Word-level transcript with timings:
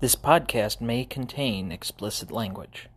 This 0.00 0.14
podcast 0.14 0.80
may 0.80 1.04
contain 1.04 1.72
explicit 1.72 2.30
language. 2.30 2.88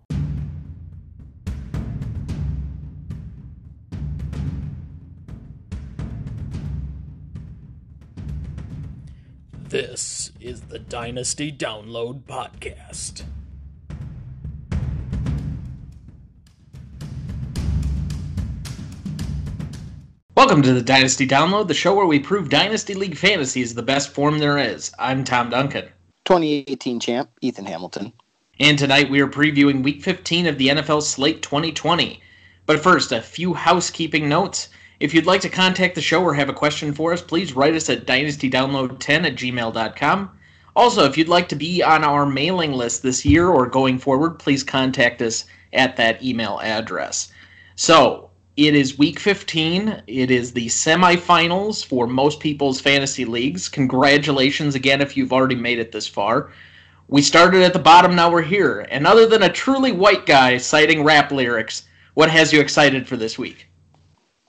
This 9.63 10.31
is 10.39 10.61
the 10.61 10.77
Dynasty 10.77 11.51
Download 11.51 12.21
Podcast. 12.25 13.23
Welcome 20.35 20.61
to 20.61 20.73
the 20.73 20.83
Dynasty 20.83 21.25
Download, 21.25 21.67
the 21.67 21.73
show 21.73 21.95
where 21.95 22.05
we 22.05 22.19
prove 22.19 22.49
Dynasty 22.49 22.93
League 22.93 23.17
Fantasy 23.17 23.61
is 23.63 23.73
the 23.73 23.81
best 23.81 24.09
form 24.09 24.37
there 24.37 24.59
is. 24.59 24.91
I'm 24.99 25.23
Tom 25.23 25.49
Duncan. 25.49 25.89
2018 26.31 27.01
champ, 27.01 27.29
Ethan 27.41 27.65
Hamilton. 27.65 28.13
And 28.57 28.79
tonight 28.79 29.09
we 29.09 29.19
are 29.19 29.27
previewing 29.27 29.83
Week 29.83 30.01
15 30.01 30.47
of 30.47 30.57
the 30.57 30.69
NFL 30.69 31.03
Slate 31.03 31.41
2020. 31.41 32.21
But 32.65 32.81
first, 32.81 33.11
a 33.11 33.21
few 33.21 33.53
housekeeping 33.53 34.29
notes. 34.29 34.69
If 35.01 35.13
you'd 35.13 35.25
like 35.25 35.41
to 35.41 35.49
contact 35.49 35.93
the 35.93 36.01
show 36.01 36.23
or 36.23 36.33
have 36.33 36.47
a 36.47 36.53
question 36.53 36.93
for 36.93 37.11
us, 37.11 37.21
please 37.21 37.53
write 37.53 37.75
us 37.75 37.89
at 37.89 38.07
dynastydownload10 38.07 39.25
at 39.25 39.35
gmail.com. 39.35 40.31
Also, 40.73 41.03
if 41.03 41.17
you'd 41.17 41.27
like 41.27 41.49
to 41.49 41.57
be 41.57 41.83
on 41.83 42.05
our 42.05 42.25
mailing 42.25 42.71
list 42.71 43.03
this 43.03 43.25
year 43.25 43.49
or 43.49 43.67
going 43.67 43.99
forward, 43.99 44.39
please 44.39 44.63
contact 44.63 45.21
us 45.21 45.43
at 45.73 45.97
that 45.97 46.23
email 46.23 46.61
address. 46.63 47.29
So, 47.75 48.30
it 48.57 48.75
is 48.75 48.97
week 48.97 49.19
15. 49.19 50.03
It 50.07 50.29
is 50.29 50.51
the 50.51 50.67
semifinals 50.67 51.85
for 51.85 52.05
most 52.05 52.39
people's 52.39 52.81
fantasy 52.81 53.25
leagues. 53.25 53.69
Congratulations 53.69 54.75
again 54.75 55.01
if 55.01 55.15
you've 55.15 55.31
already 55.31 55.55
made 55.55 55.79
it 55.79 55.91
this 55.91 56.07
far. 56.07 56.51
We 57.07 57.21
started 57.21 57.63
at 57.63 57.73
the 57.73 57.79
bottom, 57.79 58.15
now 58.15 58.31
we're 58.31 58.41
here. 58.41 58.85
And 58.89 59.07
other 59.07 59.25
than 59.25 59.43
a 59.43 59.49
truly 59.49 59.91
white 59.91 60.25
guy 60.25 60.57
citing 60.57 61.03
rap 61.03 61.31
lyrics, 61.31 61.83
what 62.13 62.29
has 62.29 62.51
you 62.51 62.59
excited 62.59 63.07
for 63.07 63.17
this 63.17 63.37
week? 63.37 63.67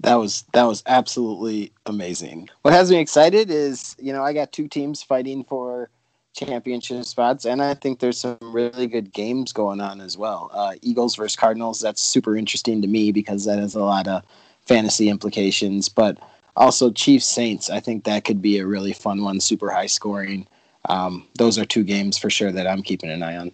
That 0.01 0.17
was 0.17 0.45
that 0.53 0.65
was 0.65 0.83
absolutely 0.87 1.73
amazing. 1.87 2.51
What 2.63 2.75
has 2.75 2.91
me 2.91 2.99
excited 2.99 3.51
is, 3.51 3.95
you 4.01 4.13
know, 4.13 4.25
I 4.25 4.33
got 4.33 4.51
two 4.51 4.67
teams 4.67 5.01
fighting 5.01 5.45
for 5.45 5.91
championship 6.35 7.05
spots, 7.05 7.45
and 7.45 7.63
I 7.63 7.75
think 7.75 7.99
there's 7.99 8.19
some 8.19 8.39
really 8.41 8.87
good 8.87 9.13
games 9.13 9.53
going 9.53 9.81
on 9.81 10.01
as 10.01 10.17
well. 10.17 10.51
Uh, 10.53 10.75
Eagles 10.83 11.17
versus 11.17 11.37
Cardinals, 11.37 11.81
that's 11.81 12.03
super 12.03 12.37
interesting 12.37 12.81
to 12.83 12.89
me 12.89 13.13
because 13.13 13.45
that 13.45 13.59
has 13.59 13.75
a 13.75 13.81
lot 13.81 14.09
of 14.09 14.23
fantasy 14.67 15.09
implications. 15.09 15.89
But 15.89 16.19
also 16.57 16.91
Chiefs 16.91 17.27
Saints, 17.27 17.71
I 17.71 17.81
think 17.81 18.05
that 18.05 18.25
could 18.25 18.41
be 18.41 18.59
a 18.59 18.67
really 18.67 18.93
fun 18.93 19.23
one, 19.23 19.41
super 19.41 19.71
high 19.71 19.87
scoring. 19.87 20.47
Um, 20.89 21.27
those 21.39 21.59
are 21.59 21.65
two 21.65 21.85
games 21.85 22.19
for 22.19 22.31
sure 22.31 22.53
that 22.53 22.67
I'm 22.67 22.83
keeping 22.83 23.11
an 23.11 23.23
eye 23.23 23.37
on. 23.37 23.53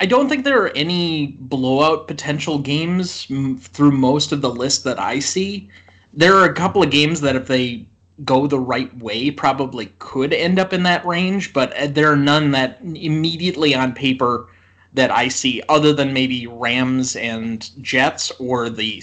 I 0.00 0.06
don't 0.06 0.28
think 0.28 0.44
there 0.44 0.60
are 0.60 0.70
any 0.74 1.36
blowout 1.38 2.08
potential 2.08 2.58
games 2.58 3.24
through 3.24 3.92
most 3.92 4.32
of 4.32 4.40
the 4.40 4.50
list 4.50 4.82
that 4.84 4.98
I 4.98 5.20
see. 5.20 5.68
There 6.12 6.34
are 6.34 6.44
a 6.44 6.54
couple 6.54 6.82
of 6.82 6.90
games 6.90 7.20
that 7.20 7.36
if 7.36 7.46
they 7.46 7.86
go 8.24 8.46
the 8.46 8.58
right 8.58 8.94
way 8.98 9.30
probably 9.30 9.86
could 9.98 10.32
end 10.32 10.58
up 10.58 10.72
in 10.72 10.82
that 10.82 11.04
range, 11.06 11.52
but 11.52 11.76
uh, 11.76 11.86
there 11.86 12.12
are 12.12 12.16
none 12.16 12.50
that 12.52 12.78
immediately 12.82 13.74
on 13.74 13.92
paper 13.92 14.48
that 14.94 15.10
I 15.10 15.28
see 15.28 15.62
other 15.68 15.92
than 15.92 16.12
maybe 16.12 16.46
Rams 16.46 17.16
and 17.16 17.68
Jets 17.82 18.30
or 18.38 18.68
the 18.68 19.02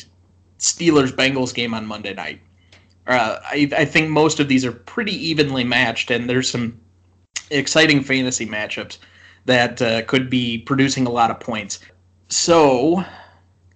Steelers 0.59 1.11
Bengals 1.11 1.53
game 1.53 1.73
on 1.73 1.85
Monday 1.85 2.13
night. 2.13 2.41
Uh, 3.07 3.39
I, 3.43 3.69
I 3.75 3.85
think 3.85 4.09
most 4.09 4.39
of 4.39 4.47
these 4.47 4.63
are 4.63 4.71
pretty 4.71 5.13
evenly 5.13 5.63
matched, 5.63 6.11
and 6.11 6.29
there's 6.29 6.49
some 6.49 6.79
exciting 7.49 8.03
fantasy 8.03 8.45
matchups 8.45 8.99
that 9.45 9.81
uh, 9.81 10.03
could 10.03 10.29
be 10.29 10.59
producing 10.59 11.07
a 11.07 11.11
lot 11.11 11.31
of 11.31 11.39
points. 11.39 11.79
So 12.27 13.03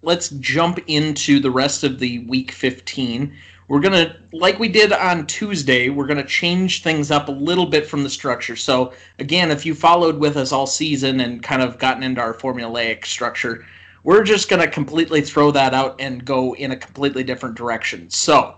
let's 0.02 0.28
jump 0.30 0.78
into 0.86 1.40
the 1.40 1.50
rest 1.50 1.82
of 1.82 1.98
the 1.98 2.20
week 2.20 2.52
15. 2.52 3.36
We're 3.68 3.80
going 3.80 3.92
to, 3.92 4.16
like 4.32 4.58
we 4.58 4.68
did 4.68 4.92
on 4.92 5.26
Tuesday, 5.26 5.88
we're 5.88 6.06
going 6.06 6.18
to 6.18 6.24
change 6.24 6.82
things 6.82 7.10
up 7.10 7.28
a 7.28 7.32
little 7.32 7.66
bit 7.66 7.86
from 7.86 8.02
the 8.02 8.10
structure. 8.10 8.56
So, 8.56 8.92
again, 9.18 9.50
if 9.50 9.64
you 9.64 9.74
followed 9.74 10.18
with 10.18 10.36
us 10.36 10.52
all 10.52 10.66
season 10.66 11.20
and 11.20 11.42
kind 11.42 11.62
of 11.62 11.78
gotten 11.78 12.02
into 12.02 12.20
our 12.20 12.34
formulaic 12.34 13.06
structure, 13.06 13.66
we're 14.02 14.22
just 14.22 14.50
going 14.50 14.60
to 14.60 14.70
completely 14.70 15.22
throw 15.22 15.50
that 15.52 15.72
out 15.72 15.98
and 15.98 16.24
go 16.24 16.54
in 16.56 16.72
a 16.72 16.76
completely 16.76 17.24
different 17.24 17.56
direction. 17.56 18.10
So, 18.10 18.54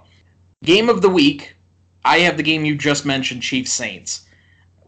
game 0.65 0.89
of 0.89 1.03
the 1.03 1.09
week, 1.09 1.55
I 2.05 2.19
have 2.19 2.37
the 2.37 2.43
game 2.43 2.65
you 2.65 2.75
just 2.75 3.07
mentioned, 3.07 3.43
Chiefs 3.43 3.73
Saints. 3.73 4.27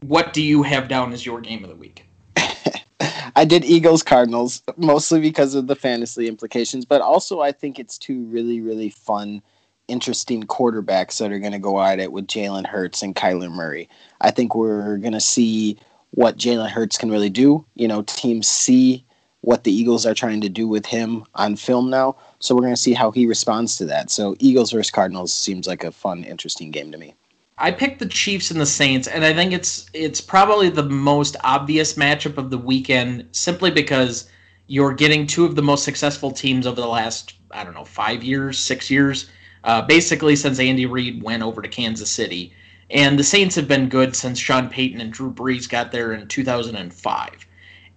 What 0.00 0.32
do 0.32 0.42
you 0.42 0.62
have 0.64 0.88
down 0.88 1.12
as 1.12 1.24
your 1.24 1.40
game 1.40 1.62
of 1.62 1.70
the 1.70 1.76
week? 1.76 2.04
I 3.36 3.44
did 3.44 3.64
Eagles 3.64 4.02
Cardinals 4.02 4.62
mostly 4.76 5.20
because 5.20 5.54
of 5.54 5.68
the 5.68 5.76
fantasy 5.76 6.26
implications, 6.26 6.84
but 6.84 7.00
also 7.00 7.40
I 7.40 7.52
think 7.52 7.78
it's 7.78 7.98
two 7.98 8.24
really, 8.24 8.60
really 8.60 8.90
fun 8.90 9.42
interesting 9.88 10.44
quarterbacks 10.44 11.18
that 11.18 11.32
are 11.32 11.38
going 11.38 11.52
to 11.52 11.58
go 11.58 11.82
at 11.82 11.98
it 11.98 12.12
with 12.12 12.26
Jalen 12.26 12.66
Hurts 12.66 13.02
and 13.02 13.16
Kyler 13.16 13.50
Murray. 13.50 13.88
I 14.20 14.30
think 14.30 14.54
we're 14.54 14.98
going 14.98 15.14
to 15.14 15.20
see 15.20 15.78
what 16.10 16.36
Jalen 16.36 16.70
Hurts 16.70 16.98
can 16.98 17.10
really 17.10 17.30
do. 17.30 17.64
You 17.74 17.88
know, 17.88 18.02
teams 18.02 18.46
see 18.46 19.04
what 19.40 19.64
the 19.64 19.72
Eagles 19.72 20.04
are 20.06 20.14
trying 20.14 20.40
to 20.42 20.48
do 20.48 20.68
with 20.68 20.86
him 20.86 21.24
on 21.34 21.56
film 21.56 21.90
now. 21.90 22.16
So 22.38 22.54
we're 22.54 22.62
going 22.62 22.74
to 22.74 22.80
see 22.80 22.94
how 22.94 23.10
he 23.10 23.26
responds 23.26 23.76
to 23.76 23.86
that. 23.86 24.10
So 24.10 24.36
Eagles 24.38 24.72
versus 24.72 24.90
Cardinals 24.90 25.32
seems 25.32 25.66
like 25.66 25.84
a 25.84 25.90
fun, 25.90 26.24
interesting 26.24 26.70
game 26.70 26.92
to 26.92 26.98
me. 26.98 27.14
I 27.60 27.72
picked 27.72 27.98
the 27.98 28.06
Chiefs 28.06 28.52
and 28.52 28.60
the 28.60 28.66
Saints, 28.66 29.08
and 29.08 29.24
I 29.24 29.34
think 29.34 29.52
it's 29.52 29.90
it's 29.92 30.20
probably 30.20 30.68
the 30.68 30.84
most 30.84 31.36
obvious 31.42 31.94
matchup 31.94 32.38
of 32.38 32.50
the 32.50 32.58
weekend, 32.58 33.26
simply 33.32 33.72
because 33.72 34.30
you're 34.68 34.94
getting 34.94 35.26
two 35.26 35.44
of 35.44 35.56
the 35.56 35.62
most 35.62 35.82
successful 35.82 36.30
teams 36.30 36.68
over 36.68 36.80
the 36.80 36.86
last 36.86 37.34
I 37.50 37.64
don't 37.64 37.74
know 37.74 37.84
five 37.84 38.22
years, 38.22 38.60
six 38.60 38.90
years 38.90 39.28
uh, 39.68 39.82
basically 39.82 40.34
since 40.34 40.58
Andy 40.58 40.86
Reid 40.86 41.22
went 41.22 41.42
over 41.42 41.60
to 41.60 41.68
Kansas 41.68 42.10
City. 42.10 42.54
And 42.88 43.18
the 43.18 43.24
Saints 43.24 43.54
have 43.56 43.68
been 43.68 43.90
good 43.90 44.16
since 44.16 44.38
Sean 44.38 44.70
Payton 44.70 45.02
and 45.02 45.12
Drew 45.12 45.30
Brees 45.30 45.68
got 45.68 45.92
there 45.92 46.14
in 46.14 46.26
2005. 46.26 47.46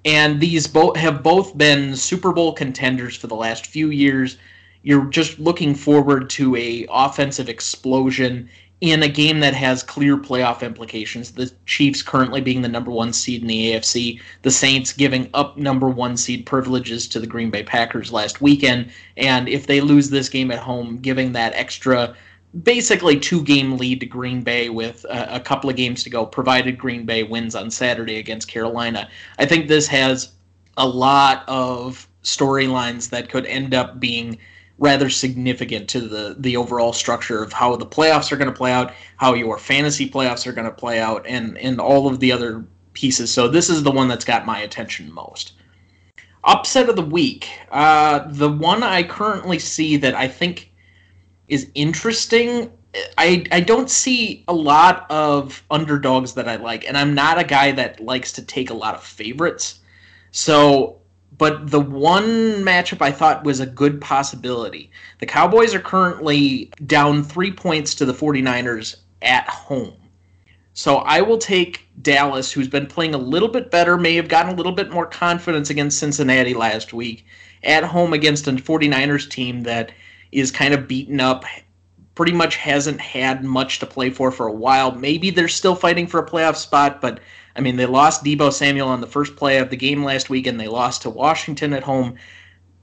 And 0.04 0.42
these 0.42 0.68
both 0.68 0.98
have 0.98 1.24
both 1.24 1.58
been 1.58 1.96
Super 1.96 2.34
Bowl 2.34 2.52
contenders 2.52 3.16
for 3.16 3.28
the 3.28 3.38
last 3.38 3.68
few 3.68 3.90
years. 3.90 4.38
You're 4.84 5.06
just 5.06 5.40
looking 5.40 5.74
forward 5.74 6.30
to 6.32 6.58
a 6.58 6.86
offensive 6.90 7.48
explosion 7.48 8.50
in 8.82 9.04
a 9.04 9.08
game 9.08 9.40
that 9.40 9.54
has 9.54 9.84
clear 9.84 10.18
playoff 10.18 10.64
implications. 10.64 11.32
The 11.32 11.52
Chiefs 11.68 12.02
currently 12.02 12.42
being 12.42 12.64
the 12.64 12.68
number 12.68 12.90
one 12.90 13.14
seed 13.14 13.42
in 13.42 13.48
the 13.48 13.74
AFC, 13.74 14.20
the 14.42 14.50
Saints 14.50 14.92
giving 14.92 15.30
up 15.36 15.56
number 15.56 15.88
one 15.88 16.18
seed 16.18 16.48
privileges 16.48 17.08
to 17.10 17.20
the 17.20 17.28
Green 17.28 17.52
Bay 17.52 17.62
Packers 17.62 18.12
last 18.12 18.42
weekend, 18.42 18.92
and 19.18 19.48
if 19.48 19.68
they 19.68 19.82
lose 19.82 20.10
this 20.10 20.30
game 20.30 20.50
at 20.50 20.60
home, 20.60 20.98
giving 20.98 21.32
that 21.34 21.54
extra 21.54 22.16
basically 22.64 23.18
two 23.18 23.44
game 23.44 23.78
lead 23.78 24.00
to 24.02 24.06
Green 24.06 24.42
Bay 24.42 24.70
with 24.70 25.06
a, 25.06 25.36
a 25.36 25.40
couple 25.40 25.70
of 25.70 25.76
games 25.76 26.04
to 26.04 26.10
go, 26.10 26.26
provided 26.26 26.78
Green 26.78 27.06
Bay 27.06 27.24
wins 27.24 27.56
on 27.56 27.72
Saturday 27.72 28.18
against 28.18 28.48
Carolina. 28.48 29.08
I 29.38 29.46
think 29.46 29.68
this 29.68 29.88
has 29.88 30.32
a 30.76 30.88
lot 30.88 31.44
of 31.48 32.08
storylines 32.24 33.10
that 33.10 33.30
could 33.30 33.46
end 33.46 33.74
up 33.74 34.00
being 34.00 34.38
rather 34.82 35.12
significant 35.12 35.88
to 35.88 36.02
the 36.02 36.36
the 36.40 36.58
overall 36.58 36.92
structure 36.92 37.42
of 37.42 37.54
how 37.54 37.76
the 37.78 37.86
playoffs 37.86 38.32
are 38.32 38.36
going 38.36 38.52
to 38.52 38.58
play 38.58 38.74
out, 38.74 38.94
how 39.16 39.34
your 39.36 39.58
fantasy 39.58 40.10
playoffs 40.10 40.46
are 40.46 40.52
going 40.52 40.66
to 40.66 40.74
play 40.74 41.00
out, 41.00 41.26
and 41.26 41.58
and 41.60 41.80
all 41.80 42.08
of 42.08 42.20
the 42.20 42.32
other 42.32 42.66
pieces. 42.94 43.32
So 43.32 43.48
this 43.48 43.70
is 43.70 43.84
the 43.84 43.92
one 43.92 44.10
that's 44.10 44.26
got 44.26 44.46
my 44.46 44.60
attention 44.60 45.14
most. 45.14 45.54
Upset 46.44 46.90
of 46.90 46.96
the 46.96 47.04
week. 47.04 47.48
Uh, 47.72 48.28
the 48.28 48.52
one 48.52 48.82
I 48.82 49.04
currently 49.04 49.60
see 49.60 49.96
that 49.98 50.16
I 50.16 50.28
think 50.28 50.72
is 51.48 51.70
interesting. 51.76 52.72
I 53.20 53.46
I 53.52 53.60
don't 53.60 53.90
see 53.90 54.44
a 54.48 54.54
lot 54.54 55.06
of 55.12 55.64
underdogs 55.70 56.34
that 56.34 56.50
I 56.50 56.56
like, 56.56 56.88
and 56.88 56.98
I'm 56.98 57.14
not 57.14 57.38
a 57.38 57.44
guy 57.44 57.72
that 57.74 58.00
likes 58.00 58.32
to 58.34 58.42
take 58.42 58.72
a 58.72 58.74
lot 58.74 58.96
of 58.96 59.04
favorites. 59.04 59.80
So 60.32 61.01
but 61.42 61.72
the 61.72 61.80
one 61.80 62.62
matchup 62.64 63.02
I 63.02 63.12
thought 63.12 63.46
was 63.46 63.60
a 63.60 63.66
good 63.66 64.00
possibility. 64.00 64.92
The 65.18 65.26
Cowboys 65.26 65.74
are 65.74 65.80
currently 65.80 66.70
down 66.86 67.24
three 67.24 67.52
points 67.52 67.96
to 67.96 68.06
the 68.06 68.14
49ers 68.14 68.98
at 69.24 69.50
home. 69.50 69.96
So 70.76 70.98
I 70.98 71.22
will 71.22 71.40
take 71.40 71.88
Dallas, 72.00 72.52
who's 72.52 72.68
been 72.68 72.86
playing 72.86 73.16
a 73.16 73.18
little 73.18 73.48
bit 73.48 73.72
better, 73.72 73.98
may 73.98 74.14
have 74.18 74.28
gotten 74.28 74.54
a 74.54 74.56
little 74.56 74.72
bit 74.72 74.92
more 74.92 75.08
confidence 75.08 75.72
against 75.72 75.98
Cincinnati 75.98 76.54
last 76.54 76.94
week, 76.94 77.26
at 77.64 77.84
home 77.84 78.14
against 78.14 78.48
a 78.48 78.52
49ers 78.52 79.28
team 79.28 79.64
that 79.64 79.92
is 80.32 80.52
kind 80.52 80.76
of 80.76 80.88
beaten 80.88 81.20
up, 81.20 81.44
pretty 82.14 82.34
much 82.34 82.58
hasn't 82.58 83.02
had 83.02 83.44
much 83.44 83.80
to 83.80 83.88
play 83.88 84.12
for 84.12 84.30
for 84.30 84.46
a 84.46 84.54
while. 84.54 84.92
Maybe 84.92 85.32
they're 85.32 85.48
still 85.48 85.74
fighting 85.74 86.06
for 86.06 86.20
a 86.20 86.30
playoff 86.30 86.56
spot, 86.56 87.02
but 87.02 87.20
I 87.56 87.62
mean, 87.62 87.76
they 87.76 87.86
lost 87.86 88.24
Deebo 88.24 88.52
Samuel 88.54 88.88
on 88.88 89.02
the 89.02 89.08
first 89.08 89.36
play 89.36 89.58
of 89.58 89.70
the 89.70 89.78
game 89.78 90.04
last 90.04 90.30
week, 90.30 90.48
and 90.48 90.60
they 90.60 90.68
lost 90.68 91.02
to 91.04 91.10
Washington 91.10 91.74
at 91.74 91.84
home. 91.84 92.16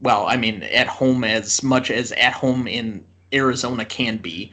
Well, 0.00 0.26
I 0.26 0.36
mean, 0.36 0.62
at 0.62 0.86
home 0.86 1.24
as 1.24 1.62
much 1.62 1.90
as 1.90 2.12
at 2.12 2.32
home 2.32 2.66
in 2.66 3.04
Arizona 3.32 3.84
can 3.84 4.18
be. 4.18 4.52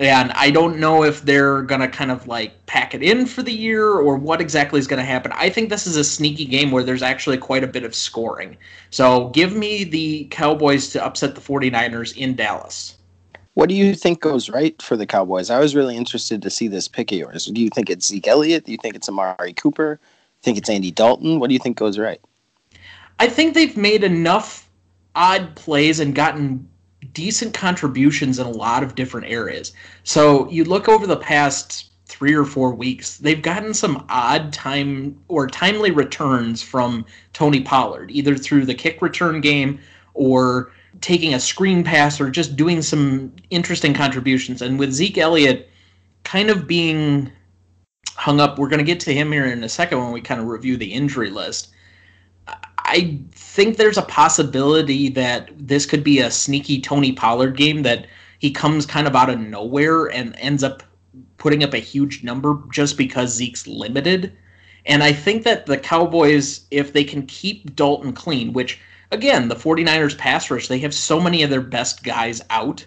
And 0.00 0.30
I 0.32 0.50
don't 0.50 0.78
know 0.78 1.02
if 1.02 1.22
they're 1.22 1.62
going 1.62 1.80
to 1.80 1.88
kind 1.88 2.12
of 2.12 2.28
like 2.28 2.66
pack 2.66 2.94
it 2.94 3.02
in 3.02 3.26
for 3.26 3.42
the 3.42 3.52
year 3.52 3.90
or 3.94 4.16
what 4.16 4.40
exactly 4.40 4.78
is 4.78 4.86
going 4.86 5.00
to 5.00 5.04
happen. 5.04 5.32
I 5.34 5.50
think 5.50 5.70
this 5.70 5.88
is 5.88 5.96
a 5.96 6.04
sneaky 6.04 6.44
game 6.44 6.70
where 6.70 6.84
there's 6.84 7.02
actually 7.02 7.38
quite 7.38 7.64
a 7.64 7.68
bit 7.68 7.82
of 7.82 7.96
scoring. 7.96 8.56
So 8.90 9.30
give 9.30 9.56
me 9.56 9.82
the 9.82 10.28
Cowboys 10.30 10.90
to 10.90 11.04
upset 11.04 11.34
the 11.34 11.40
49ers 11.40 12.16
in 12.16 12.36
Dallas. 12.36 12.97
What 13.58 13.68
do 13.68 13.74
you 13.74 13.96
think 13.96 14.20
goes 14.20 14.48
right 14.48 14.80
for 14.80 14.96
the 14.96 15.04
Cowboys? 15.04 15.50
I 15.50 15.58
was 15.58 15.74
really 15.74 15.96
interested 15.96 16.42
to 16.42 16.48
see 16.48 16.68
this 16.68 16.86
pick 16.86 17.10
of 17.10 17.18
yours. 17.18 17.46
Do 17.46 17.60
you 17.60 17.70
think 17.70 17.90
it's 17.90 18.06
Zeke 18.06 18.28
Elliott? 18.28 18.66
Do 18.66 18.70
you 18.70 18.78
think 18.80 18.94
it's 18.94 19.08
Amari 19.08 19.52
Cooper? 19.52 19.98
think 20.44 20.58
it's 20.58 20.70
Andy 20.70 20.92
Dalton? 20.92 21.40
What 21.40 21.48
do 21.48 21.54
you 21.54 21.58
think 21.58 21.76
goes 21.76 21.98
right? 21.98 22.20
I 23.18 23.26
think 23.28 23.54
they've 23.54 23.76
made 23.76 24.04
enough 24.04 24.68
odd 25.16 25.56
plays 25.56 25.98
and 25.98 26.14
gotten 26.14 26.68
decent 27.12 27.52
contributions 27.52 28.38
in 28.38 28.46
a 28.46 28.50
lot 28.50 28.84
of 28.84 28.94
different 28.94 29.26
areas. 29.26 29.72
So 30.04 30.48
you 30.50 30.62
look 30.62 30.88
over 30.88 31.08
the 31.08 31.16
past 31.16 31.90
three 32.06 32.34
or 32.34 32.44
four 32.44 32.72
weeks, 32.72 33.16
they've 33.16 33.42
gotten 33.42 33.74
some 33.74 34.06
odd 34.08 34.52
time 34.52 35.18
or 35.26 35.48
timely 35.48 35.90
returns 35.90 36.62
from 36.62 37.04
Tony 37.32 37.62
Pollard, 37.62 38.12
either 38.12 38.36
through 38.36 38.66
the 38.66 38.74
kick 38.74 39.02
return 39.02 39.40
game 39.40 39.80
or 40.14 40.70
taking 41.00 41.34
a 41.34 41.40
screen 41.40 41.84
pass 41.84 42.20
or 42.20 42.30
just 42.30 42.56
doing 42.56 42.82
some 42.82 43.32
interesting 43.50 43.94
contributions. 43.94 44.62
And 44.62 44.78
with 44.78 44.92
Zeke 44.92 45.18
Elliott 45.18 45.68
kind 46.24 46.50
of 46.50 46.66
being 46.66 47.30
hung 48.14 48.40
up, 48.40 48.58
we're 48.58 48.68
going 48.68 48.78
to 48.78 48.84
get 48.84 49.00
to 49.00 49.14
him 49.14 49.32
here 49.32 49.46
in 49.46 49.64
a 49.64 49.68
second 49.68 49.98
when 49.98 50.12
we 50.12 50.20
kind 50.20 50.40
of 50.40 50.46
review 50.46 50.76
the 50.76 50.92
injury 50.92 51.30
list. 51.30 51.68
I 52.78 53.20
think 53.32 53.76
there's 53.76 53.98
a 53.98 54.02
possibility 54.02 55.10
that 55.10 55.50
this 55.58 55.84
could 55.84 56.02
be 56.02 56.20
a 56.20 56.30
sneaky 56.30 56.80
Tony 56.80 57.12
Pollard 57.12 57.56
game 57.56 57.82
that 57.82 58.06
he 58.38 58.50
comes 58.50 58.86
kind 58.86 59.06
of 59.06 59.14
out 59.14 59.28
of 59.28 59.38
nowhere 59.38 60.06
and 60.06 60.34
ends 60.38 60.64
up 60.64 60.82
putting 61.36 61.62
up 61.62 61.74
a 61.74 61.78
huge 61.78 62.24
number 62.24 62.58
just 62.72 62.96
because 62.96 63.34
Zeke's 63.34 63.66
limited. 63.66 64.32
And 64.86 65.02
I 65.02 65.12
think 65.12 65.44
that 65.44 65.66
the 65.66 65.76
Cowboys, 65.76 66.66
if 66.70 66.92
they 66.92 67.04
can 67.04 67.26
keep 67.26 67.76
Dalton 67.76 68.12
clean, 68.12 68.52
which 68.54 68.80
again, 69.10 69.48
the 69.48 69.54
49ers 69.54 70.16
pass 70.16 70.50
rush, 70.50 70.68
they 70.68 70.78
have 70.80 70.94
so 70.94 71.20
many 71.20 71.42
of 71.42 71.50
their 71.50 71.60
best 71.60 72.02
guys 72.02 72.42
out 72.50 72.84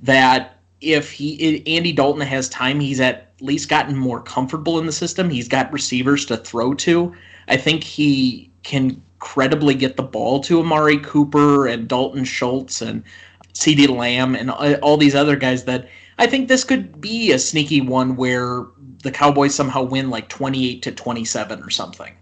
that 0.00 0.58
if 0.80 1.10
he 1.10 1.62
Andy 1.66 1.92
Dalton 1.92 2.22
has 2.22 2.48
time, 2.48 2.80
he's 2.80 3.00
at 3.00 3.32
least 3.40 3.68
gotten 3.68 3.96
more 3.96 4.20
comfortable 4.20 4.78
in 4.78 4.86
the 4.86 4.92
system. 4.92 5.28
He's 5.28 5.48
got 5.48 5.72
receivers 5.72 6.24
to 6.26 6.36
throw 6.36 6.74
to. 6.74 7.14
I 7.48 7.56
think 7.56 7.82
he 7.82 8.50
can 8.62 9.02
credibly 9.18 9.74
get 9.74 9.96
the 9.96 10.02
ball 10.02 10.40
to 10.40 10.60
Amari 10.60 10.98
Cooper 10.98 11.66
and 11.66 11.88
Dalton 11.88 12.24
Schultz 12.24 12.80
and 12.80 13.02
CeeDee 13.54 13.88
Lamb 13.88 14.36
and 14.36 14.50
all 14.50 14.96
these 14.96 15.14
other 15.14 15.34
guys 15.34 15.64
that 15.64 15.88
I 16.18 16.26
think 16.26 16.46
this 16.48 16.64
could 16.64 17.00
be 17.00 17.32
a 17.32 17.38
sneaky 17.38 17.80
one 17.80 18.16
where 18.16 18.66
the 19.02 19.10
Cowboys 19.10 19.54
somehow 19.54 19.82
win 19.82 20.10
like 20.10 20.28
28 20.28 20.82
to 20.82 20.92
27 20.92 21.62
or 21.62 21.70
something. 21.70 22.12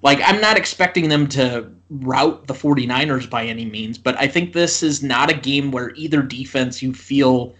Like 0.00 0.20
I'm 0.24 0.40
not 0.40 0.56
expecting 0.56 1.08
them 1.08 1.26
to 1.28 1.70
rout 1.90 2.46
the 2.46 2.54
49ers 2.54 3.28
by 3.28 3.44
any 3.44 3.64
means, 3.64 3.98
but 3.98 4.16
I 4.18 4.26
think 4.26 4.52
this 4.52 4.82
is 4.82 5.02
not 5.02 5.30
a 5.30 5.34
game 5.34 5.70
where 5.70 5.94
either 5.94 6.22
defense 6.22 6.82
you 6.82 6.92
feel 6.92 7.54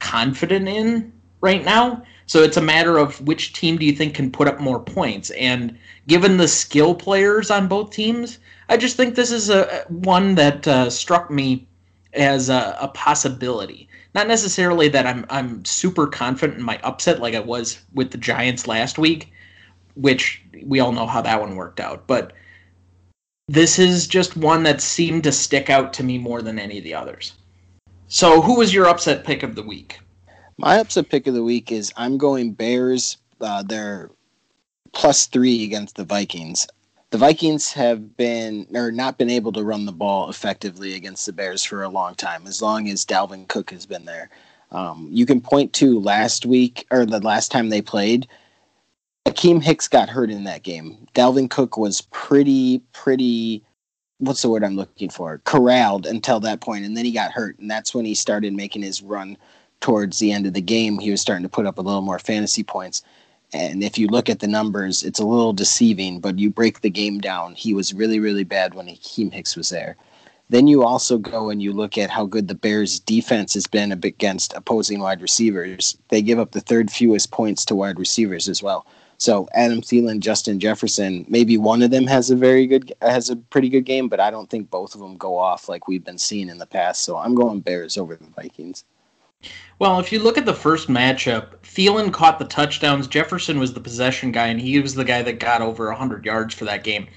confident 0.00 0.68
in 0.68 1.12
right 1.40 1.64
now. 1.64 2.02
So 2.26 2.42
it's 2.42 2.56
a 2.56 2.62
matter 2.62 2.98
of 2.98 3.20
which 3.22 3.54
team 3.54 3.78
do 3.78 3.86
you 3.86 3.92
think 3.92 4.14
can 4.14 4.30
put 4.30 4.48
up 4.48 4.60
more 4.60 4.80
points. 4.80 5.30
And 5.30 5.78
given 6.06 6.36
the 6.36 6.48
skill 6.48 6.94
players 6.94 7.50
on 7.50 7.68
both 7.68 7.90
teams, 7.90 8.38
I 8.68 8.76
just 8.76 8.96
think 8.96 9.14
this 9.14 9.30
is 9.30 9.48
a 9.48 9.84
one 9.88 10.34
that 10.34 10.68
uh, 10.68 10.90
struck 10.90 11.30
me 11.30 11.66
as 12.12 12.50
a, 12.50 12.76
a, 12.80 12.88
possibility. 12.88 13.88
Not 14.14 14.28
necessarily 14.28 14.88
that 14.88 15.06
I'm 15.06 15.24
I'm 15.30 15.64
super 15.64 16.06
confident 16.06 16.58
in 16.58 16.64
my 16.64 16.78
upset 16.82 17.20
like 17.20 17.34
I 17.34 17.40
was 17.40 17.78
with 17.94 18.10
the 18.10 18.18
Giants 18.18 18.66
last 18.66 18.98
week, 18.98 19.32
which 19.94 20.42
we 20.64 20.80
all 20.80 20.92
know 20.92 21.06
how 21.06 21.22
that 21.22 21.40
one 21.40 21.56
worked 21.56 21.80
out. 21.80 22.06
But 22.06 22.32
this 23.48 23.78
is 23.78 24.06
just 24.06 24.36
one 24.36 24.62
that 24.64 24.80
seemed 24.80 25.24
to 25.24 25.32
stick 25.32 25.70
out 25.70 25.92
to 25.94 26.04
me 26.04 26.18
more 26.18 26.42
than 26.42 26.58
any 26.58 26.78
of 26.78 26.84
the 26.84 26.94
others. 26.94 27.32
So, 28.08 28.40
who 28.40 28.56
was 28.56 28.72
your 28.72 28.88
upset 28.88 29.24
pick 29.24 29.42
of 29.42 29.54
the 29.54 29.62
week? 29.62 30.00
My 30.58 30.78
upset 30.78 31.08
pick 31.08 31.26
of 31.26 31.34
the 31.34 31.42
week 31.42 31.72
is 31.72 31.92
I'm 31.96 32.18
going 32.18 32.52
Bears. 32.52 33.16
Uh, 33.40 33.62
they're 33.62 34.10
plus 34.92 35.26
three 35.26 35.64
against 35.64 35.96
the 35.96 36.04
Vikings. 36.04 36.66
The 37.10 37.18
Vikings 37.18 37.72
have 37.72 38.16
been 38.16 38.66
or 38.74 38.92
not 38.92 39.16
been 39.16 39.30
able 39.30 39.52
to 39.52 39.64
run 39.64 39.86
the 39.86 39.92
ball 39.92 40.28
effectively 40.28 40.94
against 40.94 41.24
the 41.24 41.32
Bears 41.32 41.64
for 41.64 41.82
a 41.82 41.88
long 41.88 42.14
time, 42.14 42.46
as 42.46 42.60
long 42.60 42.88
as 42.88 43.06
Dalvin 43.06 43.48
Cook 43.48 43.70
has 43.70 43.86
been 43.86 44.04
there. 44.04 44.30
Um, 44.70 45.08
you 45.10 45.24
can 45.24 45.40
point 45.40 45.72
to 45.74 46.00
last 46.00 46.44
week 46.44 46.86
or 46.90 47.06
the 47.06 47.20
last 47.20 47.50
time 47.50 47.70
they 47.70 47.80
played. 47.80 48.28
Akiem 49.28 49.62
Hicks 49.62 49.88
got 49.88 50.08
hurt 50.08 50.30
in 50.30 50.44
that 50.44 50.62
game. 50.62 51.06
Dalvin 51.14 51.50
Cook 51.50 51.76
was 51.76 52.00
pretty, 52.10 52.80
pretty. 52.92 53.62
What's 54.18 54.42
the 54.42 54.48
word 54.48 54.64
I'm 54.64 54.76
looking 54.76 55.10
for? 55.10 55.38
Corralled 55.44 56.06
until 56.06 56.40
that 56.40 56.60
point, 56.60 56.84
and 56.84 56.96
then 56.96 57.04
he 57.04 57.12
got 57.12 57.32
hurt, 57.32 57.58
and 57.58 57.70
that's 57.70 57.94
when 57.94 58.04
he 58.04 58.14
started 58.14 58.52
making 58.54 58.82
his 58.82 59.02
run 59.02 59.36
towards 59.80 60.18
the 60.18 60.32
end 60.32 60.46
of 60.46 60.54
the 60.54 60.60
game, 60.60 60.98
he 60.98 61.10
was 61.10 61.20
starting 61.20 61.42
to 61.42 61.48
put 61.48 61.66
up 61.66 61.78
a 61.78 61.82
little 61.82 62.02
more 62.02 62.18
fantasy 62.18 62.62
points. 62.62 63.02
And 63.52 63.82
if 63.82 63.96
you 63.96 64.08
look 64.08 64.28
at 64.28 64.40
the 64.40 64.48
numbers, 64.48 65.02
it's 65.02 65.20
a 65.20 65.26
little 65.26 65.52
deceiving, 65.52 66.20
but 66.20 66.38
you 66.38 66.50
break 66.50 66.80
the 66.80 66.90
game 66.90 67.20
down. 67.20 67.54
He 67.54 67.72
was 67.72 67.94
really, 67.94 68.20
really 68.20 68.44
bad 68.44 68.74
when 68.74 68.86
Akiem 68.86 69.32
Hicks 69.32 69.56
was 69.56 69.68
there. 69.68 69.96
Then 70.50 70.66
you 70.66 70.82
also 70.82 71.18
go 71.18 71.50
and 71.50 71.62
you 71.62 71.72
look 71.72 71.98
at 71.98 72.10
how 72.10 72.24
good 72.24 72.48
the 72.48 72.54
Bears' 72.54 72.98
defense 72.98 73.54
has 73.54 73.66
been 73.66 73.92
against 73.92 74.54
opposing 74.54 75.00
wide 75.00 75.20
receivers. 75.20 75.96
They 76.08 76.22
give 76.22 76.38
up 76.38 76.52
the 76.52 76.60
third 76.60 76.90
fewest 76.90 77.30
points 77.30 77.64
to 77.66 77.74
wide 77.74 77.98
receivers 77.98 78.48
as 78.48 78.62
well. 78.62 78.86
So 79.18 79.48
Adam 79.52 79.80
Thielen, 79.80 80.20
Justin 80.20 80.60
Jefferson, 80.60 81.26
maybe 81.28 81.56
one 81.56 81.82
of 81.82 81.90
them 81.90 82.06
has 82.06 82.30
a 82.30 82.36
very 82.36 82.68
good, 82.68 82.92
has 83.02 83.30
a 83.30 83.36
pretty 83.36 83.68
good 83.68 83.84
game, 83.84 84.08
but 84.08 84.20
I 84.20 84.30
don't 84.30 84.48
think 84.48 84.70
both 84.70 84.94
of 84.94 85.00
them 85.00 85.16
go 85.16 85.36
off 85.36 85.68
like 85.68 85.88
we've 85.88 86.04
been 86.04 86.18
seeing 86.18 86.48
in 86.48 86.58
the 86.58 86.66
past. 86.66 87.04
So 87.04 87.16
I'm 87.16 87.34
going 87.34 87.58
Bears 87.58 87.98
over 87.98 88.14
the 88.14 88.30
Vikings. 88.36 88.84
Well, 89.80 89.98
if 89.98 90.12
you 90.12 90.20
look 90.20 90.38
at 90.38 90.46
the 90.46 90.54
first 90.54 90.88
matchup, 90.88 91.56
Thielen 91.62 92.12
caught 92.12 92.38
the 92.38 92.44
touchdowns. 92.44 93.08
Jefferson 93.08 93.58
was 93.58 93.72
the 93.72 93.80
possession 93.80 94.30
guy, 94.30 94.46
and 94.46 94.60
he 94.60 94.80
was 94.80 94.94
the 94.94 95.04
guy 95.04 95.22
that 95.22 95.40
got 95.40 95.62
over 95.62 95.88
100 95.88 96.24
yards 96.24 96.54
for 96.54 96.64
that 96.66 96.84
game. 96.84 97.08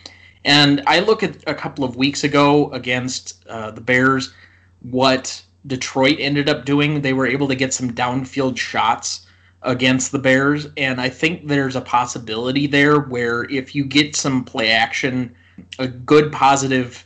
And 0.44 0.82
I 0.88 1.00
look 1.00 1.22
at 1.22 1.38
a 1.46 1.54
couple 1.54 1.84
of 1.84 1.96
weeks 1.96 2.24
ago 2.24 2.72
against 2.72 3.46
uh, 3.48 3.72
the 3.72 3.82
Bears, 3.82 4.34
what 4.82 5.44
Detroit 5.68 6.18
ended 6.20 6.50
up 6.50 6.66
doing. 6.66 7.02
They 7.02 7.14
were 7.14 7.28
able 7.28 7.48
to 7.48 7.56
get 7.56 7.76
some 7.76 7.92
downfield 7.94 8.58
shots 8.58 9.28
against 9.64 10.12
the 10.12 10.20
Bears, 10.20 10.68
and 10.78 11.00
I 11.00 11.10
think 11.10 11.48
there's 11.48 11.76
a 11.76 11.82
possibility 11.82 12.68
there 12.68 13.00
where 13.00 13.44
if 13.44 13.76
you 13.76 13.86
get 13.86 14.16
some 14.16 14.44
play 14.44 14.72
action, 14.72 15.36
a 15.78 15.88
good 15.88 16.32
positive 16.32 17.06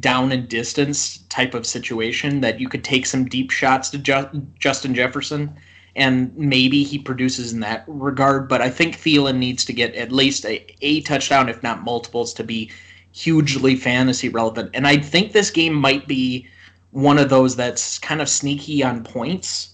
down 0.00 0.32
and 0.32 0.48
distance 0.48 1.18
type 1.28 1.54
of 1.54 1.66
situation 1.66 2.40
that 2.40 2.58
you 2.58 2.68
could 2.68 2.82
take 2.82 3.06
some 3.06 3.26
deep 3.26 3.50
shots 3.50 3.90
to 3.90 3.98
Ju- 3.98 4.46
Justin 4.58 4.94
Jefferson 4.94 5.54
and 5.96 6.36
maybe 6.36 6.82
he 6.82 6.98
produces 6.98 7.52
in 7.52 7.60
that 7.60 7.84
regard. 7.86 8.48
But 8.48 8.60
I 8.60 8.70
think 8.70 8.96
Thielen 8.96 9.36
needs 9.36 9.64
to 9.66 9.72
get 9.72 9.94
at 9.94 10.10
least 10.10 10.44
a, 10.44 10.64
a 10.80 11.02
touchdown 11.02 11.48
if 11.48 11.62
not 11.62 11.84
multiples 11.84 12.34
to 12.34 12.44
be 12.44 12.70
hugely 13.12 13.76
fantasy 13.76 14.28
relevant. 14.28 14.70
And 14.74 14.86
I 14.86 14.96
think 14.96 15.32
this 15.32 15.50
game 15.50 15.74
might 15.74 16.08
be 16.08 16.48
one 16.90 17.18
of 17.18 17.28
those 17.28 17.54
that's 17.54 17.98
kind 18.00 18.20
of 18.20 18.28
sneaky 18.28 18.82
on 18.82 19.04
points 19.04 19.73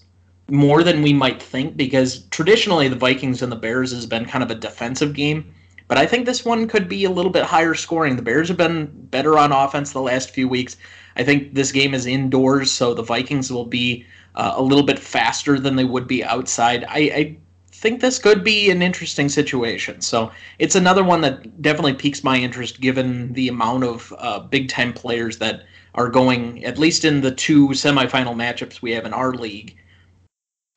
more 0.51 0.83
than 0.83 1.01
we 1.01 1.13
might 1.13 1.41
think 1.41 1.75
because 1.75 2.23
traditionally 2.25 2.87
the 2.87 2.95
Vikings 2.95 3.41
and 3.41 3.51
the 3.51 3.55
Bears 3.55 3.91
has 3.91 4.05
been 4.05 4.25
kind 4.25 4.43
of 4.43 4.51
a 4.51 4.55
defensive 4.55 5.13
game 5.13 5.53
but 5.91 5.97
I 5.97 6.05
think 6.05 6.25
this 6.25 6.45
one 6.45 6.69
could 6.69 6.87
be 6.87 7.03
a 7.03 7.09
little 7.09 7.29
bit 7.31 7.43
higher 7.43 7.73
scoring. 7.75 8.15
The 8.15 8.21
Bears 8.21 8.47
have 8.47 8.55
been 8.55 8.85
better 9.09 9.37
on 9.37 9.51
offense 9.51 9.91
the 9.91 9.99
last 9.99 10.29
few 10.29 10.47
weeks. 10.47 10.77
I 11.17 11.23
think 11.25 11.53
this 11.53 11.73
game 11.73 11.93
is 11.93 12.05
indoors, 12.05 12.71
so 12.71 12.93
the 12.93 13.03
Vikings 13.03 13.51
will 13.51 13.65
be 13.65 14.05
uh, 14.35 14.53
a 14.55 14.61
little 14.61 14.85
bit 14.85 14.97
faster 14.97 15.59
than 15.59 15.75
they 15.75 15.83
would 15.83 16.07
be 16.07 16.23
outside. 16.23 16.85
I, 16.87 16.97
I 16.97 17.37
think 17.73 17.99
this 17.99 18.19
could 18.19 18.41
be 18.41 18.71
an 18.71 18.81
interesting 18.81 19.27
situation. 19.27 19.99
So 19.99 20.31
it's 20.59 20.75
another 20.75 21.03
one 21.03 21.19
that 21.21 21.61
definitely 21.61 21.95
piques 21.95 22.23
my 22.23 22.37
interest 22.37 22.79
given 22.79 23.33
the 23.33 23.49
amount 23.49 23.83
of 23.83 24.13
uh, 24.17 24.39
big 24.39 24.69
time 24.69 24.93
players 24.93 25.39
that 25.39 25.65
are 25.95 26.07
going, 26.07 26.63
at 26.63 26.79
least 26.79 27.03
in 27.03 27.19
the 27.19 27.31
two 27.31 27.67
semifinal 27.69 28.33
matchups 28.33 28.81
we 28.81 28.91
have 28.91 29.05
in 29.05 29.11
our 29.11 29.33
league. 29.33 29.75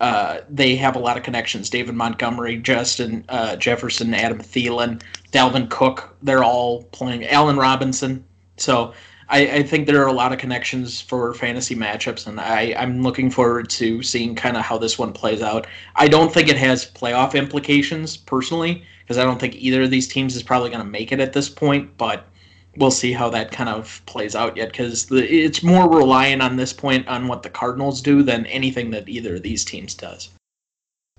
Uh, 0.05 0.43
they 0.51 0.77
have 0.77 0.97
a 0.97 0.99
lot 0.99 1.17
of 1.17 1.23
connections. 1.23 1.71
David 1.71 1.95
Montgomery, 1.95 2.59
Justin 2.59 3.25
uh, 3.31 3.57
Jefferson, 3.57 4.13
Adam 4.13 4.39
Thielen, 4.39 5.01
Dalvin 5.33 5.71
Cook. 5.71 6.15
They're 6.23 6.45
all 6.45 6.83
playing. 6.93 7.25
Allen 7.25 7.57
Robinson. 7.57 8.23
So 8.59 8.93
I, 9.31 9.47
I, 9.47 9.63
think 9.63 9.87
there 9.87 10.03
are 10.03 10.09
a 10.09 10.13
lot 10.13 10.31
of 10.31 10.39
connections 10.39 11.01
for 11.01 11.33
fantasy 11.33 11.75
matchups, 11.75 12.27
and 12.27 12.39
I, 12.39 12.75
I'm 12.77 13.01
looking 13.01 13.31
forward 13.31 13.71
to 13.71 14.03
seeing 14.03 14.35
kind 14.35 14.59
of 14.59 14.63
how 14.63 14.77
this 14.77 14.99
one 14.99 15.15
plays 15.15 15.41
out. 15.41 15.67
I 15.97 16.07
don't 16.07 16.31
think 16.31 16.51
it 16.51 16.59
has 16.59 16.85
playoff 16.85 17.33
implications 17.35 18.15
personally, 18.15 18.85
because 19.01 19.17
I 19.17 19.25
don't 19.25 19.41
think 19.41 19.55
either 19.55 19.85
of 19.85 19.91
these 19.91 20.07
teams 20.07 20.37
is 20.37 20.43
probably 20.43 20.69
going 20.69 20.85
to 20.85 20.91
make 20.91 21.13
it 21.13 21.21
at 21.21 21.33
this 21.33 21.49
point. 21.49 21.97
But 21.97 22.29
we'll 22.77 22.91
see 22.91 23.13
how 23.13 23.31
that 23.31 23.51
kind 23.51 23.69
of 23.69 24.03
plays 24.07 24.35
out 24.35 24.57
yet 24.57 24.71
because 24.71 25.11
it's 25.11 25.63
more 25.63 25.89
reliant 25.89 26.43
on 26.43 26.57
this 26.57 26.73
point 26.73 27.07
on 27.09 27.29
what 27.29 27.43
the 27.43 27.51
Cardinals 27.51 28.01
do 28.01 28.23
than 28.23 28.47
anything 28.47 28.91
that 28.91 29.09
either 29.09 29.37
of 29.37 29.43
these 29.43 29.65
teams 29.65 29.95
does. 29.95 30.31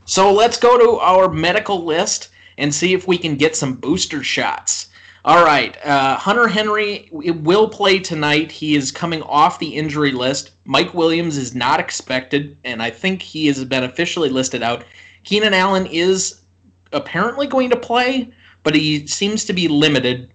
So 0.05 0.31
let's 0.31 0.57
go 0.57 0.77
to 0.77 0.99
our 0.99 1.29
medical 1.29 1.83
list 1.83 2.29
and 2.57 2.73
see 2.73 2.93
if 2.93 3.07
we 3.07 3.17
can 3.17 3.35
get 3.35 3.55
some 3.55 3.73
booster 3.73 4.23
shots. 4.23 4.89
All 5.25 5.43
right, 5.43 5.75
uh, 5.83 6.17
Hunter 6.17 6.47
Henry 6.47 7.09
will 7.11 7.67
play 7.67 7.97
tonight. 7.97 8.51
He 8.51 8.75
is 8.75 8.91
coming 8.91 9.23
off 9.23 9.57
the 9.57 9.75
injury 9.75 10.11
list. 10.11 10.51
Mike 10.65 10.93
Williams 10.93 11.37
is 11.37 11.55
not 11.55 11.79
expected, 11.79 12.55
and 12.63 12.79
I 12.79 12.91
think 12.91 13.23
he 13.23 13.47
has 13.47 13.65
been 13.65 13.83
officially 13.83 14.29
listed 14.29 14.61
out. 14.61 14.85
Keenan 15.23 15.55
Allen 15.55 15.87
is 15.87 16.41
apparently 16.93 17.47
going 17.47 17.71
to 17.71 17.75
play, 17.75 18.31
but 18.61 18.75
he 18.75 19.07
seems 19.07 19.45
to 19.45 19.53
be 19.53 19.67
limited. 19.67 20.29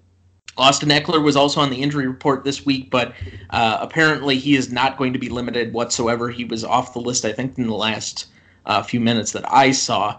Austin 0.60 0.90
Ekeler 0.90 1.22
was 1.22 1.36
also 1.36 1.60
on 1.60 1.70
the 1.70 1.82
injury 1.82 2.06
report 2.06 2.44
this 2.44 2.64
week, 2.66 2.90
but 2.90 3.14
uh, 3.50 3.78
apparently 3.80 4.38
he 4.38 4.54
is 4.54 4.70
not 4.70 4.96
going 4.96 5.12
to 5.12 5.18
be 5.18 5.28
limited 5.28 5.72
whatsoever. 5.72 6.30
He 6.30 6.44
was 6.44 6.64
off 6.64 6.92
the 6.92 7.00
list, 7.00 7.24
I 7.24 7.32
think, 7.32 7.58
in 7.58 7.66
the 7.66 7.74
last 7.74 8.26
uh, 8.66 8.82
few 8.82 9.00
minutes 9.00 9.32
that 9.32 9.50
I 9.52 9.72
saw. 9.72 10.18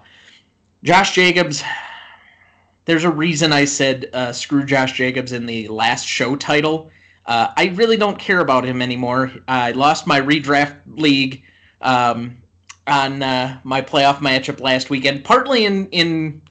Josh 0.84 1.14
Jacobs, 1.14 1.64
there's 2.86 3.04
a 3.04 3.10
reason 3.12 3.54
I 3.54 3.66
said 3.66 4.10
uh, 4.14 4.34
screw 4.34 4.66
Josh 4.66 4.94
Jacobs 4.94 5.32
in 5.32 5.46
the 5.46 5.68
last 5.68 6.08
show 6.08 6.36
title. 6.36 6.92
Uh, 7.28 7.54
I 7.56 7.68
really 7.76 7.98
don't 7.98 8.18
care 8.18 8.40
about 8.40 8.66
him 8.66 8.82
anymore. 8.82 9.32
I 9.48 9.72
lost 9.72 10.08
my 10.08 10.20
redraft 10.20 10.80
league 10.88 11.44
um, 11.82 12.42
on 12.88 13.22
uh, 13.22 13.60
my 13.64 13.82
playoff 13.82 14.18
matchup 14.18 14.60
last 14.60 14.90
weekend, 14.90 15.24
partly 15.24 15.66
in 15.66 15.88
in 15.90 16.42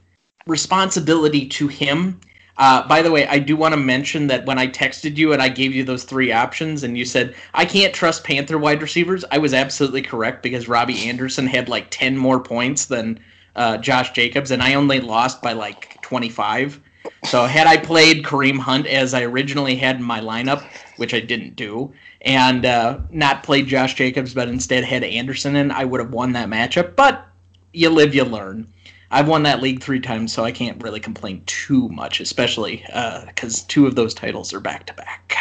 responsibility 0.47 1.47
to 1.47 1.69
him. 1.69 2.21
Uh, 2.61 2.87
by 2.87 3.01
the 3.01 3.11
way, 3.11 3.27
I 3.27 3.39
do 3.39 3.57
want 3.57 3.73
to 3.73 3.81
mention 3.81 4.27
that 4.27 4.45
when 4.45 4.59
I 4.59 4.67
texted 4.67 5.17
you 5.17 5.33
and 5.33 5.41
I 5.41 5.49
gave 5.49 5.75
you 5.75 5.83
those 5.83 6.05
three 6.05 6.31
options, 6.31 6.83
and 6.83 6.97
you 6.97 7.07
said 7.07 7.35
I 7.55 7.65
can't 7.65 7.95
trust 7.95 8.23
Panther 8.23 8.59
wide 8.59 8.83
receivers, 8.83 9.25
I 9.33 9.39
was 9.39 9.55
absolutely 9.55 10.03
correct 10.03 10.43
because 10.43 10.69
Robbie 10.69 11.09
Anderson 11.09 11.47
had 11.47 11.71
like 11.71 11.87
ten 11.89 12.19
more 12.19 12.39
points 12.39 12.85
than 12.85 13.19
uh, 13.57 13.79
Josh 13.79 14.13
Jacobs, 14.13 14.51
and 14.51 14.63
I 14.63 14.75
only 14.75 15.01
lost 15.01 15.41
by 15.41 15.55
like 15.55 16.03
25. 16.03 16.79
So 17.25 17.47
had 17.47 17.67
I 17.67 17.79
played 17.79 18.25
Kareem 18.25 18.59
Hunt 18.59 18.87
as 18.87 19.15
I 19.15 19.23
originally 19.23 19.75
had 19.75 19.97
in 19.97 20.03
my 20.03 20.21
lineup, 20.21 20.63
which 20.99 21.15
I 21.15 21.21
didn't 21.21 21.57
do, 21.57 21.91
and 22.21 22.67
uh, 22.67 22.99
not 23.11 23.43
played 23.43 23.69
Josh 23.69 23.95
Jacobs, 23.95 24.35
but 24.35 24.49
instead 24.49 24.85
had 24.85 25.03
Anderson 25.03 25.57
in, 25.57 25.71
I 25.71 25.87
would 25.87 26.01
have 26.01 26.13
won 26.13 26.33
that 26.33 26.51
matchup. 26.51 26.95
But 26.95 27.27
you 27.73 27.89
live, 27.89 28.15
you 28.15 28.25
learn. 28.25 28.67
I've 29.11 29.29
won 29.29 29.43
that 29.43 29.61
league 29.61 29.83
three 29.83 30.01
times, 30.01 30.33
so 30.33 30.45
I 30.45 30.53
can't 30.53 30.81
really 30.83 31.01
complain 31.01 31.43
too 31.47 31.89
much, 31.89 32.21
especially 32.21 32.85
because 32.87 33.63
uh, 33.63 33.65
two 33.69 33.87
of 33.87 33.97
those 33.97 34.15
titles 34.15 34.55
are 34.55 34.61
back 34.61 34.87
to 34.87 34.95
back. 34.95 35.35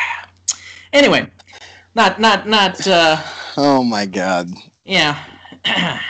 Anyway, 0.91 1.29
not 1.95 2.19
not 2.19 2.47
not. 2.47 2.85
Uh, 2.88 3.21
oh 3.57 3.83
my 3.83 4.05
god. 4.05 4.49
Yeah. 4.83 5.23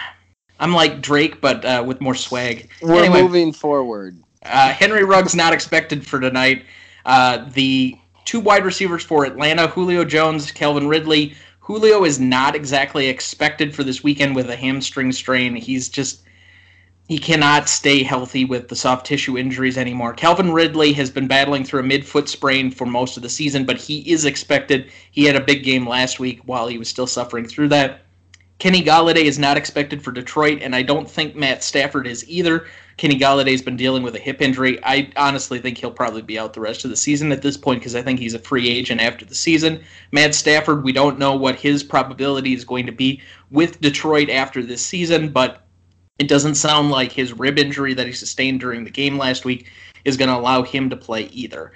I'm 0.61 0.73
like 0.73 1.01
Drake, 1.01 1.41
but 1.41 1.63
uh, 1.63 1.83
with 1.85 2.01
more 2.01 2.15
swag. 2.15 2.69
We're 2.81 3.03
anyway, 3.03 3.21
moving 3.21 3.53
forward. 3.53 4.21
Uh, 4.43 4.71
Henry 4.71 5.03
Ruggs 5.03 5.35
not 5.35 5.53
expected 5.53 6.05
for 6.05 6.19
tonight. 6.19 6.65
Uh, 7.05 7.45
the 7.53 7.97
two 8.25 8.39
wide 8.39 8.65
receivers 8.65 9.03
for 9.03 9.25
Atlanta, 9.25 9.67
Julio 9.67 10.03
Jones, 10.03 10.51
Calvin 10.51 10.87
Ridley. 10.87 11.33
Julio 11.59 12.03
is 12.03 12.19
not 12.19 12.55
exactly 12.55 13.07
expected 13.07 13.75
for 13.75 13.83
this 13.83 14.03
weekend 14.03 14.35
with 14.35 14.49
a 14.49 14.55
hamstring 14.55 15.11
strain. 15.11 15.55
He's 15.55 15.87
just 15.87 16.23
he 17.09 17.17
cannot 17.17 17.67
stay 17.67 18.03
healthy 18.03 18.45
with 18.45 18.67
the 18.67 18.75
soft 18.75 19.03
tissue 19.03 19.35
injuries 19.35 19.79
anymore. 19.79 20.13
Calvin 20.13 20.53
Ridley 20.53 20.93
has 20.93 21.09
been 21.09 21.27
battling 21.27 21.63
through 21.63 21.79
a 21.79 21.83
midfoot 21.83 22.27
sprain 22.27 22.69
for 22.69 22.85
most 22.85 23.17
of 23.17 23.23
the 23.23 23.29
season, 23.29 23.65
but 23.65 23.77
he 23.77 24.07
is 24.11 24.25
expected. 24.25 24.91
He 25.09 25.25
had 25.25 25.35
a 25.35 25.43
big 25.43 25.63
game 25.63 25.89
last 25.89 26.19
week 26.19 26.39
while 26.45 26.67
he 26.67 26.77
was 26.77 26.87
still 26.87 27.07
suffering 27.07 27.47
through 27.47 27.69
that. 27.69 28.01
Kenny 28.59 28.83
Golladay 28.83 29.23
is 29.23 29.39
not 29.39 29.57
expected 29.57 30.03
for 30.03 30.11
Detroit, 30.11 30.59
and 30.61 30.75
I 30.75 30.83
don't 30.83 31.09
think 31.09 31.35
Matt 31.35 31.63
Stafford 31.63 32.05
is 32.05 32.29
either. 32.29 32.67
Kenny 32.97 33.17
Golladay's 33.17 33.63
been 33.63 33.77
dealing 33.77 34.03
with 34.03 34.15
a 34.15 34.19
hip 34.19 34.39
injury. 34.39 34.77
I 34.83 35.09
honestly 35.15 35.57
think 35.57 35.79
he'll 35.79 35.89
probably 35.89 36.21
be 36.21 36.37
out 36.37 36.53
the 36.53 36.61
rest 36.61 36.83
of 36.83 36.91
the 36.91 36.97
season 36.97 37.31
at 37.31 37.41
this 37.41 37.57
point 37.57 37.79
because 37.79 37.95
I 37.95 38.03
think 38.03 38.19
he's 38.19 38.35
a 38.35 38.39
free 38.39 38.69
agent 38.69 39.01
after 39.01 39.25
the 39.25 39.33
season. 39.33 39.81
Matt 40.11 40.35
Stafford, 40.35 40.83
we 40.83 40.91
don't 40.91 41.17
know 41.17 41.35
what 41.35 41.55
his 41.55 41.81
probability 41.81 42.53
is 42.53 42.65
going 42.65 42.85
to 42.85 42.91
be 42.91 43.19
with 43.49 43.81
Detroit 43.81 44.29
after 44.29 44.61
this 44.61 44.85
season, 44.85 45.29
but 45.29 45.65
it 46.19 46.27
doesn't 46.27 46.55
sound 46.55 46.91
like 46.91 47.11
his 47.11 47.33
rib 47.33 47.57
injury 47.57 47.93
that 47.93 48.07
he 48.07 48.13
sustained 48.13 48.59
during 48.59 48.83
the 48.83 48.89
game 48.89 49.17
last 49.17 49.45
week 49.45 49.71
is 50.05 50.17
going 50.17 50.29
to 50.29 50.35
allow 50.35 50.61
him 50.61 50.89
to 50.89 50.95
play 50.95 51.23
either. 51.27 51.71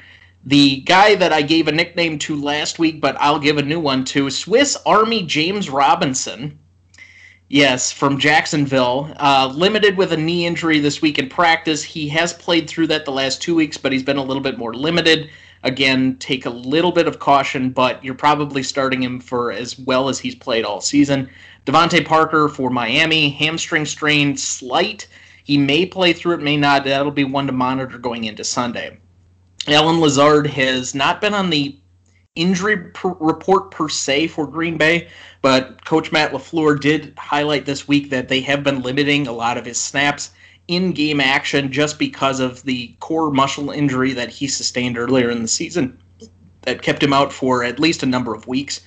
The 0.46 0.82
guy 0.82 1.16
that 1.16 1.34
I 1.34 1.42
gave 1.42 1.68
a 1.68 1.72
nickname 1.72 2.20
to 2.20 2.36
last 2.36 2.78
week, 2.78 3.00
but 3.00 3.16
I'll 3.20 3.40
give 3.40 3.58
a 3.58 3.64
new 3.64 3.80
one 3.80 4.04
to 4.06 4.30
Swiss 4.30 4.78
Army 4.86 5.24
James 5.24 5.70
Robinson 5.70 6.60
Yes, 7.54 7.92
from 7.92 8.18
Jacksonville. 8.18 9.14
Uh, 9.18 9.52
limited 9.54 9.96
with 9.96 10.12
a 10.12 10.18
knee 10.18 10.48
injury 10.48 10.80
this 10.80 11.04
week 11.04 11.20
in 11.20 11.30
practice. 11.30 11.84
He 11.84 12.10
has 12.10 12.34
played 12.34 12.68
through 12.68 12.88
that 12.88 13.06
the 13.06 13.12
last 13.12 13.44
two 13.44 13.54
weeks, 13.54 13.78
but 13.78 13.92
he's 13.92 14.02
been 14.02 14.18
a 14.18 14.24
little 14.24 14.42
bit 14.42 14.58
more 14.58 14.74
limited. 14.74 15.30
Again, 15.62 16.18
take 16.18 16.48
a 16.48 16.50
little 16.50 16.92
bit 16.92 17.08
of 17.08 17.20
caution, 17.20 17.70
but 17.70 18.04
you're 18.04 18.16
probably 18.16 18.64
starting 18.64 19.04
him 19.04 19.20
for 19.20 19.52
as 19.52 19.78
well 19.78 20.10
as 20.10 20.18
he's 20.18 20.34
played 20.34 20.66
all 20.66 20.82
season. 20.82 21.30
DeVante 21.66 22.06
Parker 22.06 22.50
for 22.50 22.70
Miami, 22.70 23.30
hamstring 23.30 23.86
strain, 23.86 24.36
slight. 24.36 25.08
He 25.44 25.58
may 25.58 25.86
play 25.86 26.14
through 26.14 26.36
it, 26.36 26.42
may 26.42 26.58
not. 26.58 26.84
That'll 26.84 27.12
be 27.12 27.24
one 27.24 27.48
to 27.48 27.54
monitor 27.54 27.98
going 27.98 28.26
into 28.26 28.44
Sunday. 28.44 28.98
Allen 29.68 30.02
Lazard 30.02 30.48
has 30.48 30.94
not 30.94 31.22
been 31.22 31.34
on 31.34 31.50
the 31.50 31.78
injury 32.36 32.78
per- 32.78 33.16
report 33.20 33.72
per 33.72 33.88
se 33.88 34.28
for 34.28 34.46
Green 34.48 34.78
Bay, 34.78 35.08
but 35.42 35.84
Coach 35.86 36.12
Matt 36.12 36.32
LaFleur 36.34 36.80
did 36.80 37.14
highlight 37.18 37.66
this 37.66 37.88
week 37.88 38.10
that 38.10 38.28
they 38.28 38.42
have 38.42 38.64
been 38.64 38.82
limiting 38.82 39.28
a 39.28 39.32
lot 39.32 39.58
of 39.58 39.66
his 39.66 39.80
snaps 39.80 40.32
in 40.68 40.92
game 40.92 41.20
action 41.20 41.72
just 41.72 42.00
because 42.00 42.40
of 42.40 42.64
the 42.64 42.94
core 43.00 43.32
muscle 43.32 43.70
injury 43.70 44.14
that 44.14 44.30
he 44.30 44.48
sustained 44.48 44.98
earlier 44.98 45.30
in 45.30 45.42
the 45.42 45.48
season 45.48 45.98
that 46.62 46.82
kept 46.82 47.04
him 47.04 47.14
out 47.14 47.32
for 47.32 47.64
at 47.64 47.80
least 47.80 48.04
a 48.04 48.08
number 48.08 48.34
of 48.34 48.48
weeks. 48.48 48.82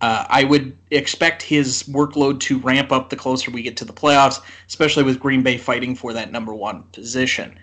Uh, 0.00 0.26
I 0.28 0.44
would 0.44 0.76
expect 0.90 1.42
his 1.42 1.84
workload 1.84 2.40
to 2.40 2.58
ramp 2.58 2.92
up 2.92 3.08
the 3.08 3.16
closer 3.16 3.50
we 3.50 3.62
get 3.62 3.76
to 3.78 3.84
the 3.84 3.92
playoffs, 3.92 4.40
especially 4.68 5.04
with 5.04 5.18
Green 5.18 5.42
Bay 5.42 5.56
fighting 5.56 5.94
for 5.94 6.12
that 6.12 6.30
number 6.30 6.54
one 6.54 6.82
position. 6.92 7.58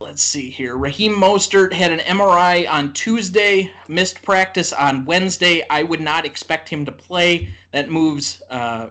Let's 0.00 0.22
see 0.22 0.50
here. 0.50 0.76
Raheem 0.76 1.14
Mostert 1.14 1.72
had 1.72 1.90
an 1.90 2.00
MRI 2.00 2.68
on 2.68 2.92
Tuesday, 2.92 3.72
missed 3.88 4.22
practice 4.22 4.72
on 4.72 5.06
Wednesday. 5.06 5.64
I 5.70 5.84
would 5.84 6.02
not 6.02 6.26
expect 6.26 6.68
him 6.68 6.84
to 6.84 6.92
play. 6.92 7.48
That 7.70 7.88
moves 7.88 8.42
uh, 8.50 8.90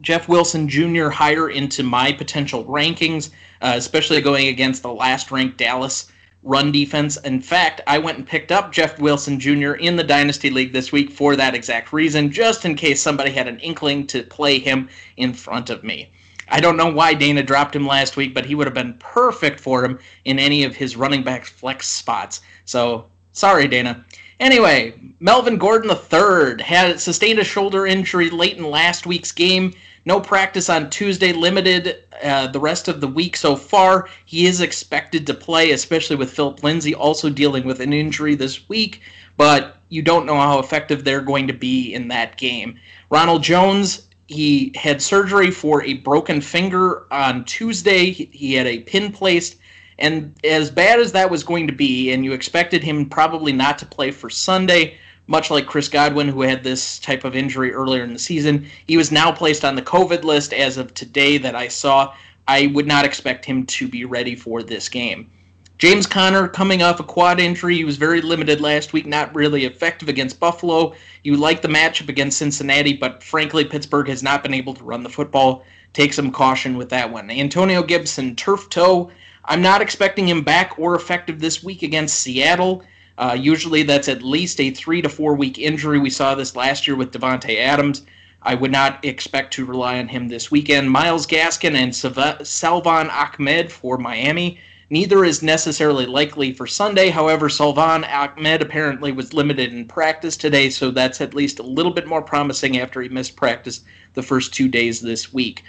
Jeff 0.00 0.28
Wilson 0.28 0.68
Jr. 0.68 1.08
higher 1.08 1.50
into 1.50 1.82
my 1.82 2.12
potential 2.12 2.64
rankings, 2.64 3.30
uh, 3.60 3.74
especially 3.76 4.22
going 4.22 4.48
against 4.48 4.82
the 4.82 4.92
last 4.92 5.30
ranked 5.30 5.58
Dallas 5.58 6.10
run 6.42 6.72
defense. 6.72 7.16
In 7.18 7.40
fact, 7.40 7.80
I 7.86 7.98
went 7.98 8.18
and 8.18 8.26
picked 8.26 8.52
up 8.52 8.72
Jeff 8.72 8.98
Wilson 8.98 9.40
Jr. 9.40 9.72
in 9.72 9.96
the 9.96 10.04
Dynasty 10.04 10.50
League 10.50 10.72
this 10.72 10.92
week 10.92 11.10
for 11.10 11.36
that 11.36 11.54
exact 11.54 11.92
reason, 11.92 12.30
just 12.30 12.64
in 12.64 12.74
case 12.74 13.02
somebody 13.02 13.30
had 13.30 13.48
an 13.48 13.58
inkling 13.60 14.06
to 14.08 14.22
play 14.22 14.58
him 14.58 14.88
in 15.16 15.32
front 15.32 15.70
of 15.70 15.82
me. 15.84 16.10
I 16.50 16.60
don't 16.60 16.76
know 16.76 16.90
why 16.90 17.14
Dana 17.14 17.42
dropped 17.42 17.76
him 17.76 17.86
last 17.86 18.16
week, 18.16 18.32
but 18.32 18.46
he 18.46 18.54
would 18.54 18.66
have 18.66 18.74
been 18.74 18.96
perfect 18.98 19.60
for 19.60 19.84
him 19.84 19.98
in 20.24 20.38
any 20.38 20.64
of 20.64 20.74
his 20.74 20.96
running 20.96 21.22
back 21.22 21.44
flex 21.44 21.88
spots. 21.88 22.40
So 22.64 23.06
sorry, 23.32 23.68
Dana. 23.68 24.04
Anyway, 24.40 24.94
Melvin 25.20 25.58
Gordon 25.58 25.90
III 25.90 26.62
had 26.62 27.00
sustained 27.00 27.40
a 27.40 27.44
shoulder 27.44 27.86
injury 27.86 28.30
late 28.30 28.56
in 28.56 28.70
last 28.70 29.04
week's 29.04 29.32
game. 29.32 29.74
No 30.08 30.20
practice 30.20 30.70
on 30.70 30.88
Tuesday, 30.88 31.34
limited 31.34 31.98
uh, 32.24 32.46
the 32.46 32.58
rest 32.58 32.88
of 32.88 33.02
the 33.02 33.06
week 33.06 33.36
so 33.36 33.54
far. 33.54 34.08
He 34.24 34.46
is 34.46 34.62
expected 34.62 35.26
to 35.26 35.34
play, 35.34 35.72
especially 35.72 36.16
with 36.16 36.32
Philip 36.32 36.62
Lindsay 36.62 36.94
also 36.94 37.28
dealing 37.28 37.66
with 37.66 37.78
an 37.80 37.92
injury 37.92 38.34
this 38.34 38.70
week, 38.70 39.02
but 39.36 39.76
you 39.90 40.00
don't 40.00 40.24
know 40.24 40.36
how 40.36 40.60
effective 40.60 41.04
they're 41.04 41.20
going 41.20 41.46
to 41.48 41.52
be 41.52 41.92
in 41.92 42.08
that 42.08 42.38
game. 42.38 42.80
Ronald 43.10 43.42
Jones 43.42 44.08
he 44.28 44.72
had 44.74 45.02
surgery 45.02 45.50
for 45.50 45.82
a 45.82 45.94
broken 45.94 46.40
finger 46.40 47.06
on 47.10 47.44
Tuesday. 47.44 48.10
He 48.10 48.54
had 48.54 48.66
a 48.66 48.80
pin 48.80 49.12
placed. 49.12 49.56
And 49.98 50.34
as 50.42 50.70
bad 50.70 51.00
as 51.00 51.12
that 51.12 51.30
was 51.30 51.44
going 51.44 51.66
to 51.66 51.72
be, 51.74 52.12
and 52.12 52.24
you 52.24 52.32
expected 52.32 52.82
him 52.82 53.10
probably 53.10 53.52
not 53.52 53.76
to 53.78 53.86
play 53.86 54.10
for 54.10 54.30
Sunday, 54.30 54.96
much 55.28 55.50
like 55.50 55.66
Chris 55.66 55.88
Godwin, 55.88 56.26
who 56.26 56.42
had 56.42 56.64
this 56.64 56.98
type 56.98 57.22
of 57.22 57.36
injury 57.36 57.72
earlier 57.72 58.02
in 58.02 58.12
the 58.12 58.18
season, 58.18 58.66
he 58.86 58.96
was 58.96 59.12
now 59.12 59.30
placed 59.30 59.64
on 59.64 59.76
the 59.76 59.82
COVID 59.82 60.24
list 60.24 60.52
as 60.52 60.76
of 60.76 60.92
today 60.94 61.38
that 61.38 61.54
I 61.54 61.68
saw. 61.68 62.14
I 62.48 62.68
would 62.68 62.86
not 62.86 63.04
expect 63.04 63.44
him 63.44 63.66
to 63.66 63.86
be 63.86 64.04
ready 64.06 64.34
for 64.34 64.62
this 64.62 64.88
game. 64.88 65.30
James 65.76 66.06
Conner 66.06 66.48
coming 66.48 66.82
off 66.82 66.98
a 66.98 67.04
quad 67.04 67.38
injury. 67.38 67.76
He 67.76 67.84
was 67.84 67.98
very 67.98 68.20
limited 68.20 68.60
last 68.60 68.92
week, 68.92 69.06
not 69.06 69.32
really 69.36 69.64
effective 69.64 70.08
against 70.08 70.40
Buffalo. 70.40 70.94
You 71.22 71.36
like 71.36 71.62
the 71.62 71.68
matchup 71.68 72.08
against 72.08 72.38
Cincinnati, 72.38 72.94
but 72.94 73.22
frankly, 73.22 73.64
Pittsburgh 73.64 74.08
has 74.08 74.22
not 74.22 74.42
been 74.42 74.54
able 74.54 74.74
to 74.74 74.82
run 74.82 75.04
the 75.04 75.08
football. 75.08 75.62
Take 75.92 76.14
some 76.14 76.32
caution 76.32 76.76
with 76.76 76.88
that 76.88 77.12
one. 77.12 77.30
Antonio 77.30 77.82
Gibson, 77.82 78.34
turf 78.34 78.68
toe. 78.70 79.10
I'm 79.44 79.62
not 79.62 79.80
expecting 79.80 80.26
him 80.26 80.42
back 80.42 80.74
or 80.78 80.96
effective 80.96 81.38
this 81.38 81.62
week 81.62 81.82
against 81.82 82.18
Seattle. 82.18 82.82
Uh, 83.18 83.36
usually 83.38 83.82
that's 83.82 84.08
at 84.08 84.22
least 84.22 84.60
a 84.60 84.70
three 84.70 85.02
to 85.02 85.08
four 85.08 85.34
week 85.34 85.58
injury. 85.58 85.98
We 85.98 86.08
saw 86.08 86.34
this 86.34 86.54
last 86.54 86.86
year 86.86 86.96
with 86.96 87.12
Davante 87.12 87.58
Adams. 87.58 88.02
I 88.42 88.54
would 88.54 88.70
not 88.70 89.04
expect 89.04 89.52
to 89.54 89.66
rely 89.66 89.98
on 89.98 90.06
him 90.06 90.28
this 90.28 90.52
weekend. 90.52 90.90
Myles 90.90 91.26
Gaskin 91.26 91.74
and 91.74 92.46
Salvon 92.46 93.10
Ahmed 93.10 93.72
for 93.72 93.98
Miami. 93.98 94.60
Neither 94.90 95.24
is 95.24 95.42
necessarily 95.42 96.06
likely 96.06 96.52
for 96.52 96.66
Sunday. 96.66 97.10
However, 97.10 97.48
Salvon 97.48 98.04
Ahmed 98.04 98.62
apparently 98.62 99.10
was 99.10 99.34
limited 99.34 99.72
in 99.72 99.86
practice 99.86 100.36
today, 100.36 100.70
so 100.70 100.92
that's 100.92 101.20
at 101.20 101.34
least 101.34 101.58
a 101.58 101.64
little 101.64 101.92
bit 101.92 102.06
more 102.06 102.22
promising 102.22 102.78
after 102.78 103.02
he 103.02 103.08
missed 103.08 103.36
practice 103.36 103.80
the 104.14 104.22
first 104.22 104.54
two 104.54 104.68
days 104.68 105.00
this 105.00 105.32
week. 105.32 105.64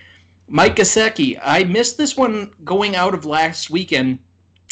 Mike 0.48 0.75
Gesicki, 0.75 1.38
I 1.41 1.63
missed 1.63 1.98
this 1.98 2.15
one 2.15 2.53
going 2.63 2.96
out 2.96 3.15
of 3.15 3.25
last 3.25 3.70
weekend. 3.70 4.20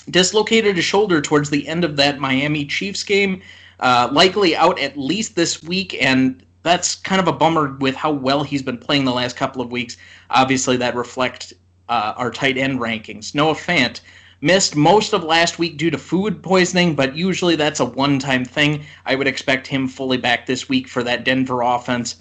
Dislocated 0.09 0.77
a 0.77 0.81
shoulder 0.81 1.21
towards 1.21 1.49
the 1.49 1.67
end 1.67 1.83
of 1.83 1.97
that 1.97 2.19
Miami 2.19 2.65
Chiefs 2.65 3.03
game. 3.03 3.41
Uh, 3.79 4.09
likely 4.11 4.55
out 4.55 4.79
at 4.79 4.97
least 4.97 5.35
this 5.35 5.61
week, 5.61 5.95
and 6.01 6.43
that's 6.63 6.95
kind 6.95 7.21
of 7.21 7.27
a 7.27 7.33
bummer 7.33 7.75
with 7.79 7.95
how 7.95 8.11
well 8.11 8.43
he's 8.43 8.63
been 8.63 8.77
playing 8.77 9.05
the 9.05 9.13
last 9.13 9.35
couple 9.35 9.61
of 9.61 9.71
weeks. 9.71 9.97
Obviously, 10.31 10.77
that 10.77 10.95
reflects 10.95 11.53
uh, 11.89 12.13
our 12.17 12.31
tight 12.31 12.57
end 12.57 12.79
rankings. 12.79 13.35
Noah 13.35 13.53
Fant 13.53 14.01
missed 14.41 14.75
most 14.75 15.13
of 15.13 15.23
last 15.23 15.59
week 15.59 15.77
due 15.77 15.89
to 15.89 15.97
food 15.97 16.43
poisoning, 16.43 16.95
but 16.95 17.15
usually 17.15 17.55
that's 17.55 17.79
a 17.79 17.85
one 17.85 18.19
time 18.19 18.45
thing. 18.45 18.85
I 19.05 19.15
would 19.15 19.27
expect 19.27 19.67
him 19.67 19.87
fully 19.87 20.17
back 20.17 20.45
this 20.45 20.69
week 20.69 20.87
for 20.87 21.03
that 21.03 21.23
Denver 21.23 21.61
offense, 21.61 22.17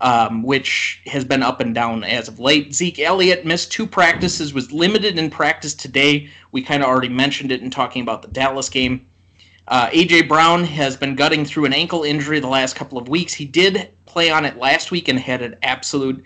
um, 0.00 0.42
which 0.42 1.02
has 1.06 1.24
been 1.24 1.42
up 1.42 1.60
and 1.60 1.74
down 1.74 2.04
as 2.04 2.28
of 2.28 2.40
late. 2.40 2.74
Zeke 2.74 3.00
Elliott 3.00 3.44
missed 3.44 3.70
two 3.70 3.86
practices, 3.86 4.54
was 4.54 4.72
limited 4.72 5.18
in 5.18 5.30
practice 5.30 5.74
today. 5.74 6.30
We 6.52 6.62
kind 6.62 6.82
of 6.82 6.88
already 6.88 7.08
mentioned 7.08 7.52
it 7.52 7.60
in 7.60 7.70
talking 7.70 8.02
about 8.02 8.22
the 8.22 8.28
Dallas 8.28 8.68
game. 8.68 9.06
Uh, 9.68 9.88
AJ 9.90 10.28
Brown 10.28 10.64
has 10.64 10.96
been 10.96 11.14
gutting 11.14 11.44
through 11.44 11.64
an 11.64 11.72
ankle 11.72 12.02
injury 12.02 12.40
the 12.40 12.48
last 12.48 12.74
couple 12.74 12.98
of 12.98 13.08
weeks. 13.08 13.32
He 13.32 13.44
did 13.44 13.90
play 14.06 14.30
on 14.30 14.44
it 14.44 14.56
last 14.56 14.90
week 14.90 15.08
and 15.08 15.18
had 15.18 15.42
an 15.42 15.56
absolutely 15.62 16.24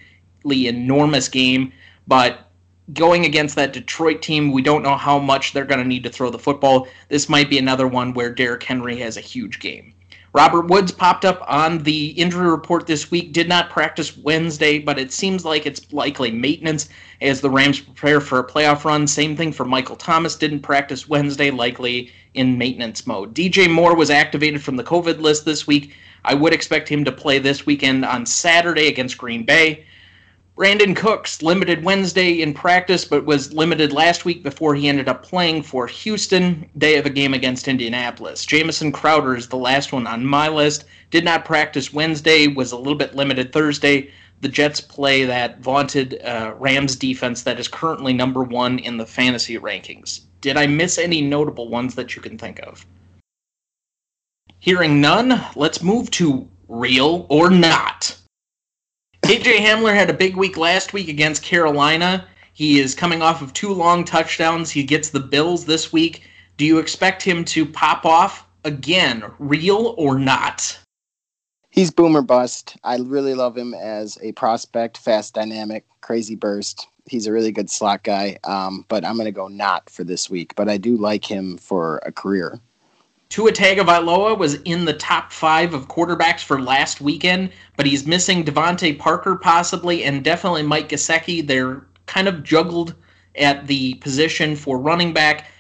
enormous 0.66 1.28
game, 1.28 1.73
but 2.07 2.50
going 2.93 3.25
against 3.25 3.57
that 3.57 3.73
Detroit 3.73 4.23
team, 4.23 4.52
we 4.52 4.62
don't 4.62 4.83
know 4.83 4.97
how 4.97 5.19
much 5.19 5.52
they're 5.52 5.64
going 5.64 5.81
to 5.81 5.87
need 5.87 6.02
to 6.04 6.11
throw 6.11 6.31
the 6.31 6.38
football. 6.38 6.87
This 7.09 7.28
might 7.28 7.50
be 7.50 7.59
another 7.59 7.88
one 7.88 8.12
where 8.12 8.33
Derrick 8.33 8.62
Henry 8.62 8.97
has 8.99 9.16
a 9.16 9.23
huge 9.23 9.59
game. 9.59 9.94
Robert 10.35 10.67
Woods 10.67 10.91
popped 10.91 11.25
up 11.25 11.45
on 11.47 11.79
the 11.85 12.09
injury 12.09 12.50
report 12.50 12.88
this 12.88 13.09
week, 13.09 13.33
did 13.33 13.49
not 13.49 13.71
practice 13.71 14.17
Wednesday, 14.17 14.81
but 14.81 14.99
it 14.99 15.12
seems 15.12 15.45
like 15.45 15.64
it's 15.64 15.93
likely 15.93 16.33
maintenance 16.33 16.88
as 17.21 17.41
the 17.41 17.49
Rams 17.49 17.79
prepare 17.79 18.21
for 18.21 18.41
a 18.41 18.45
playoff 18.45 18.85
run. 18.85 19.07
Same 19.07 19.37
thing 19.37 19.53
for 19.53 19.64
Michael 19.64 19.95
Thomas, 19.95 20.35
didn't 20.35 20.62
practice 20.62 21.09
Wednesday, 21.09 21.53
likely 21.53 22.11
in 22.35 22.59
maintenance 22.59 23.07
mode. 23.07 23.33
DJ 23.33 23.71
Moore 23.71 23.95
was 23.95 24.11
activated 24.11 24.61
from 24.61 24.75
the 24.75 24.83
COVID 24.83 25.21
list 25.21 25.45
this 25.45 25.69
week. 25.69 25.95
I 26.25 26.35
would 26.35 26.53
expect 26.53 26.88
him 26.88 27.05
to 27.05 27.12
play 27.12 27.38
this 27.38 27.64
weekend 27.64 28.05
on 28.05 28.26
Saturday 28.26 28.88
against 28.88 29.17
Green 29.17 29.45
Bay. 29.45 29.85
Brandin 30.56 30.94
Cooks 30.94 31.42
limited 31.42 31.82
Wednesday 31.82 32.40
in 32.40 32.54
practice, 32.54 33.04
but 33.04 33.25
was 33.25 33.52
limited 33.52 33.92
last 33.92 34.25
week 34.25 34.44
before 34.44 34.76
he 34.76 34.88
ended 34.88 35.08
up 35.08 35.25
playing 35.25 35.64
for 35.64 35.88
Houston. 35.88 36.70
Day 36.78 36.96
of 36.96 37.06
a 37.06 37.11
game 37.11 37.34
against 37.34 37.66
Indianapolis. 37.66 38.46
Jamison 38.46 38.92
Crowder 38.92 39.37
is 39.37 39.49
the 39.49 39.56
last 39.56 39.92
one 39.92 40.06
on 40.06 40.25
my 40.25 40.49
list. 40.49 40.84
Did 41.11 41.25
not 41.25 41.44
practice 41.44 41.92
Wednesday, 41.92 42.46
was 42.46 42.70
a 42.70 42.76
little 42.76 42.94
bit 42.94 43.16
limited 43.16 43.52
Thursday. 43.52 44.12
The 44.42 44.49
Jets 44.49 44.80
play 44.80 45.25
that 45.25 45.58
vaunted 45.58 46.23
uh, 46.23 46.54
Rams 46.56 46.94
defense 46.94 47.42
that 47.42 47.58
is 47.58 47.66
currently 47.66 48.12
number 48.12 48.44
one 48.44 48.78
in 48.78 48.96
the 48.96 49.06
fantasy 49.06 49.58
rankings. 49.58 50.20
Did 50.40 50.56
I 50.56 50.68
miss 50.68 50.99
any 50.99 51.20
notable 51.20 51.68
ones 51.68 51.96
that 51.96 52.14
you 52.14 52.23
can 52.23 52.38
think 52.38 52.61
of? 52.61 52.87
Hearing 54.61 55.00
none, 55.00 55.44
let's 55.56 55.82
move 55.82 56.12
to 56.12 56.49
real 56.68 57.26
or 57.28 57.50
not. 57.50 58.16
KJ 59.25 59.57
Hamler 59.57 59.95
had 59.95 60.11
a 60.11 60.12
big 60.14 60.37
week 60.37 60.59
last 60.59 60.93
week 60.93 61.09
against 61.09 61.43
Carolina. 61.43 62.26
He 62.52 62.78
is 62.78 62.95
coming 62.95 63.23
off 63.23 63.40
of 63.40 63.54
two 63.54 63.73
long 63.73 64.04
touchdowns. 64.04 64.71
He 64.71 64.85
gets 64.85 65.09
the 65.09 65.19
Bills 65.19 65.64
this 65.64 65.90
week. 65.90 66.25
Do 66.59 66.66
you 66.66 66.78
expect 66.78 67.23
him 67.23 67.43
to 67.47 67.64
pop 67.64 68.04
off 68.04 68.47
again, 68.66 69.25
real 69.38 69.95
or 69.97 70.19
not? 70.19 70.78
He's 71.71 71.91
boomer 71.91 72.21
bust. 72.21 72.76
I 72.84 72.99
really 72.99 73.32
love 73.32 73.56
him 73.56 73.73
as 73.73 74.19
a 74.21 74.32
prospect, 74.32 74.99
fast, 74.99 75.32
dynamic, 75.32 75.87
crazy 76.02 76.34
burst. 76.34 76.87
He's 77.06 77.26
a 77.26 77.32
really 77.32 77.50
good 77.50 77.71
slot 77.71 78.02
guy, 78.02 78.37
um, 78.45 78.84
but 78.89 79.06
I'm 79.06 79.15
going 79.15 79.25
to 79.25 79.32
go 79.32 79.49
not 79.49 79.89
for 79.89 80.04
this 80.04 80.28
week. 80.28 80.54
But 80.54 80.69
I 80.69 80.76
do 80.76 80.99
like 80.99 81.25
him 81.25 81.56
for 81.56 81.99
a 82.04 82.13
career. 82.13 82.60
Tua 83.28 83.52
Tagovailoa 83.52 84.39
was 84.39 84.54
in 84.63 84.84
the 84.84 84.93
top 84.93 85.32
five 85.32 85.75
of 85.75 85.89
quarterbacks 85.89 86.45
for 86.45 86.60
last 86.60 87.00
weekend, 87.00 87.50
but 87.76 87.87
he's 87.87 88.06
missing 88.06 88.45
DeVante 88.45 88.99
Parker 88.99 89.37
possibly, 89.37 90.04
and 90.04 90.23
definitely 90.23 90.63
Mike 90.63 90.89
Gesicki. 90.89 91.45
They're 91.45 91.84
kind 92.06 92.28
of 92.28 92.45
juggled 92.45 92.95
at 93.37 93.67
the 93.67 93.95
position 93.95 94.54
for 94.54 94.78
running 94.78 95.13
back. 95.13 95.50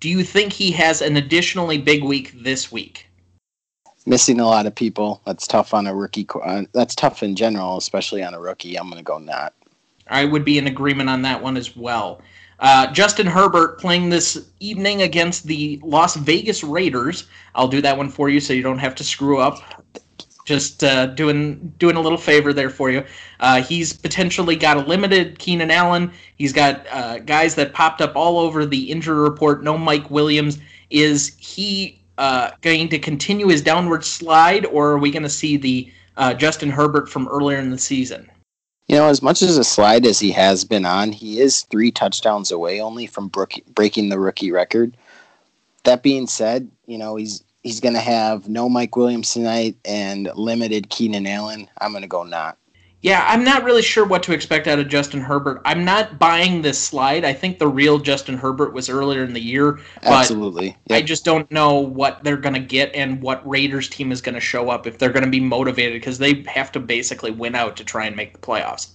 Do 0.00 0.08
you 0.08 0.22
think 0.24 0.52
he 0.52 0.70
has 0.72 1.00
an 1.00 1.16
additionally 1.16 1.78
big 1.78 2.04
week 2.04 2.32
this 2.42 2.70
week? 2.70 3.08
Missing 4.04 4.40
a 4.40 4.46
lot 4.46 4.66
of 4.66 4.74
people. 4.74 5.22
That's 5.24 5.46
tough 5.46 5.72
on 5.72 5.86
a 5.86 5.94
rookie. 5.94 6.26
Uh, 6.42 6.64
that's 6.72 6.94
tough 6.94 7.22
in 7.22 7.36
general, 7.36 7.76
especially 7.76 8.22
on 8.22 8.34
a 8.34 8.40
rookie. 8.40 8.76
I'm 8.76 8.88
going 8.88 8.98
to 8.98 9.04
go 9.04 9.18
not. 9.18 9.54
I 10.08 10.24
would 10.24 10.44
be 10.44 10.58
in 10.58 10.66
agreement 10.66 11.08
on 11.08 11.22
that 11.22 11.42
one 11.42 11.56
as 11.56 11.76
well. 11.76 12.20
Uh, 12.62 12.86
Justin 12.92 13.26
Herbert 13.26 13.80
playing 13.80 14.08
this 14.08 14.48
evening 14.60 15.02
against 15.02 15.48
the 15.48 15.80
Las 15.82 16.14
Vegas 16.14 16.62
Raiders. 16.62 17.26
I'll 17.56 17.66
do 17.66 17.82
that 17.82 17.96
one 17.96 18.08
for 18.08 18.28
you 18.28 18.38
so 18.38 18.52
you 18.52 18.62
don't 18.62 18.78
have 18.78 18.94
to 18.94 19.04
screw 19.04 19.40
up. 19.40 19.58
Just 20.44 20.84
uh, 20.84 21.06
doing 21.06 21.74
doing 21.78 21.96
a 21.96 22.00
little 22.00 22.16
favor 22.18 22.52
there 22.52 22.70
for 22.70 22.88
you. 22.88 23.04
Uh, 23.40 23.62
he's 23.62 23.92
potentially 23.92 24.54
got 24.54 24.76
a 24.76 24.80
limited 24.80 25.40
Keenan 25.40 25.72
Allen. 25.72 26.12
He's 26.36 26.52
got 26.52 26.86
uh, 26.92 27.18
guys 27.18 27.56
that 27.56 27.72
popped 27.72 28.00
up 28.00 28.14
all 28.14 28.38
over 28.38 28.64
the 28.64 28.90
injury 28.90 29.18
report. 29.18 29.64
No 29.64 29.76
Mike 29.76 30.08
Williams. 30.08 30.58
Is 30.90 31.36
he 31.38 32.00
uh, 32.18 32.52
going 32.60 32.88
to 32.90 32.98
continue 32.98 33.48
his 33.48 33.62
downward 33.62 34.04
slide, 34.04 34.66
or 34.66 34.92
are 34.92 34.98
we 34.98 35.10
going 35.10 35.24
to 35.24 35.28
see 35.28 35.56
the 35.56 35.92
uh, 36.16 36.34
Justin 36.34 36.70
Herbert 36.70 37.08
from 37.08 37.26
earlier 37.26 37.58
in 37.58 37.70
the 37.70 37.78
season? 37.78 38.30
You 38.92 38.98
know, 38.98 39.08
as 39.08 39.22
much 39.22 39.40
as 39.40 39.56
a 39.56 39.64
slide 39.64 40.04
as 40.04 40.20
he 40.20 40.32
has 40.32 40.66
been 40.66 40.84
on, 40.84 41.12
he 41.12 41.40
is 41.40 41.62
three 41.62 41.90
touchdowns 41.90 42.50
away 42.50 42.78
only 42.78 43.06
from 43.06 43.32
breaking 43.74 44.10
the 44.10 44.18
rookie 44.18 44.52
record. 44.52 44.98
That 45.84 46.02
being 46.02 46.26
said, 46.26 46.70
you 46.84 46.98
know 46.98 47.16
he's 47.16 47.42
he's 47.62 47.80
going 47.80 47.94
to 47.94 48.00
have 48.00 48.50
no 48.50 48.68
Mike 48.68 48.94
Williams 48.94 49.32
tonight 49.32 49.76
and 49.86 50.30
limited 50.34 50.90
Keenan 50.90 51.26
Allen. 51.26 51.70
I'm 51.80 51.92
going 51.92 52.02
to 52.02 52.06
go 52.08 52.22
not. 52.22 52.58
Yeah, 53.02 53.26
I'm 53.28 53.42
not 53.42 53.64
really 53.64 53.82
sure 53.82 54.06
what 54.06 54.22
to 54.22 54.32
expect 54.32 54.68
out 54.68 54.78
of 54.78 54.86
Justin 54.86 55.20
Herbert. 55.20 55.60
I'm 55.64 55.84
not 55.84 56.20
buying 56.20 56.62
this 56.62 56.78
slide. 56.78 57.24
I 57.24 57.32
think 57.32 57.58
the 57.58 57.66
real 57.66 57.98
Justin 57.98 58.38
Herbert 58.38 58.72
was 58.72 58.88
earlier 58.88 59.24
in 59.24 59.32
the 59.32 59.40
year. 59.40 59.80
Absolutely. 60.04 60.76
Yep. 60.86 60.98
I 60.98 61.02
just 61.02 61.24
don't 61.24 61.50
know 61.50 61.80
what 61.80 62.22
they're 62.22 62.36
going 62.36 62.54
to 62.54 62.60
get 62.60 62.94
and 62.94 63.20
what 63.20 63.46
Raiders 63.46 63.88
team 63.88 64.12
is 64.12 64.20
going 64.20 64.36
to 64.36 64.40
show 64.40 64.70
up 64.70 64.86
if 64.86 64.98
they're 64.98 65.10
going 65.10 65.24
to 65.24 65.30
be 65.30 65.40
motivated 65.40 65.94
because 65.94 66.18
they 66.18 66.44
have 66.46 66.70
to 66.72 66.80
basically 66.80 67.32
win 67.32 67.56
out 67.56 67.76
to 67.78 67.84
try 67.84 68.06
and 68.06 68.14
make 68.14 68.34
the 68.34 68.38
playoffs. 68.38 68.90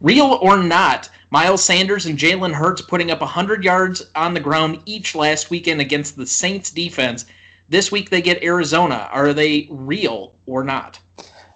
Real 0.00 0.38
or 0.40 0.62
not, 0.62 1.10
Miles 1.28 1.62
Sanders 1.62 2.06
and 2.06 2.18
Jalen 2.18 2.54
Hurts 2.54 2.80
putting 2.80 3.10
up 3.10 3.20
100 3.20 3.62
yards 3.62 4.02
on 4.14 4.32
the 4.32 4.40
ground 4.40 4.80
each 4.86 5.14
last 5.14 5.50
weekend 5.50 5.82
against 5.82 6.16
the 6.16 6.26
Saints 6.26 6.70
defense. 6.70 7.26
This 7.68 7.92
week 7.92 8.08
they 8.08 8.22
get 8.22 8.42
Arizona. 8.42 9.10
Are 9.12 9.34
they 9.34 9.68
real 9.70 10.36
or 10.46 10.64
not? 10.64 11.00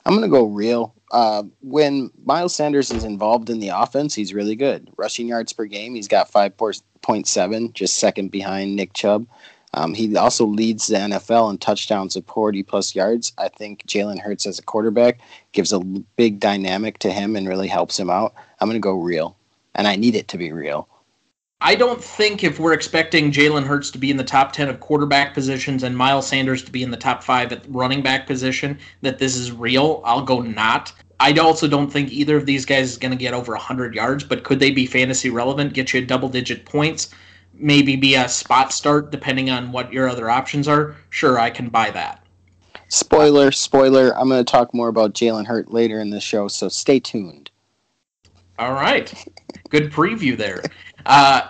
I'm 0.04 0.14
going 0.16 0.28
to 0.28 0.36
go 0.36 0.44
real 0.44 0.94
uh, 1.10 1.42
when 1.60 2.10
Miles 2.24 2.54
Sanders 2.54 2.90
is 2.90 3.04
involved 3.04 3.50
in 3.50 3.60
the 3.60 3.68
offense, 3.68 4.14
he's 4.14 4.32
really 4.32 4.54
good. 4.54 4.88
Rushing 4.96 5.28
yards 5.28 5.52
per 5.52 5.64
game, 5.64 5.94
he's 5.94 6.08
got 6.08 6.30
5.7, 6.30 7.72
just 7.72 7.96
second 7.96 8.30
behind 8.30 8.76
Nick 8.76 8.92
Chubb. 8.92 9.26
Um, 9.72 9.94
he 9.94 10.16
also 10.16 10.46
leads 10.46 10.88
the 10.88 10.96
NFL 10.96 11.50
in 11.50 11.58
touchdowns 11.58 12.16
of 12.16 12.26
40 12.26 12.62
plus 12.64 12.94
yards. 12.94 13.32
I 13.38 13.48
think 13.48 13.86
Jalen 13.86 14.20
Hurts 14.20 14.46
as 14.46 14.58
a 14.58 14.62
quarterback 14.62 15.20
gives 15.52 15.72
a 15.72 15.80
big 15.80 16.40
dynamic 16.40 16.98
to 17.00 17.12
him 17.12 17.36
and 17.36 17.48
really 17.48 17.68
helps 17.68 17.98
him 17.98 18.10
out. 18.10 18.34
I'm 18.60 18.68
going 18.68 18.80
to 18.80 18.84
go 18.84 18.94
real, 18.94 19.36
and 19.74 19.86
I 19.86 19.96
need 19.96 20.16
it 20.16 20.28
to 20.28 20.38
be 20.38 20.52
real. 20.52 20.88
I 21.62 21.74
don't 21.74 22.02
think 22.02 22.42
if 22.42 22.58
we're 22.58 22.72
expecting 22.72 23.30
Jalen 23.30 23.66
Hurts 23.66 23.90
to 23.90 23.98
be 23.98 24.10
in 24.10 24.16
the 24.16 24.24
top 24.24 24.52
10 24.52 24.70
of 24.70 24.80
quarterback 24.80 25.34
positions 25.34 25.82
and 25.82 25.94
Miles 25.94 26.26
Sanders 26.26 26.62
to 26.64 26.72
be 26.72 26.82
in 26.82 26.90
the 26.90 26.96
top 26.96 27.22
five 27.22 27.52
at 27.52 27.64
running 27.68 28.02
back 28.02 28.26
position, 28.26 28.78
that 29.02 29.18
this 29.18 29.36
is 29.36 29.52
real. 29.52 30.00
I'll 30.04 30.24
go 30.24 30.40
not. 30.40 30.92
I 31.20 31.34
also 31.34 31.68
don't 31.68 31.92
think 31.92 32.10
either 32.12 32.38
of 32.38 32.46
these 32.46 32.64
guys 32.64 32.90
is 32.90 32.96
going 32.96 33.10
to 33.10 33.16
get 33.16 33.34
over 33.34 33.52
100 33.52 33.94
yards, 33.94 34.24
but 34.24 34.42
could 34.42 34.58
they 34.58 34.70
be 34.70 34.86
fantasy 34.86 35.28
relevant, 35.28 35.74
get 35.74 35.92
you 35.92 36.04
double 36.04 36.30
digit 36.30 36.64
points, 36.64 37.10
maybe 37.52 37.94
be 37.94 38.14
a 38.14 38.26
spot 38.26 38.72
start 38.72 39.10
depending 39.10 39.50
on 39.50 39.70
what 39.70 39.92
your 39.92 40.08
other 40.08 40.30
options 40.30 40.66
are? 40.66 40.96
Sure, 41.10 41.38
I 41.38 41.50
can 41.50 41.68
buy 41.68 41.90
that. 41.90 42.24
Spoiler, 42.88 43.52
spoiler. 43.52 44.18
I'm 44.18 44.30
going 44.30 44.42
to 44.42 44.50
talk 44.50 44.72
more 44.72 44.88
about 44.88 45.12
Jalen 45.12 45.46
Hurt 45.46 45.70
later 45.70 46.00
in 46.00 46.08
the 46.08 46.20
show, 46.20 46.48
so 46.48 46.70
stay 46.70 47.00
tuned. 47.00 47.50
All 48.58 48.72
right. 48.72 49.12
Good 49.68 49.92
preview 49.92 50.36
there. 50.36 50.62
Uh, 51.06 51.42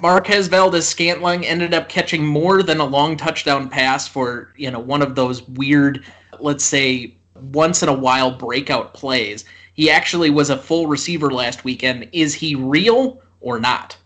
Marquez 0.00 0.48
Valdes-Scantling 0.48 1.46
ended 1.46 1.72
up 1.72 1.88
catching 1.88 2.24
more 2.24 2.62
than 2.62 2.80
a 2.80 2.84
long 2.84 3.16
touchdown 3.16 3.68
pass 3.68 4.06
for, 4.06 4.52
you 4.56 4.70
know, 4.70 4.80
one 4.80 5.02
of 5.02 5.14
those 5.14 5.42
weird, 5.48 6.04
let's 6.40 6.64
say, 6.64 7.16
once 7.34 7.82
in 7.82 7.88
a 7.88 7.94
while 7.94 8.30
breakout 8.30 8.94
plays. 8.94 9.44
He 9.74 9.90
actually 9.90 10.30
was 10.30 10.50
a 10.50 10.58
full 10.58 10.86
receiver 10.86 11.30
last 11.32 11.64
weekend. 11.64 12.08
Is 12.12 12.34
he 12.34 12.54
real 12.54 13.22
or 13.40 13.58
not? 13.58 13.96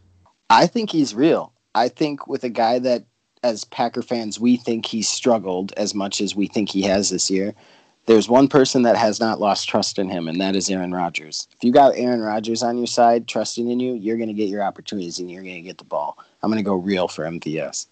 I 0.51 0.67
think 0.67 0.91
he's 0.91 1.15
real. 1.15 1.53
I 1.75 1.89
think 1.89 2.27
with 2.27 2.45
a 2.45 2.49
guy 2.49 2.79
that, 2.81 3.05
as 3.43 3.65
Packer 3.65 4.03
fans, 4.03 4.39
we 4.39 4.57
think 4.57 4.85
he 4.85 5.01
struggled 5.03 5.73
as 5.77 5.95
much 5.95 6.21
as 6.21 6.35
we 6.35 6.47
think 6.47 6.69
he 6.69 6.83
has 6.83 7.11
this 7.11 7.31
year. 7.31 7.55
There's 8.07 8.29
one 8.29 8.49
person 8.49 8.83
that 8.83 8.97
has 8.97 9.21
not 9.21 9.41
lost 9.41 9.69
trust 9.69 9.99
in 9.99 10.09
him, 10.09 10.27
and 10.27 10.41
that 10.41 10.57
is 10.57 10.69
Aaron 10.69 10.93
Rodgers. 10.93 11.47
If 11.57 11.63
you 11.63 11.73
got 11.73 11.97
Aaron 11.97 12.21
Rodgers 12.21 12.63
on 12.63 12.79
your 12.79 12.87
side, 12.87 13.29
trusting 13.29 13.71
in 13.71 13.79
you, 13.79 13.95
you're 13.95 14.17
going 14.17 14.29
to 14.29 14.35
get 14.35 14.49
your 14.49 14.63
opportunities 14.63 15.19
and 15.19 15.31
you're 15.31 15.43
going 15.43 15.57
to 15.57 15.61
get 15.61 15.79
the 15.79 15.85
ball. 15.85 16.19
I'm 16.43 16.51
going 16.51 16.63
to 16.63 16.69
go 16.69 16.75
real 16.75 17.09
for 17.09 17.25
MVS. 17.25 17.87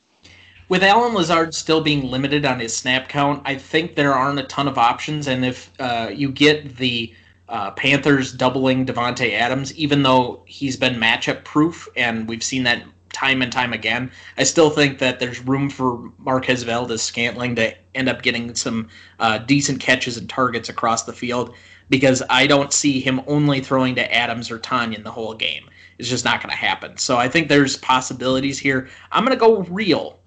With 0.68 0.82
Allen 0.82 1.14
Lazard 1.14 1.54
still 1.54 1.80
being 1.80 2.10
limited 2.10 2.44
on 2.44 2.60
his 2.60 2.76
snap 2.76 3.08
count, 3.08 3.42
I 3.44 3.56
think 3.56 3.94
there 3.94 4.14
aren't 4.14 4.38
a 4.38 4.44
ton 4.44 4.68
of 4.68 4.76
options. 4.76 5.26
And 5.26 5.44
if 5.44 5.70
uh, 5.78 6.10
you 6.12 6.30
get 6.30 6.76
the 6.76 7.14
uh, 7.48 7.70
Panthers 7.70 8.32
doubling 8.32 8.84
Davante 8.84 9.32
Adams, 9.32 9.74
even 9.76 10.02
though 10.02 10.42
he's 10.46 10.76
been 10.76 10.96
matchup 10.96 11.44
proof, 11.44 11.88
and 11.96 12.28
we've 12.28 12.42
seen 12.42 12.64
that 12.64 12.82
time 13.18 13.42
and 13.42 13.50
time 13.50 13.72
again. 13.72 14.10
I 14.36 14.44
still 14.44 14.70
think 14.70 15.00
that 15.00 15.18
there's 15.18 15.40
room 15.40 15.68
for 15.70 16.12
Marquez 16.18 16.62
Valdes-Scantling 16.62 17.56
to 17.56 17.74
end 17.96 18.08
up 18.08 18.22
getting 18.22 18.54
some 18.54 18.88
uh, 19.18 19.38
decent 19.38 19.80
catches 19.80 20.16
and 20.16 20.30
targets 20.30 20.68
across 20.68 21.02
the 21.02 21.12
field 21.12 21.54
because 21.90 22.22
I 22.30 22.46
don't 22.46 22.72
see 22.72 23.00
him 23.00 23.20
only 23.26 23.60
throwing 23.60 23.96
to 23.96 24.14
Adams 24.14 24.52
or 24.52 24.60
Tonyan 24.60 25.02
the 25.02 25.10
whole 25.10 25.34
game. 25.34 25.68
It's 25.98 26.08
just 26.08 26.24
not 26.24 26.40
going 26.40 26.50
to 26.50 26.56
happen. 26.56 26.96
So 26.96 27.16
I 27.16 27.28
think 27.28 27.48
there's 27.48 27.76
possibilities 27.76 28.56
here. 28.56 28.88
I'm 29.10 29.24
going 29.24 29.36
to 29.36 29.40
go 29.40 29.62
real. 29.62 30.20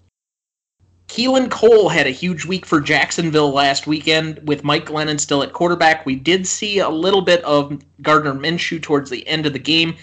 Keelan 1.08 1.49
Cole 1.49 1.88
had 1.88 2.08
a 2.08 2.12
huge 2.12 2.45
week 2.45 2.65
for 2.65 2.82
Jacksonville 2.82 3.51
last 3.51 3.88
weekend 3.88 4.45
with 4.45 4.65
Mike 4.65 4.86
Glennon 4.86 5.19
still 5.19 5.43
at 5.43 5.54
quarterback. 5.54 6.06
We 6.06 6.15
did 6.15 6.45
see 6.45 6.80
a 6.80 6.89
little 6.89 7.21
bit 7.21 7.41
of 7.45 7.82
Gardner 8.01 8.34
Minshew 8.34 8.82
towards 8.82 9.10
the 9.10 9.25
end 9.27 9.45
of 9.45 9.54
the 9.54 9.60
game. 9.60 9.95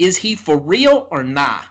Is 0.00 0.16
he 0.16 0.34
for 0.34 0.58
real 0.58 1.06
or 1.12 1.22
not? 1.22 1.62
Nah? 1.62 1.68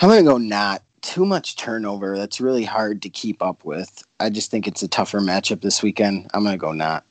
I'm 0.00 0.08
going 0.08 0.24
to 0.24 0.30
go 0.30 0.38
not. 0.38 0.82
Too 1.00 1.26
much 1.26 1.56
turnover. 1.56 2.16
That's 2.16 2.40
really 2.40 2.64
hard 2.64 3.02
to 3.02 3.08
keep 3.08 3.42
up 3.42 3.64
with. 3.64 4.04
I 4.20 4.30
just 4.30 4.50
think 4.50 4.68
it's 4.68 4.82
a 4.82 4.88
tougher 4.88 5.20
matchup 5.20 5.60
this 5.60 5.82
weekend. 5.82 6.30
I'm 6.32 6.44
going 6.44 6.54
to 6.54 6.58
go 6.58 6.72
not. 6.72 7.04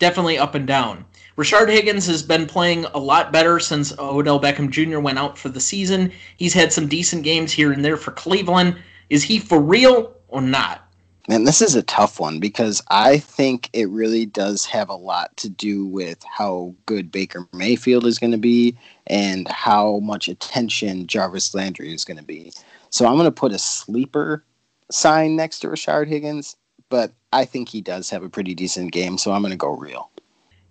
Definitely 0.00 0.38
up 0.38 0.54
and 0.54 0.66
down. 0.66 1.04
Rashard 1.36 1.70
Higgins 1.70 2.06
has 2.06 2.22
been 2.22 2.46
playing 2.46 2.84
a 2.86 2.98
lot 2.98 3.32
better 3.32 3.60
since 3.60 3.96
Odell 3.98 4.40
Beckham 4.40 4.70
Jr. 4.70 4.98
went 4.98 5.18
out 5.18 5.38
for 5.38 5.48
the 5.48 5.60
season. 5.60 6.12
He's 6.36 6.54
had 6.54 6.72
some 6.72 6.88
decent 6.88 7.22
games 7.22 7.52
here 7.52 7.72
and 7.72 7.84
there 7.84 7.96
for 7.96 8.10
Cleveland. 8.10 8.76
Is 9.08 9.22
he 9.22 9.38
for 9.38 9.60
real 9.60 10.14
or 10.28 10.40
not? 10.40 10.89
Man, 11.30 11.44
this 11.44 11.62
is 11.62 11.76
a 11.76 11.82
tough 11.84 12.18
one 12.18 12.40
because 12.40 12.82
I 12.88 13.18
think 13.18 13.70
it 13.72 13.88
really 13.88 14.26
does 14.26 14.66
have 14.66 14.88
a 14.88 14.96
lot 14.96 15.36
to 15.36 15.48
do 15.48 15.86
with 15.86 16.20
how 16.24 16.74
good 16.86 17.12
Baker 17.12 17.46
Mayfield 17.52 18.04
is 18.04 18.18
going 18.18 18.32
to 18.32 18.36
be 18.36 18.76
and 19.06 19.46
how 19.46 20.00
much 20.00 20.26
attention 20.26 21.06
Jarvis 21.06 21.54
Landry 21.54 21.94
is 21.94 22.04
going 22.04 22.16
to 22.16 22.24
be. 22.24 22.52
So 22.90 23.06
I'm 23.06 23.14
going 23.14 23.26
to 23.26 23.30
put 23.30 23.52
a 23.52 23.60
sleeper 23.60 24.44
sign 24.90 25.36
next 25.36 25.60
to 25.60 25.68
Rashard 25.68 26.08
Higgins, 26.08 26.56
but 26.88 27.12
I 27.32 27.44
think 27.44 27.68
he 27.68 27.80
does 27.80 28.10
have 28.10 28.24
a 28.24 28.28
pretty 28.28 28.52
decent 28.52 28.90
game, 28.90 29.16
so 29.16 29.30
I'm 29.30 29.42
going 29.42 29.52
to 29.52 29.56
go 29.56 29.76
real. 29.76 30.10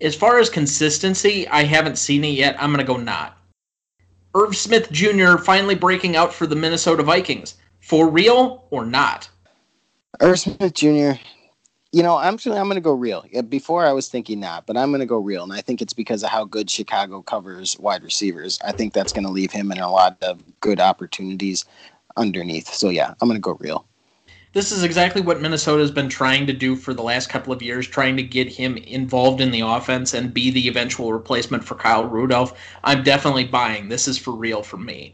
As 0.02 0.14
far 0.14 0.40
as 0.40 0.50
consistency, 0.50 1.48
I 1.48 1.64
haven't 1.64 1.98
seen 1.98 2.26
it 2.26 2.34
yet. 2.34 2.62
I'm 2.62 2.74
going 2.74 2.86
to 2.86 2.94
go 2.94 2.98
not. 2.98 3.38
Irv 4.36 4.58
Smith 4.58 4.92
Jr. 4.92 5.38
finally 5.38 5.76
breaking 5.76 6.18
out 6.18 6.34
for 6.34 6.46
the 6.46 6.58
Minnesota 6.58 7.02
Vikings. 7.02 7.56
For 7.80 8.10
real 8.10 8.66
or 8.72 8.86
not? 8.86 9.30
Irv 10.22 10.40
Smith 10.40 10.74
Jr. 10.74 11.12
You 11.92 12.04
know, 12.04 12.18
I'm 12.18 12.38
I'm 12.46 12.66
going 12.68 12.76
to 12.76 12.82
go 12.82 12.94
real. 12.94 13.26
Before 13.48 13.86
I 13.86 13.94
was 13.94 14.10
thinking 14.10 14.40
not, 14.40 14.66
but 14.66 14.78
I'm 14.78 14.92
going 14.92 15.00
to 15.00 15.06
go 15.06 15.18
real, 15.18 15.44
and 15.44 15.54
I 15.54 15.62
think 15.62 15.82
it's 15.82 15.94
because 15.94 16.24
of 16.24 16.30
how 16.30 16.46
good 16.46 16.70
Chicago 16.70 17.22
covers 17.22 17.80
wide 17.80 18.04
receivers. 18.04 18.60
I 18.64 18.74
think 18.74 18.94
that's 18.94 19.14
going 19.14 19.26
to 19.26 19.32
leave 19.32 19.52
him 19.52 19.72
in 19.72 19.80
a 19.80 19.90
lot 19.90 20.18
of 20.22 20.44
good 20.60 20.80
opportunities 20.80 21.66
underneath. 22.18 22.68
So 22.68 22.90
yeah, 22.90 23.14
I'm 23.22 23.28
going 23.28 23.38
to 23.38 23.42
go 23.42 23.58
real. 23.60 23.86
This 24.52 24.72
is 24.72 24.84
exactly 24.84 25.22
what 25.22 25.42
Minnesota 25.42 25.82
has 25.82 25.92
been 25.92 26.10
trying 26.10 26.48
to 26.48 26.54
do 26.54 26.76
for 26.76 26.94
the 26.94 27.04
last 27.04 27.30
couple 27.30 27.54
of 27.54 27.62
years, 27.62 27.88
trying 27.88 28.18
to 28.18 28.24
get 28.24 28.50
him 28.50 28.78
involved 28.78 29.42
in 29.42 29.52
the 29.52 29.62
offense 29.62 30.14
and 30.14 30.34
be 30.34 30.50
the 30.50 30.68
eventual 30.68 31.14
replacement 31.14 31.64
for 31.64 31.76
Kyle 31.76 32.06
Rudolph. 32.06 32.60
I'm 32.84 33.04
definitely 33.04 33.46
buying. 33.46 33.90
This 33.90 34.08
is 34.08 34.18
for 34.18 34.32
real 34.32 34.64
for 34.64 34.78
me. 34.78 35.14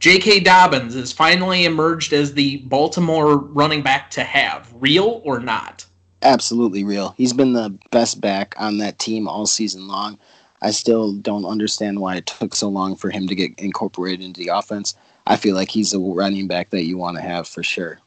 J.K. 0.00 0.40
Dobbins 0.40 0.94
has 0.94 1.12
finally 1.12 1.64
emerged 1.64 2.12
as 2.12 2.34
the 2.34 2.58
Baltimore 2.58 3.38
running 3.38 3.82
back 3.82 4.10
to 4.12 4.24
have. 4.24 4.70
Real 4.74 5.22
or 5.24 5.40
not? 5.40 5.86
Absolutely 6.22 6.84
real. 6.84 7.14
He's 7.16 7.32
been 7.32 7.52
the 7.52 7.76
best 7.90 8.20
back 8.20 8.54
on 8.58 8.78
that 8.78 8.98
team 8.98 9.28
all 9.28 9.46
season 9.46 9.88
long. 9.88 10.18
I 10.62 10.70
still 10.70 11.12
don't 11.12 11.44
understand 11.44 12.00
why 12.00 12.16
it 12.16 12.26
took 12.26 12.54
so 12.54 12.68
long 12.68 12.96
for 12.96 13.10
him 13.10 13.28
to 13.28 13.34
get 13.34 13.52
incorporated 13.58 14.24
into 14.24 14.40
the 14.40 14.48
offense. 14.48 14.94
I 15.26 15.36
feel 15.36 15.54
like 15.54 15.70
he's 15.70 15.92
a 15.92 16.00
running 16.00 16.48
back 16.48 16.70
that 16.70 16.84
you 16.84 16.96
want 16.96 17.16
to 17.16 17.22
have 17.22 17.46
for 17.46 17.62
sure. 17.62 17.98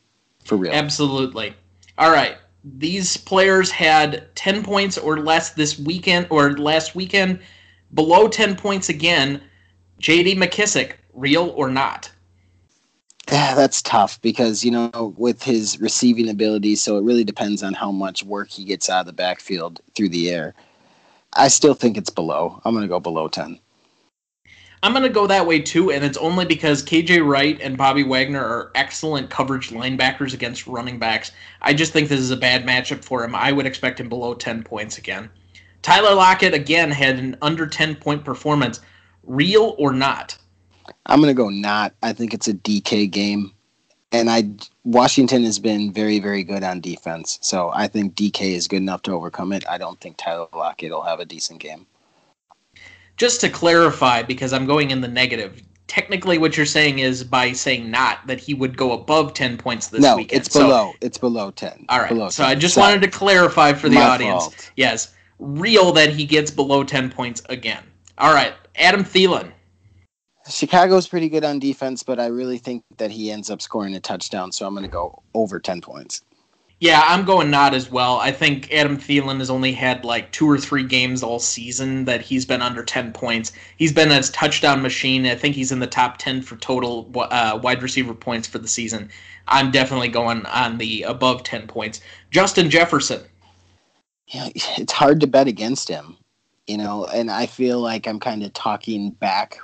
For 0.43 0.55
real. 0.55 0.73
Absolutely. 0.73 1.53
All 1.97 2.11
right. 2.11 2.37
These 2.63 3.17
players 3.17 3.69
had 3.69 4.33
10 4.35 4.63
points 4.63 4.97
or 4.97 5.19
less 5.19 5.51
this 5.53 5.79
weekend 5.79 6.27
or 6.29 6.57
last 6.57 6.95
weekend. 6.95 7.39
Below 7.93 8.27
10 8.27 8.55
points 8.55 8.89
again. 8.89 9.41
JD 10.01 10.37
McKissic 10.37 10.93
real 11.17 11.53
or 11.55 11.69
not? 11.69 12.09
Yeah, 13.29 13.55
that's 13.55 13.81
tough 13.81 14.21
because 14.21 14.63
you 14.63 14.71
know 14.71 15.13
with 15.17 15.43
his 15.43 15.81
receiving 15.81 16.29
ability, 16.29 16.75
so 16.75 16.97
it 16.97 17.03
really 17.03 17.25
depends 17.25 17.61
on 17.61 17.73
how 17.73 17.91
much 17.91 18.23
work 18.23 18.49
he 18.49 18.63
gets 18.63 18.89
out 18.89 19.01
of 19.01 19.05
the 19.07 19.13
backfield 19.13 19.81
through 19.95 20.09
the 20.09 20.29
air. 20.29 20.53
I 21.35 21.49
still 21.49 21.73
think 21.73 21.97
it's 21.97 22.09
below. 22.09 22.61
I'm 22.63 22.73
going 22.73 22.83
to 22.83 22.87
go 22.87 23.01
below 23.01 23.27
ten. 23.27 23.59
I'm 24.83 24.93
going 24.93 25.03
to 25.03 25.09
go 25.09 25.27
that 25.27 25.45
way 25.45 25.59
too, 25.59 25.91
and 25.91 26.05
it's 26.05 26.17
only 26.17 26.45
because 26.45 26.83
KJ 26.83 27.27
Wright 27.27 27.59
and 27.61 27.77
Bobby 27.77 28.03
Wagner 28.03 28.43
are 28.43 28.71
excellent 28.75 29.29
coverage 29.29 29.71
linebackers 29.71 30.33
against 30.33 30.67
running 30.67 30.99
backs. 30.99 31.31
I 31.61 31.73
just 31.73 31.91
think 31.91 32.07
this 32.07 32.19
is 32.19 32.31
a 32.31 32.37
bad 32.37 32.63
matchup 32.63 33.03
for 33.03 33.25
him. 33.25 33.35
I 33.35 33.51
would 33.51 33.65
expect 33.65 33.99
him 33.99 34.07
below 34.07 34.35
10 34.35 34.63
points 34.63 34.99
again. 34.99 35.29
Tyler 35.81 36.13
Lockett 36.13 36.53
again 36.53 36.91
had 36.91 37.17
an 37.17 37.37
under 37.41 37.65
10 37.65 37.95
point 37.95 38.23
performance. 38.23 38.79
Real 39.23 39.75
or 39.77 39.91
not? 39.91 40.37
I'm 41.07 41.21
going 41.21 41.33
to 41.33 41.37
go 41.37 41.49
not. 41.49 41.93
I 42.03 42.13
think 42.13 42.33
it's 42.33 42.47
a 42.47 42.53
DK 42.53 43.09
game. 43.09 43.53
And 44.11 44.29
I 44.29 44.49
Washington 44.85 45.43
has 45.43 45.59
been 45.59 45.91
very, 45.91 46.19
very 46.19 46.43
good 46.43 46.63
on 46.63 46.79
defense. 46.79 47.39
So 47.41 47.71
I 47.73 47.87
think 47.87 48.15
DK 48.15 48.53
is 48.53 48.67
good 48.67 48.77
enough 48.77 49.01
to 49.03 49.11
overcome 49.11 49.51
it. 49.51 49.65
I 49.69 49.77
don't 49.77 49.99
think 49.99 50.15
Tyler 50.17 50.47
Lockett 50.53 50.91
will 50.91 51.01
have 51.01 51.19
a 51.19 51.25
decent 51.25 51.59
game. 51.59 51.85
Just 53.17 53.41
to 53.41 53.49
clarify, 53.49 54.21
because 54.21 54.53
I'm 54.53 54.65
going 54.65 54.91
in 54.91 55.01
the 55.01 55.07
negative, 55.07 55.61
technically 55.87 56.37
what 56.37 56.55
you're 56.55 56.65
saying 56.65 56.99
is 56.99 57.23
by 57.23 57.51
saying 57.51 57.89
not 57.89 58.25
that 58.27 58.39
he 58.39 58.53
would 58.53 58.77
go 58.77 58.93
above 58.93 59.33
10 59.33 59.57
points 59.57 59.87
this 59.87 60.01
no, 60.01 60.17
weekend. 60.17 60.41
it's 60.41 60.49
below. 60.49 60.91
So, 60.91 60.97
it's 61.01 61.17
below 61.17 61.51
10. 61.51 61.85
All 61.89 61.99
right. 61.99 62.09
Below 62.09 62.29
so 62.29 62.43
10. 62.43 62.51
I 62.51 62.55
just 62.55 62.75
Sorry. 62.75 62.87
wanted 62.87 63.01
to 63.01 63.17
clarify 63.17 63.73
for 63.73 63.89
the 63.89 63.97
audience. 63.97 64.43
Fault. 64.43 64.71
Yes. 64.75 65.13
Real 65.39 65.91
that 65.93 66.11
he 66.11 66.25
gets 66.25 66.51
below 66.51 66.83
10 66.83 67.09
points 67.09 67.41
again. 67.49 67.83
All 68.19 68.33
right. 68.33 68.53
Adam 68.75 69.03
Thielen. 69.03 69.51
Chicago's 70.49 71.07
pretty 71.07 71.29
good 71.29 71.43
on 71.43 71.59
defense, 71.59 72.03
but 72.03 72.19
I 72.19 72.27
really 72.27 72.57
think 72.57 72.83
that 72.97 73.11
he 73.11 73.31
ends 73.31 73.49
up 73.49 73.61
scoring 73.61 73.95
a 73.95 73.99
touchdown, 73.99 74.51
so 74.51 74.65
I'm 74.65 74.73
going 74.73 74.85
to 74.85 74.91
go 74.91 75.21
over 75.33 75.59
10 75.59 75.81
points. 75.81 76.21
Yeah, 76.79 77.03
I'm 77.07 77.25
going 77.25 77.49
not 77.49 77.73
as 77.73 77.89
well. 77.89 78.17
I 78.17 78.31
think 78.31 78.71
Adam 78.71 78.97
Thielen 78.97 79.39
has 79.39 79.49
only 79.49 79.71
had 79.71 80.05
like 80.05 80.31
two 80.31 80.47
or 80.47 80.59
three 80.59 80.83
games 80.83 81.23
all 81.23 81.39
season 81.39 82.05
that 82.05 82.21
he's 82.21 82.45
been 82.45 82.61
under 82.61 82.83
10 82.83 83.13
points. 83.13 83.51
He's 83.77 83.91
been 83.91 84.11
a 84.11 84.21
touchdown 84.21 84.83
machine. 84.83 85.25
I 85.25 85.33
think 85.33 85.55
he's 85.55 85.71
in 85.71 85.79
the 85.79 85.87
top 85.87 86.17
10 86.19 86.43
for 86.43 86.55
total 86.57 87.11
uh, 87.15 87.59
wide 87.63 87.81
receiver 87.81 88.13
points 88.13 88.47
for 88.47 88.59
the 88.59 88.67
season. 88.67 89.09
I'm 89.47 89.71
definitely 89.71 90.09
going 90.09 90.45
on 90.45 90.77
the 90.77 91.01
above 91.03 91.41
10 91.41 91.65
points. 91.65 92.01
Justin 92.29 92.69
Jefferson. 92.69 93.23
Yeah, 94.27 94.49
it's 94.55 94.93
hard 94.93 95.19
to 95.21 95.27
bet 95.27 95.47
against 95.47 95.87
him, 95.87 96.15
you 96.67 96.77
know, 96.77 97.05
and 97.05 97.31
I 97.31 97.47
feel 97.47 97.79
like 97.79 98.07
I'm 98.07 98.19
kind 98.19 98.43
of 98.43 98.53
talking 98.53 99.11
back 99.11 99.57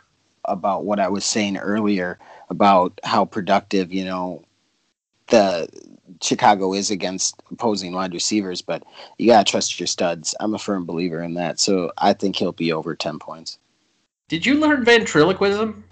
about 0.45 0.85
what 0.85 0.99
I 0.99 1.09
was 1.09 1.25
saying 1.25 1.57
earlier 1.57 2.19
about 2.49 2.99
how 3.03 3.25
productive, 3.25 3.93
you 3.93 4.05
know, 4.05 4.43
the 5.27 5.67
Chicago 6.21 6.73
is 6.73 6.91
against 6.91 7.41
opposing 7.51 7.93
wide 7.93 8.13
receivers, 8.13 8.61
but 8.61 8.83
you 9.17 9.27
gotta 9.27 9.49
trust 9.49 9.79
your 9.79 9.87
studs. 9.87 10.35
I'm 10.39 10.53
a 10.53 10.59
firm 10.59 10.85
believer 10.85 11.21
in 11.21 11.33
that, 11.35 11.59
so 11.59 11.91
I 11.97 12.13
think 12.13 12.35
he'll 12.35 12.51
be 12.51 12.71
over 12.71 12.95
ten 12.95 13.19
points. 13.19 13.57
Did 14.27 14.45
you 14.45 14.55
learn 14.55 14.83
ventriloquism? 14.83 15.83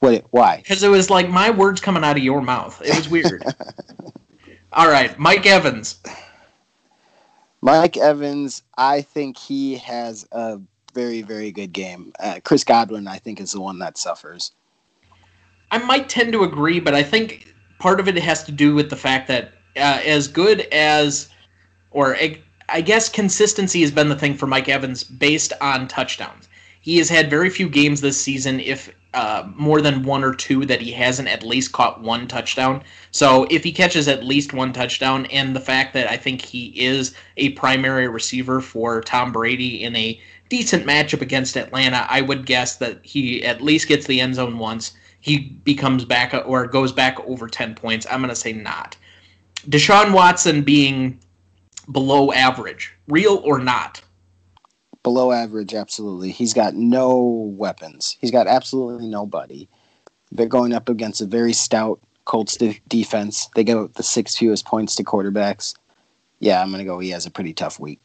Wait, 0.00 0.24
why? 0.30 0.58
Because 0.58 0.82
it 0.82 0.88
was 0.88 1.08
like 1.08 1.28
my 1.28 1.50
words 1.50 1.80
coming 1.80 2.04
out 2.04 2.16
of 2.16 2.22
your 2.22 2.42
mouth. 2.42 2.80
It 2.84 2.94
was 2.94 3.08
weird. 3.08 3.44
All 4.72 4.88
right, 4.88 5.18
Mike 5.18 5.46
Evans. 5.46 6.00
Mike 7.62 7.96
Evans, 7.96 8.62
I 8.76 9.00
think 9.00 9.38
he 9.38 9.76
has 9.76 10.26
a 10.32 10.60
very, 10.94 11.22
very 11.22 11.50
good 11.50 11.72
game. 11.72 12.12
Uh, 12.20 12.40
Chris 12.44 12.64
Godwin, 12.64 13.08
I 13.08 13.18
think, 13.18 13.40
is 13.40 13.52
the 13.52 13.60
one 13.60 13.78
that 13.80 13.98
suffers. 13.98 14.52
I 15.70 15.78
might 15.78 16.08
tend 16.08 16.32
to 16.32 16.44
agree, 16.44 16.78
but 16.80 16.94
I 16.94 17.02
think 17.02 17.54
part 17.80 18.00
of 18.00 18.08
it 18.08 18.16
has 18.16 18.44
to 18.44 18.52
do 18.52 18.74
with 18.74 18.90
the 18.90 18.96
fact 18.96 19.26
that 19.28 19.52
uh, 19.76 20.00
as 20.04 20.28
good 20.28 20.60
as, 20.72 21.28
or 21.90 22.16
I 22.68 22.80
guess 22.80 23.08
consistency 23.08 23.80
has 23.82 23.90
been 23.90 24.08
the 24.08 24.16
thing 24.16 24.36
for 24.36 24.46
Mike 24.46 24.68
Evans 24.68 25.04
based 25.04 25.52
on 25.60 25.88
touchdowns. 25.88 26.48
He 26.80 26.98
has 26.98 27.08
had 27.08 27.30
very 27.30 27.50
few 27.50 27.68
games 27.68 28.00
this 28.00 28.20
season, 28.20 28.60
if 28.60 28.90
uh, 29.14 29.48
more 29.54 29.80
than 29.80 30.02
one 30.02 30.22
or 30.22 30.34
two, 30.34 30.66
that 30.66 30.80
he 30.80 30.92
hasn't 30.92 31.28
at 31.28 31.42
least 31.42 31.72
caught 31.72 32.02
one 32.02 32.28
touchdown. 32.28 32.82
So 33.10 33.46
if 33.50 33.64
he 33.64 33.72
catches 33.72 34.06
at 34.06 34.24
least 34.24 34.52
one 34.52 34.72
touchdown, 34.72 35.26
and 35.26 35.56
the 35.56 35.60
fact 35.60 35.94
that 35.94 36.10
I 36.10 36.16
think 36.16 36.42
he 36.42 36.66
is 36.78 37.14
a 37.36 37.50
primary 37.50 38.06
receiver 38.08 38.60
for 38.60 39.00
Tom 39.00 39.32
Brady 39.32 39.82
in 39.82 39.96
a 39.96 40.20
decent 40.48 40.86
matchup 40.86 41.20
against 41.20 41.56
Atlanta, 41.56 42.06
I 42.08 42.20
would 42.20 42.46
guess 42.46 42.76
that 42.76 43.04
he 43.04 43.44
at 43.44 43.60
least 43.60 43.88
gets 43.88 44.06
the 44.06 44.20
end 44.20 44.34
zone 44.34 44.58
once. 44.58 44.92
He 45.20 45.38
becomes 45.64 46.04
back 46.04 46.34
or 46.46 46.66
goes 46.66 46.92
back 46.92 47.18
over 47.26 47.48
10 47.48 47.74
points. 47.74 48.06
I'm 48.10 48.20
going 48.20 48.28
to 48.28 48.36
say 48.36 48.52
not. 48.52 48.96
Deshaun 49.68 50.12
Watson 50.12 50.62
being 50.62 51.18
below 51.90 52.32
average, 52.32 52.92
real 53.08 53.40
or 53.44 53.58
not? 53.58 54.02
below 55.04 55.30
average, 55.30 55.72
absolutely. 55.72 56.32
He's 56.32 56.52
got 56.52 56.74
no 56.74 57.52
weapons. 57.56 58.16
He's 58.20 58.32
got 58.32 58.48
absolutely 58.48 59.06
nobody. 59.06 59.68
They're 60.32 60.46
going 60.46 60.72
up 60.72 60.88
against 60.88 61.20
a 61.20 61.26
very 61.26 61.52
stout 61.52 62.00
Colts 62.24 62.56
de- 62.56 62.80
defense. 62.88 63.48
They 63.54 63.62
go 63.62 63.86
the 63.86 64.02
six 64.02 64.34
fewest 64.34 64.64
points 64.64 64.96
to 64.96 65.04
quarterbacks. 65.04 65.76
Yeah, 66.40 66.60
I'm 66.60 66.70
going 66.70 66.78
to 66.78 66.84
go. 66.84 66.98
He 66.98 67.10
has 67.10 67.26
a 67.26 67.30
pretty 67.30 67.52
tough 67.52 67.78
week. 67.78 68.00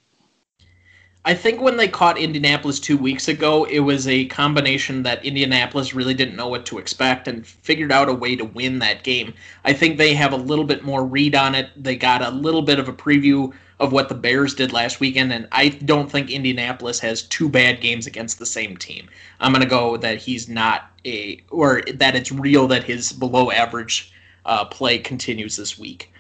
I 1.25 1.33
think 1.33 1.59
when 1.59 1.75
they 1.75 1.89
caught 1.89 2.17
Indianapolis 2.17 2.79
two 2.79 2.97
weeks 2.97 3.27
ago, 3.27 3.65
it 3.65 3.79
was 3.79 4.07
a 4.07 4.25
combination 4.27 5.03
that 5.03 5.23
Indianapolis 5.25 5.93
really 5.93 6.13
didn't 6.13 6.37
know 6.37 6.47
what 6.47 6.65
to 6.67 6.77
expect 6.77 7.27
and 7.27 7.45
figured 7.45 7.91
out 7.91 8.07
a 8.07 8.13
way 8.13 8.37
to 8.37 8.45
win 8.45 8.79
that 8.79 9.03
game. 9.03 9.33
I 9.65 9.73
think 9.73 9.97
they 9.97 10.13
have 10.13 10.31
a 10.31 10.37
little 10.37 10.63
bit 10.63 10.83
more 10.83 11.05
read 11.05 11.35
on 11.35 11.55
it. 11.55 11.71
They 11.75 11.97
got 11.97 12.21
a 12.21 12.29
little 12.29 12.61
bit 12.61 12.79
of 12.79 12.87
a 12.87 12.93
preview 12.93 13.53
of 13.81 13.91
what 13.91 14.07
the 14.07 14.15
Bears 14.15 14.53
did 14.53 14.71
last 14.71 14.99
weekend, 14.99 15.31
and 15.33 15.47
I 15.51 15.69
don't 15.69 16.09
think 16.09 16.29
Indianapolis 16.29 16.99
has 16.99 17.23
two 17.23 17.49
bad 17.49 17.81
games 17.81 18.07
against 18.07 18.39
the 18.39 18.45
same 18.45 18.77
team. 18.77 19.09
I'm 19.41 19.51
going 19.51 19.63
to 19.63 19.69
go 19.69 19.97
that 19.97 20.17
he's 20.17 20.47
not 20.47 20.89
a, 21.05 21.41
or 21.49 21.81
that 21.93 22.15
it's 22.15 22.31
real 22.31 22.67
that 22.67 22.83
his 22.83 23.11
below 23.11 23.51
average 23.51 24.13
uh, 24.45 24.65
play 24.65 24.97
continues 24.97 25.57
this 25.57 25.77
week. 25.77 26.11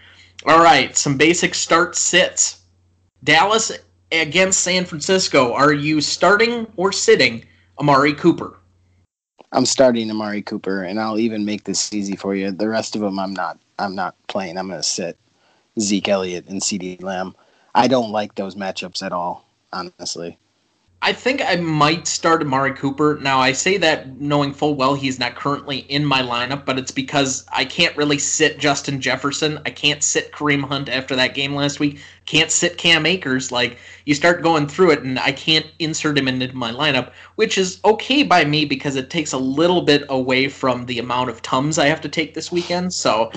All 0.45 0.59
right, 0.59 0.95
some 0.95 1.17
basic 1.17 1.55
start 1.55 1.95
sits. 1.95 2.61
Dallas 3.23 3.71
against 4.11 4.61
San 4.61 4.85
Francisco. 4.85 5.53
Are 5.53 5.73
you 5.73 6.01
starting 6.01 6.67
or 6.75 6.91
sitting 6.91 7.43
Amari 7.79 8.13
Cooper? 8.13 8.57
I'm 9.51 9.65
starting 9.65 10.11
Amari 10.11 10.41
Cooper, 10.41 10.83
and 10.83 10.99
I'll 10.99 11.17
even 11.17 11.43
make 11.45 11.63
this 11.63 11.91
easy 11.93 12.15
for 12.15 12.35
you. 12.35 12.51
The 12.51 12.69
rest 12.69 12.95
of 12.95 13.01
them, 13.01 13.19
I'm 13.19 13.33
not. 13.33 13.59
I'm 13.79 13.95
not 13.95 14.15
playing. 14.27 14.57
I'm 14.57 14.67
going 14.67 14.79
to 14.79 14.83
sit 14.83 15.17
Zeke 15.79 16.09
Elliott 16.09 16.47
and 16.47 16.61
CeeDee 16.61 17.01
Lamb. 17.01 17.35
I 17.73 17.87
don't 17.87 18.11
like 18.11 18.35
those 18.35 18.55
matchups 18.55 19.01
at 19.01 19.11
all, 19.11 19.45
honestly. 19.73 20.37
I 21.01 21.13
think 21.13 21.41
I 21.41 21.55
might 21.55 22.07
start 22.07 22.41
Amari 22.41 22.73
Cooper. 22.73 23.17
Now, 23.21 23.39
I 23.39 23.53
say 23.53 23.77
that 23.77 24.19
knowing 24.19 24.53
full 24.53 24.75
well 24.75 24.95
he's 24.95 25.17
not 25.17 25.33
currently 25.33 25.79
in 25.87 26.03
my 26.03 26.21
lineup, 26.21 26.65
but 26.65 26.77
it's 26.77 26.91
because 26.91 27.45
I 27.53 27.63
can't 27.63 27.95
really 27.95 28.19
sit 28.19 28.59
Justin 28.59 28.99
Jefferson. 28.99 29.61
I 29.65 29.69
can't 29.69 30.03
sit 30.03 30.33
Kareem 30.33 30.61
Hunt 30.61 30.89
after 30.89 31.15
that 31.15 31.35
game 31.35 31.55
last 31.55 31.79
week. 31.79 31.99
Can't 32.25 32.51
sit 32.51 32.77
Cam 32.77 33.05
Akers. 33.05 33.49
Like, 33.49 33.77
you 34.05 34.13
start 34.13 34.43
going 34.43 34.67
through 34.67 34.91
it, 34.91 35.03
and 35.03 35.17
I 35.19 35.31
can't 35.31 35.65
insert 35.79 36.17
him 36.17 36.27
into 36.27 36.53
my 36.53 36.73
lineup, 36.73 37.13
which 37.35 37.57
is 37.57 37.79
okay 37.85 38.23
by 38.23 38.43
me 38.43 38.65
because 38.65 38.97
it 38.97 39.09
takes 39.09 39.31
a 39.31 39.37
little 39.37 39.83
bit 39.83 40.03
away 40.09 40.49
from 40.49 40.85
the 40.85 40.99
amount 40.99 41.29
of 41.29 41.41
Tums 41.41 41.79
I 41.79 41.85
have 41.85 42.01
to 42.01 42.09
take 42.09 42.33
this 42.33 42.51
weekend. 42.51 42.93
So, 42.93 43.31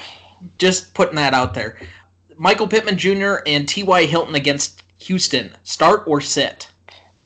just 0.59 0.95
putting 0.95 1.15
that 1.15 1.33
out 1.33 1.55
there. 1.55 1.79
Michael 2.37 2.67
Pittman 2.67 2.99
Jr. 2.99 3.37
and 3.47 3.69
T.Y. 3.69 4.07
Hilton 4.07 4.35
against 4.35 4.83
Houston. 4.99 5.57
Start 5.63 6.03
or 6.09 6.21
sit? 6.21 6.72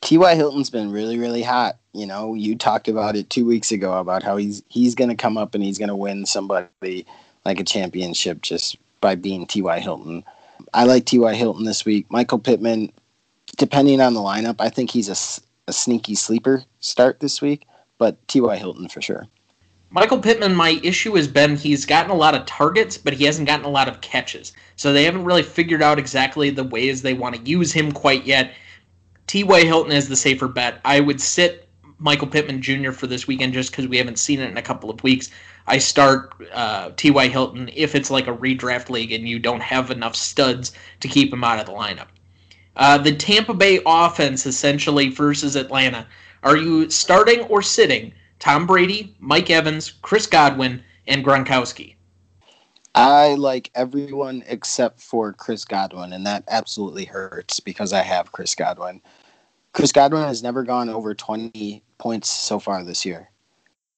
T.Y. 0.06 0.36
Hilton's 0.36 0.70
been 0.70 0.92
really, 0.92 1.18
really 1.18 1.42
hot. 1.42 1.78
You 1.92 2.06
know, 2.06 2.34
you 2.34 2.54
talked 2.54 2.86
about 2.86 3.16
it 3.16 3.28
two 3.28 3.44
weeks 3.44 3.72
ago 3.72 3.98
about 3.98 4.22
how 4.22 4.36
he's 4.36 4.62
he's 4.68 4.94
going 4.94 5.10
to 5.10 5.16
come 5.16 5.36
up 5.36 5.52
and 5.52 5.64
he's 5.64 5.78
going 5.78 5.88
to 5.88 5.96
win 5.96 6.24
somebody 6.26 7.04
like 7.44 7.58
a 7.58 7.64
championship 7.64 8.40
just 8.40 8.76
by 9.00 9.16
being 9.16 9.48
T.Y. 9.48 9.80
Hilton. 9.80 10.22
I 10.72 10.84
like 10.84 11.06
T.Y. 11.06 11.34
Hilton 11.34 11.64
this 11.64 11.84
week. 11.84 12.06
Michael 12.08 12.38
Pittman, 12.38 12.92
depending 13.56 14.00
on 14.00 14.14
the 14.14 14.20
lineup, 14.20 14.54
I 14.60 14.68
think 14.68 14.92
he's 14.92 15.08
a, 15.08 15.40
a 15.68 15.72
sneaky 15.72 16.14
sleeper 16.14 16.62
start 16.78 17.18
this 17.18 17.42
week, 17.42 17.66
but 17.98 18.16
T.Y. 18.28 18.56
Hilton 18.58 18.88
for 18.88 19.02
sure. 19.02 19.26
Michael 19.90 20.20
Pittman, 20.20 20.54
my 20.54 20.78
issue 20.84 21.16
has 21.16 21.26
been 21.26 21.56
he's 21.56 21.84
gotten 21.84 22.12
a 22.12 22.14
lot 22.14 22.36
of 22.36 22.46
targets, 22.46 22.96
but 22.96 23.12
he 23.12 23.24
hasn't 23.24 23.48
gotten 23.48 23.66
a 23.66 23.70
lot 23.70 23.88
of 23.88 24.00
catches. 24.02 24.52
So 24.76 24.92
they 24.92 25.02
haven't 25.02 25.24
really 25.24 25.42
figured 25.42 25.82
out 25.82 25.98
exactly 25.98 26.50
the 26.50 26.62
ways 26.62 27.02
they 27.02 27.14
want 27.14 27.34
to 27.34 27.42
use 27.42 27.72
him 27.72 27.90
quite 27.90 28.24
yet. 28.24 28.52
T.Y. 29.26 29.64
Hilton 29.64 29.92
is 29.92 30.08
the 30.08 30.16
safer 30.16 30.48
bet. 30.48 30.80
I 30.84 31.00
would 31.00 31.20
sit 31.20 31.68
Michael 31.98 32.28
Pittman 32.28 32.62
Jr. 32.62 32.92
for 32.92 33.06
this 33.06 33.26
weekend 33.26 33.54
just 33.54 33.70
because 33.70 33.88
we 33.88 33.96
haven't 33.96 34.18
seen 34.18 34.40
it 34.40 34.50
in 34.50 34.56
a 34.56 34.62
couple 34.62 34.90
of 34.90 35.02
weeks. 35.02 35.30
I 35.66 35.78
start 35.78 36.34
uh, 36.52 36.90
T.Y. 36.96 37.28
Hilton 37.28 37.70
if 37.74 37.94
it's 37.94 38.10
like 38.10 38.28
a 38.28 38.36
redraft 38.36 38.90
league 38.90 39.12
and 39.12 39.28
you 39.28 39.38
don't 39.38 39.62
have 39.62 39.90
enough 39.90 40.14
studs 40.14 40.72
to 41.00 41.08
keep 41.08 41.32
him 41.32 41.42
out 41.42 41.58
of 41.58 41.66
the 41.66 41.72
lineup. 41.72 42.08
Uh, 42.76 42.98
the 42.98 43.14
Tampa 43.14 43.54
Bay 43.54 43.80
offense 43.86 44.46
essentially 44.46 45.08
versus 45.08 45.56
Atlanta. 45.56 46.06
Are 46.42 46.56
you 46.56 46.90
starting 46.90 47.40
or 47.44 47.62
sitting 47.62 48.12
Tom 48.38 48.66
Brady, 48.66 49.16
Mike 49.18 49.50
Evans, 49.50 49.94
Chris 50.02 50.26
Godwin, 50.26 50.82
and 51.06 51.24
Gronkowski? 51.24 51.94
I 52.94 53.34
like 53.34 53.70
everyone 53.74 54.42
except 54.46 55.00
for 55.00 55.32
Chris 55.32 55.64
Godwin, 55.64 56.12
and 56.12 56.26
that 56.26 56.44
absolutely 56.48 57.04
hurts 57.04 57.60
because 57.60 57.92
I 57.92 58.02
have 58.02 58.32
Chris 58.32 58.54
Godwin. 58.54 59.00
Chris 59.76 59.92
Godwin 59.92 60.22
has 60.22 60.42
never 60.42 60.62
gone 60.62 60.88
over 60.88 61.14
20 61.14 61.82
points 61.98 62.30
so 62.30 62.58
far 62.58 62.82
this 62.82 63.04
year. 63.04 63.28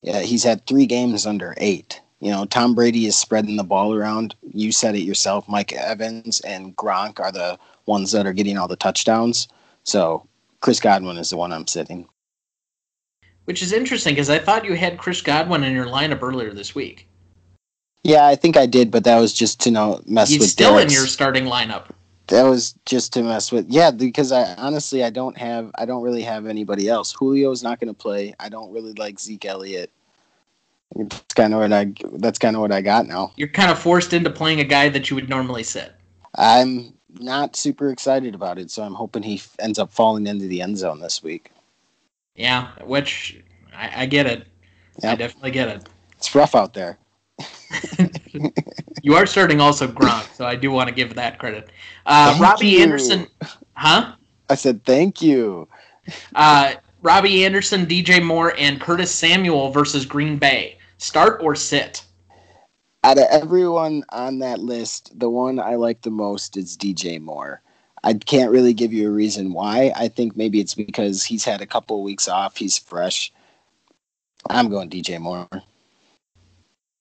Yeah, 0.02 0.22
he's 0.22 0.42
had 0.42 0.66
three 0.66 0.86
games 0.86 1.24
under 1.24 1.54
eight. 1.58 2.00
You 2.18 2.32
know, 2.32 2.46
Tom 2.46 2.74
Brady 2.74 3.06
is 3.06 3.16
spreading 3.16 3.54
the 3.54 3.62
ball 3.62 3.94
around. 3.94 4.34
You 4.52 4.72
said 4.72 4.96
it 4.96 5.02
yourself. 5.02 5.48
Mike 5.48 5.72
Evans 5.72 6.40
and 6.40 6.76
Gronk 6.76 7.20
are 7.20 7.30
the 7.30 7.56
ones 7.86 8.10
that 8.10 8.26
are 8.26 8.32
getting 8.32 8.58
all 8.58 8.66
the 8.66 8.74
touchdowns. 8.74 9.46
So 9.84 10.26
Chris 10.62 10.80
Godwin 10.80 11.16
is 11.16 11.30
the 11.30 11.36
one 11.36 11.52
I'm 11.52 11.68
sitting. 11.68 12.08
Which 13.44 13.62
is 13.62 13.72
interesting 13.72 14.14
because 14.14 14.30
I 14.30 14.40
thought 14.40 14.64
you 14.64 14.74
had 14.74 14.98
Chris 14.98 15.20
Godwin 15.20 15.62
in 15.62 15.74
your 15.74 15.86
lineup 15.86 16.22
earlier 16.22 16.52
this 16.52 16.74
week. 16.74 17.06
Yeah, 18.02 18.26
I 18.26 18.34
think 18.34 18.56
I 18.56 18.66
did, 18.66 18.90
but 18.90 19.04
that 19.04 19.20
was 19.20 19.32
just 19.32 19.60
to 19.60 19.70
know 19.70 20.02
mess 20.06 20.28
He's 20.28 20.40
with. 20.40 20.50
still 20.50 20.72
Derek's. 20.72 20.92
in 20.92 20.98
your 20.98 21.06
starting 21.06 21.44
lineup. 21.44 21.90
That 22.28 22.42
was 22.42 22.74
just 22.84 23.14
to 23.14 23.22
mess 23.22 23.50
with. 23.50 23.68
Yeah, 23.68 23.90
because 23.90 24.32
I 24.32 24.54
honestly 24.54 25.02
I 25.02 25.10
don't 25.10 25.36
have 25.38 25.70
I 25.76 25.86
don't 25.86 26.02
really 26.02 26.22
have 26.22 26.46
anybody 26.46 26.88
else. 26.88 27.14
Julio's 27.18 27.62
not 27.62 27.80
going 27.80 27.88
to 27.88 27.98
play. 27.98 28.34
I 28.38 28.48
don't 28.48 28.70
really 28.70 28.92
like 28.94 29.18
Zeke 29.18 29.46
Elliott. 29.46 29.90
That's 30.94 31.34
kind 31.34 31.54
of 31.54 31.60
what 31.60 31.72
I. 31.72 31.92
That's 32.14 32.38
kind 32.38 32.54
of 32.54 32.62
what 32.62 32.72
I 32.72 32.82
got 32.82 33.06
now. 33.06 33.32
You're 33.36 33.48
kind 33.48 33.70
of 33.70 33.78
forced 33.78 34.12
into 34.12 34.30
playing 34.30 34.60
a 34.60 34.64
guy 34.64 34.88
that 34.90 35.08
you 35.08 35.16
would 35.16 35.28
normally 35.28 35.62
sit. 35.62 35.94
I'm 36.36 36.94
not 37.18 37.56
super 37.56 37.90
excited 37.90 38.34
about 38.34 38.58
it, 38.58 38.70
so 38.70 38.82
I'm 38.82 38.94
hoping 38.94 39.22
he 39.22 39.36
f- 39.36 39.56
ends 39.58 39.78
up 39.78 39.90
falling 39.90 40.26
into 40.26 40.46
the 40.46 40.60
end 40.60 40.76
zone 40.76 41.00
this 41.00 41.22
week. 41.22 41.50
Yeah, 42.36 42.68
which 42.84 43.40
I, 43.74 44.02
I 44.02 44.06
get 44.06 44.26
it. 44.26 44.46
I 45.02 45.14
definitely 45.14 45.50
get 45.50 45.68
it. 45.68 45.88
It's 46.16 46.34
rough 46.34 46.54
out 46.54 46.74
there. 46.74 46.98
You 49.02 49.14
are 49.14 49.26
starting 49.26 49.60
also 49.60 49.86
Gronk, 49.86 50.34
so 50.34 50.46
I 50.46 50.56
do 50.56 50.70
want 50.70 50.88
to 50.88 50.94
give 50.94 51.14
that 51.14 51.38
credit. 51.38 51.70
Uh, 52.06 52.36
Robbie 52.40 52.68
you. 52.68 52.82
Anderson, 52.82 53.26
huh? 53.74 54.12
I 54.48 54.54
said 54.54 54.84
thank 54.84 55.22
you. 55.22 55.68
Uh, 56.34 56.74
Robbie 57.02 57.44
Anderson, 57.44 57.86
DJ 57.86 58.22
Moore, 58.22 58.54
and 58.58 58.80
Curtis 58.80 59.14
Samuel 59.14 59.70
versus 59.70 60.04
Green 60.04 60.38
Bay. 60.38 60.78
Start 60.98 61.40
or 61.42 61.54
sit? 61.54 62.04
Out 63.04 63.18
of 63.18 63.26
everyone 63.30 64.02
on 64.10 64.40
that 64.40 64.58
list, 64.58 65.16
the 65.18 65.30
one 65.30 65.60
I 65.60 65.76
like 65.76 66.02
the 66.02 66.10
most 66.10 66.56
is 66.56 66.76
DJ 66.76 67.20
Moore. 67.20 67.62
I 68.02 68.14
can't 68.14 68.50
really 68.50 68.74
give 68.74 68.92
you 68.92 69.08
a 69.08 69.12
reason 69.12 69.52
why. 69.52 69.92
I 69.94 70.08
think 70.08 70.36
maybe 70.36 70.60
it's 70.60 70.74
because 70.74 71.24
he's 71.24 71.44
had 71.44 71.60
a 71.60 71.66
couple 71.66 71.98
of 71.98 72.04
weeks 72.04 72.28
off. 72.28 72.56
He's 72.56 72.78
fresh. 72.78 73.32
I'm 74.50 74.68
going 74.68 74.90
DJ 74.90 75.20
Moore. 75.20 75.48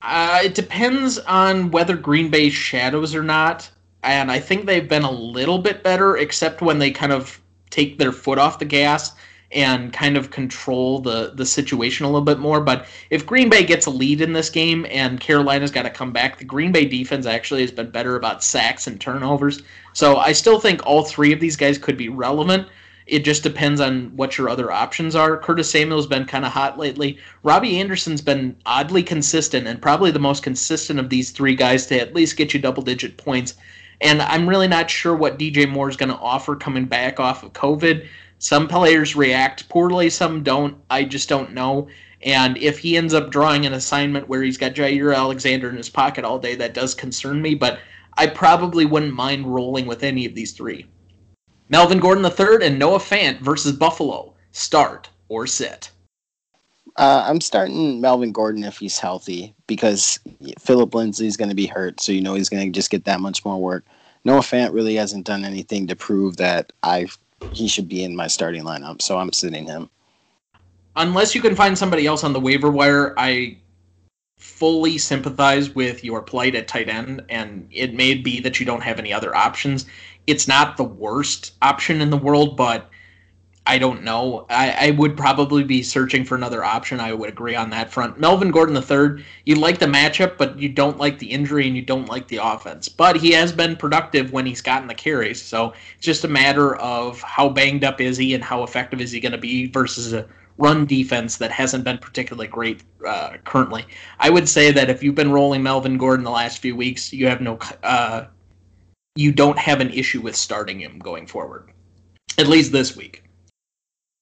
Uh, 0.02 0.42
it 0.44 0.56
depends 0.56 1.18
on 1.20 1.72
whether 1.72 1.96
Green 1.96 2.30
Bay 2.30 2.50
shadows 2.50 3.16
or 3.16 3.24
not. 3.24 3.70
And 4.04 4.32
I 4.32 4.40
think 4.40 4.66
they've 4.66 4.88
been 4.88 5.04
a 5.04 5.12
little 5.12 5.58
bit 5.58 5.84
better, 5.84 6.18
except 6.18 6.62
when 6.62 6.80
they 6.80 6.92
kind 6.92 7.12
of 7.12 7.42
take 7.70 7.98
their 7.98 8.12
foot 8.12 8.38
off 8.38 8.60
the 8.60 8.66
gas 8.66 9.14
and 9.52 9.94
kind 9.94 10.18
of 10.18 10.30
control 10.30 11.00
the, 11.00 11.32
the 11.36 11.46
situation 11.46 12.06
a 12.06 12.10
little 12.10 12.22
bit 12.22 12.40
more. 12.40 12.60
But 12.60 12.86
if 13.10 13.26
Green 13.26 13.50
Bay 13.50 13.64
gets 13.64 13.86
a 13.86 13.90
lead 13.90 14.22
in 14.22 14.34
this 14.34 14.50
game 14.50 14.86
and 14.90 15.20
Carolina's 15.20 15.72
got 15.72 15.84
to 15.84 15.90
come 15.90 16.12
back, 16.12 16.38
the 16.38 16.46
Green 16.46 16.72
Bay 16.72 16.86
defense 16.86 17.26
actually 17.26 17.62
has 17.62 17.72
been 17.72 17.90
better 17.90 18.16
about 18.16 18.44
sacks 18.44 18.88
and 18.88 19.00
turnovers. 19.00 19.62
So 19.94 20.18
I 20.18 20.34
still 20.34 20.60
think 20.60 20.86
all 20.86 21.04
three 21.04 21.34
of 21.34 21.40
these 21.40 21.56
guys 21.56 21.78
could 21.78 21.98
be 21.98 22.10
relevant. 22.10 22.68
It 23.08 23.24
just 23.24 23.41
depends 23.41 23.80
on 23.80 24.15
what 24.17 24.38
your 24.38 24.50
other 24.50 24.70
options 24.70 25.15
are. 25.15 25.38
Curtis 25.38 25.72
Samuel's 25.72 26.08
been 26.08 26.26
kind 26.26 26.43
of 26.43 26.52
hot 26.52 26.78
lately. 26.78 27.17
Robbie 27.41 27.80
Anderson's 27.80 28.22
been 28.22 28.58
oddly 28.65 29.02
consistent 29.02 29.65
and 29.65 29.82
probably 29.82 30.12
the 30.12 30.20
most 30.20 30.43
consistent 30.43 31.00
of 31.00 31.10
these 31.10 31.32
three 31.32 31.56
guys 31.56 31.86
to 31.88 32.00
at 32.00 32.13
least 32.13 32.36
get 32.36 32.54
you 32.54 32.60
double 32.60 32.84
digit 32.84 33.15
points. 33.15 33.56
And 34.02 34.22
I'm 34.22 34.48
really 34.48 34.67
not 34.67 34.89
sure 34.89 35.15
what 35.15 35.39
DJ 35.39 35.70
Moore 35.70 35.89
is 35.89 35.96
going 35.96 36.10
to 36.10 36.17
offer 36.17 36.56
coming 36.56 36.86
back 36.86 37.20
off 37.20 37.43
of 37.43 37.54
COVID. 37.54 38.06
Some 38.39 38.67
players 38.67 39.15
react 39.15 39.70
poorly, 39.70 40.10
some 40.10 40.43
don't. 40.43 40.78
I 40.89 41.06
just 41.06 41.30
don't 41.30 41.54
know. 41.54 41.88
And 42.22 42.58
if 42.58 42.80
he 42.80 42.98
ends 42.98 43.13
up 43.13 43.32
drawing 43.32 43.65
an 43.65 43.74
assignment 43.74 44.28
where 44.28 44.43
he's 44.43 44.58
got 44.58 44.74
Jaire 44.74 45.15
Alexander 45.15 45.70
in 45.70 45.78
his 45.78 45.89
pocket 45.89 46.26
all 46.26 46.39
day, 46.39 46.56
that 46.56 46.74
does 46.74 46.93
concern 46.93 47.41
me. 47.41 47.56
But 47.56 47.80
I 48.15 48.28
probably 48.28 48.86
wouldn't 48.86 49.13
mind 49.13 49.54
rolling 49.54 49.86
with 49.86 50.04
any 50.04 50.26
of 50.26 50.36
these 50.36 50.52
three. 50.52 50.88
Melvin 51.69 51.99
Gordon 51.99 52.25
III 52.25 52.65
and 52.65 52.80
Noah 52.80 52.99
Fant 52.99 53.39
versus 53.39 53.73
Buffalo. 53.73 54.34
Start 54.51 55.10
or 55.27 55.45
sit? 55.47 55.91
Uh, 56.95 57.25
I'm 57.27 57.41
starting 57.41 58.01
Melvin 58.01 58.32
Gordon 58.32 58.63
if 58.63 58.80
he's 58.80 58.97
healthy 58.97 59.53
because 59.67 60.19
Philip 60.60 60.95
Lindsay's 60.95 61.38
going 61.38 61.49
to 61.49 61.56
be 61.56 61.67
hurt, 61.67 61.99
so 61.99 62.12
you 62.12 62.21
know 62.21 62.34
he's 62.34 62.49
going 62.49 62.65
to 62.65 62.75
just 62.75 62.89
get 62.89 63.06
that 63.06 63.19
much 63.19 63.45
more 63.45 63.62
work. 63.62 63.86
Noah 64.25 64.39
Fant 64.39 64.73
really 64.73 64.95
hasn't 64.95 65.25
done 65.25 65.45
anything 65.45 65.88
to 65.88 65.95
prove 65.95 66.38
that 66.38 66.73
I 66.82 67.08
he 67.51 67.67
should 67.67 67.88
be 67.88 68.03
in 68.03 68.15
my 68.15 68.27
starting 68.27 68.63
lineup, 68.63 69.01
so 69.01 69.19
I'm 69.19 69.32
sitting 69.32 69.67
him. 69.67 69.89
Unless 70.95 71.36
you 71.36 71.41
can 71.41 71.56
find 71.56 71.77
somebody 71.77 72.08
else 72.08 72.23
on 72.23 72.34
the 72.34 72.39
waiver 72.39 72.71
wire, 72.71 73.13
I 73.17 73.58
fully 74.38 74.97
sympathize 74.97 75.69
with 75.75 76.03
your 76.03 76.21
plight 76.23 76.56
at 76.56 76.67
tight 76.67 76.89
end, 76.89 77.23
and 77.30 77.67
it 77.71 77.93
may 77.93 78.15
be 78.15 78.39
that 78.39 78.60
you 78.60 78.65
don't 78.65 78.82
have 78.82 78.97
any 78.97 79.13
other 79.13 79.36
options. 79.36 79.86
It's 80.28 80.48
not 80.48 80.78
the 80.78 80.84
worst 80.84 81.54
option 81.62 82.02
in 82.02 82.10
the 82.10 82.18
world, 82.18 82.58
but 82.58 82.90
I 83.68 83.78
don't 83.78 84.04
know. 84.04 84.46
I, 84.50 84.88
I 84.88 84.92
would 84.92 85.18
probably 85.18 85.66
be 85.66 85.84
searching 85.84 86.24
for 86.24 86.36
another 86.36 86.63
option. 86.63 87.02
I 87.02 87.12
would 87.12 87.28
agree 87.28 87.54
on 87.54 87.70
that 87.72 87.92
front. 87.92 88.18
Melvin 88.18 88.50
Gordon 88.50 88.78
III, 88.78 89.26
you 89.46 89.56
like 89.56 89.80
the 89.80 89.86
matchup, 89.86 90.38
but 90.38 90.58
you 90.58 90.70
don't 90.70 90.98
like 90.98 91.20
the 91.20 91.30
injury 91.30 91.68
and 91.68 91.76
you 91.76 91.82
don't 91.82 92.08
like 92.08 92.30
the 92.30 92.40
offense. 92.42 92.88
But 92.88 93.18
he 93.18 93.32
has 93.32 93.52
been 93.52 93.76
productive 93.76 94.32
when 94.32 94.46
he's 94.46 94.62
gotten 94.62 94.88
the 94.88 94.96
carries. 94.96 95.42
So 95.42 95.74
it's 95.98 96.06
just 96.06 96.24
a 96.24 96.30
matter 96.30 96.78
of 96.78 97.22
how 97.22 97.50
banged 97.50 97.84
up 97.84 98.00
is 98.00 98.16
he 98.16 98.34
and 98.34 98.44
how 98.44 98.63
effective 98.63 99.02
is 99.02 99.12
he 99.12 99.20
going 99.20 99.34
to 99.34 99.38
be 99.38 99.68
versus 99.68 100.13
a 100.13 100.26
run 100.58 100.86
defense 100.86 101.36
that 101.38 101.52
hasn't 101.52 101.84
been 101.84 101.98
particularly 101.98 102.48
great 102.48 102.84
uh, 103.06 103.34
currently. 103.44 103.86
I 104.20 104.30
would 104.30 104.48
say 104.48 104.72
that 104.72 104.90
if 104.90 105.04
you've 105.04 105.13
been 105.13 105.32
rolling 105.32 105.62
Melvin 105.62 105.98
Gordon 105.98 106.24
the 106.24 106.32
last 106.32 106.60
few 106.60 106.76
weeks, 106.76 107.12
you 107.12 107.28
have 107.28 107.42
no, 107.42 107.60
uh, 107.84 108.26
you 109.17 109.32
don't 109.32 109.58
have 109.58 109.82
an 109.82 109.89
issue 109.91 110.21
with 110.21 110.36
starting 110.36 110.80
him 110.80 110.99
going 110.99 111.25
forward, 111.27 111.71
at 112.38 112.47
least 112.47 112.71
this 112.71 112.95
week. 112.95 113.23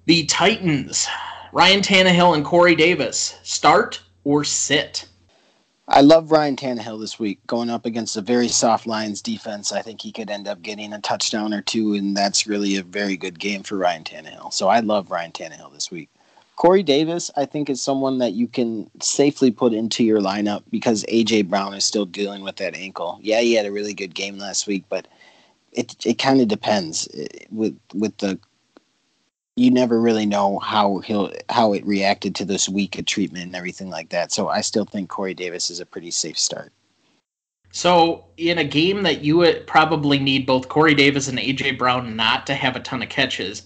The 0.05 0.25
Titans, 0.25 1.07
Ryan 1.51 1.81
Tannehill 1.81 2.35
and 2.35 2.45
Corey 2.45 2.75
Davis, 2.75 3.37
start 3.43 4.01
or 4.23 4.43
sit? 4.43 5.07
I 5.87 6.01
love 6.01 6.31
Ryan 6.31 6.55
Tannehill 6.55 6.99
this 6.99 7.19
week 7.19 7.39
going 7.45 7.69
up 7.69 7.85
against 7.85 8.17
a 8.17 8.21
very 8.21 8.47
soft 8.47 8.87
Lions 8.87 9.21
defense. 9.21 9.71
I 9.71 9.81
think 9.81 10.01
he 10.01 10.11
could 10.11 10.31
end 10.31 10.47
up 10.47 10.61
getting 10.61 10.93
a 10.93 11.01
touchdown 11.01 11.53
or 11.53 11.61
two, 11.61 11.93
and 11.93 12.15
that's 12.15 12.47
really 12.47 12.77
a 12.77 12.83
very 12.83 13.17
good 13.17 13.37
game 13.37 13.63
for 13.63 13.77
Ryan 13.77 14.03
Tannehill. 14.03 14.51
So 14.53 14.67
I 14.67 14.79
love 14.79 15.11
Ryan 15.11 15.31
Tannehill 15.31 15.73
this 15.73 15.91
week. 15.91 16.09
Corey 16.55 16.83
Davis, 16.83 17.29
I 17.35 17.45
think, 17.45 17.69
is 17.69 17.81
someone 17.81 18.19
that 18.19 18.33
you 18.33 18.47
can 18.47 18.89
safely 19.01 19.51
put 19.51 19.73
into 19.73 20.03
your 20.03 20.21
lineup 20.21 20.63
because 20.69 21.03
AJ 21.05 21.49
Brown 21.49 21.73
is 21.73 21.83
still 21.83 22.05
dealing 22.05 22.43
with 22.43 22.55
that 22.57 22.75
ankle. 22.75 23.19
Yeah, 23.21 23.41
he 23.41 23.53
had 23.53 23.65
a 23.65 23.71
really 23.71 23.93
good 23.93 24.15
game 24.15 24.37
last 24.37 24.65
week, 24.65 24.85
but 24.87 25.07
it 25.73 25.95
it 26.05 26.17
kind 26.17 26.39
of 26.39 26.47
depends 26.47 27.07
eh, 27.13 27.27
with 27.51 27.77
with 27.93 28.17
the. 28.17 28.39
You 29.57 29.71
never 29.71 30.01
really 30.01 30.25
know 30.25 30.59
how 30.59 30.99
he'll 30.99 31.31
how 31.49 31.73
it 31.73 31.85
reacted 31.85 32.35
to 32.35 32.45
this 32.45 32.67
week 32.67 32.97
of 32.97 33.05
treatment 33.05 33.45
and 33.45 33.55
everything 33.55 33.89
like 33.89 34.09
that. 34.09 34.31
So 34.31 34.49
I 34.49 34.61
still 34.61 34.85
think 34.85 35.09
Corey 35.09 35.33
Davis 35.33 35.69
is 35.69 35.79
a 35.79 35.85
pretty 35.85 36.11
safe 36.11 36.37
start. 36.37 36.73
So 37.71 38.25
in 38.37 38.57
a 38.57 38.63
game 38.63 39.03
that 39.03 39.21
you 39.21 39.37
would 39.37 39.67
probably 39.67 40.19
need 40.19 40.45
both 40.45 40.69
Corey 40.69 40.93
Davis 40.93 41.27
and 41.27 41.37
AJ 41.37 41.77
Brown 41.77 42.15
not 42.15 42.47
to 42.47 42.55
have 42.55 42.77
a 42.77 42.81
ton 42.81 43.01
of 43.01 43.09
catches, 43.09 43.63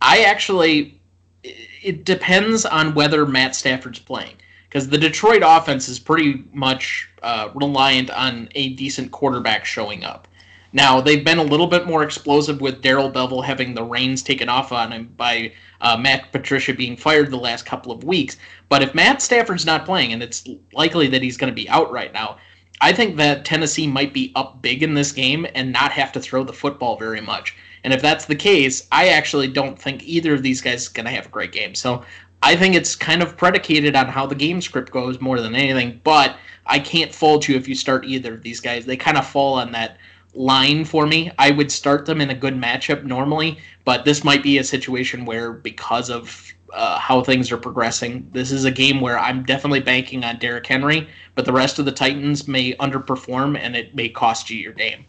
I 0.00 0.22
actually 0.24 1.00
it 1.44 2.04
depends 2.04 2.64
on 2.64 2.94
whether 2.94 3.26
Matt 3.26 3.54
Stafford's 3.54 3.98
playing 3.98 4.34
because 4.68 4.88
the 4.88 4.98
Detroit 4.98 5.42
offense 5.44 5.88
is 5.88 5.98
pretty 5.98 6.42
much 6.52 7.08
uh, 7.22 7.50
reliant 7.54 8.10
on 8.10 8.48
a 8.54 8.70
decent 8.70 9.12
quarterback 9.12 9.64
showing 9.64 10.02
up. 10.02 10.26
Now 10.72 11.00
they've 11.00 11.24
been 11.24 11.38
a 11.38 11.44
little 11.44 11.68
bit 11.68 11.86
more 11.86 12.02
explosive 12.02 12.60
with 12.60 12.82
Darrell 12.82 13.10
Bevell 13.10 13.44
having 13.44 13.74
the 13.74 13.84
reins 13.84 14.22
taken 14.22 14.48
off 14.48 14.72
on 14.72 14.90
him 14.90 15.14
by 15.16 15.52
uh, 15.80 15.96
Matt 15.96 16.32
Patricia 16.32 16.74
being 16.74 16.96
fired 16.96 17.30
the 17.30 17.36
last 17.36 17.64
couple 17.64 17.92
of 17.92 18.02
weeks. 18.02 18.36
But 18.68 18.82
if 18.82 18.94
Matt 18.94 19.22
Stafford's 19.22 19.64
not 19.64 19.84
playing, 19.84 20.12
and 20.12 20.22
it's 20.22 20.48
likely 20.72 21.06
that 21.08 21.22
he's 21.22 21.36
going 21.36 21.52
to 21.52 21.54
be 21.54 21.68
out 21.68 21.92
right 21.92 22.12
now, 22.12 22.38
I 22.80 22.92
think 22.92 23.16
that 23.16 23.44
Tennessee 23.44 23.86
might 23.86 24.12
be 24.12 24.32
up 24.34 24.60
big 24.60 24.82
in 24.82 24.94
this 24.94 25.12
game 25.12 25.46
and 25.54 25.72
not 25.72 25.92
have 25.92 26.10
to 26.12 26.20
throw 26.20 26.42
the 26.42 26.52
football 26.52 26.96
very 26.96 27.20
much. 27.20 27.54
And 27.84 27.92
if 27.92 28.02
that's 28.02 28.24
the 28.24 28.34
case, 28.34 28.88
I 28.90 29.08
actually 29.08 29.48
don't 29.48 29.78
think 29.78 30.02
either 30.02 30.34
of 30.34 30.42
these 30.42 30.60
guys 30.60 30.82
is 30.82 30.88
going 30.88 31.04
to 31.04 31.12
have 31.12 31.26
a 31.26 31.30
great 31.30 31.52
game. 31.52 31.74
So 31.74 32.02
I 32.42 32.56
think 32.56 32.74
it's 32.74 32.96
kind 32.96 33.22
of 33.22 33.36
predicated 33.36 33.94
on 33.94 34.06
how 34.06 34.26
the 34.26 34.34
game 34.34 34.60
script 34.60 34.90
goes 34.90 35.20
more 35.20 35.40
than 35.40 35.54
anything. 35.54 36.00
But 36.02 36.36
I 36.66 36.78
can't 36.78 37.14
fault 37.14 37.46
you 37.46 37.56
if 37.56 37.68
you 37.68 37.74
start 37.74 38.06
either 38.06 38.34
of 38.34 38.42
these 38.42 38.60
guys. 38.60 38.86
They 38.86 38.96
kind 38.96 39.18
of 39.18 39.26
fall 39.26 39.54
on 39.54 39.70
that 39.72 39.98
line 40.34 40.84
for 40.84 41.06
me. 41.06 41.30
I 41.38 41.50
would 41.50 41.70
start 41.70 42.06
them 42.06 42.20
in 42.20 42.30
a 42.30 42.34
good 42.34 42.54
matchup 42.54 43.04
normally, 43.04 43.58
but 43.84 44.04
this 44.04 44.24
might 44.24 44.42
be 44.42 44.58
a 44.58 44.64
situation 44.64 45.24
where 45.24 45.52
because 45.52 46.10
of 46.10 46.52
uh, 46.72 46.98
how 46.98 47.22
things 47.22 47.52
are 47.52 47.56
progressing, 47.56 48.28
this 48.32 48.50
is 48.50 48.64
a 48.64 48.70
game 48.70 49.00
where 49.00 49.18
I'm 49.18 49.44
definitely 49.44 49.80
banking 49.80 50.24
on 50.24 50.38
Derrick 50.38 50.66
Henry, 50.66 51.08
but 51.34 51.44
the 51.44 51.52
rest 51.52 51.78
of 51.78 51.84
the 51.84 51.92
Titans 51.92 52.48
may 52.48 52.72
underperform 52.74 53.56
and 53.58 53.76
it 53.76 53.94
may 53.94 54.08
cost 54.08 54.50
you 54.50 54.58
your 54.58 54.72
game. 54.72 55.04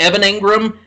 Evan 0.00 0.22
Engram 0.22 0.78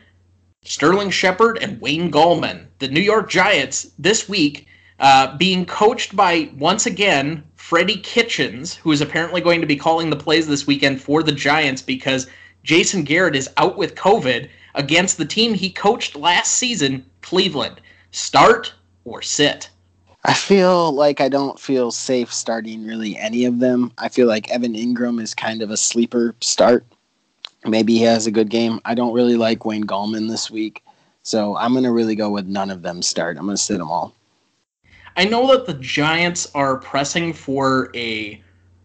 Sterling 0.68 1.08
Shepard 1.08 1.56
and 1.62 1.80
Wayne 1.80 2.12
Gallman, 2.12 2.66
the 2.78 2.88
New 2.88 3.00
York 3.00 3.30
Giants, 3.30 3.90
this 3.98 4.28
week 4.28 4.66
uh, 5.00 5.34
being 5.38 5.64
coached 5.64 6.14
by, 6.14 6.50
once 6.58 6.84
again, 6.84 7.42
Freddie 7.56 7.96
Kitchens, 7.96 8.74
who 8.74 8.92
is 8.92 9.00
apparently 9.00 9.40
going 9.40 9.62
to 9.62 9.66
be 9.66 9.76
calling 9.76 10.10
the 10.10 10.16
plays 10.16 10.46
this 10.46 10.66
weekend 10.66 11.00
for 11.00 11.22
the 11.22 11.32
Giants 11.32 11.80
because 11.80 12.26
Jason 12.64 13.02
Garrett 13.02 13.34
is 13.34 13.48
out 13.56 13.78
with 13.78 13.94
COVID 13.94 14.50
against 14.74 15.16
the 15.16 15.24
team 15.24 15.54
he 15.54 15.70
coached 15.70 16.14
last 16.14 16.58
season, 16.58 17.02
Cleveland. 17.22 17.80
Start 18.10 18.74
or 19.06 19.22
sit? 19.22 19.70
I 20.24 20.34
feel 20.34 20.92
like 20.92 21.22
I 21.22 21.30
don't 21.30 21.58
feel 21.58 21.90
safe 21.90 22.30
starting 22.30 22.84
really 22.84 23.16
any 23.16 23.46
of 23.46 23.60
them. 23.60 23.90
I 23.96 24.10
feel 24.10 24.26
like 24.26 24.50
Evan 24.50 24.74
Engram 24.74 25.18
is 25.18 25.34
kind 25.34 25.62
of 25.62 25.70
a 25.70 25.78
sleeper 25.78 26.34
start 26.42 26.84
maybe 27.64 27.94
he 27.94 28.02
has 28.02 28.26
a 28.26 28.30
good 28.30 28.50
game. 28.50 28.80
I 28.84 28.94
don't 28.94 29.12
really 29.12 29.36
like 29.36 29.64
Wayne 29.64 29.84
Gallman 29.84 30.28
this 30.28 30.50
week, 30.50 30.84
so 31.22 31.56
I'm 31.56 31.72
going 31.72 31.84
to 31.84 31.92
really 31.92 32.14
go 32.14 32.30
with 32.30 32.46
none 32.46 32.70
of 32.70 32.82
them 32.82 33.02
start. 33.02 33.36
I'm 33.36 33.44
going 33.44 33.56
to 33.56 33.62
sit 33.62 33.78
them 33.78 33.90
all. 33.90 34.14
I 35.16 35.24
know 35.24 35.48
that 35.48 35.66
the 35.66 35.74
Giants 35.74 36.48
are 36.54 36.76
pressing 36.76 37.32
for 37.32 37.90
a 37.94 38.40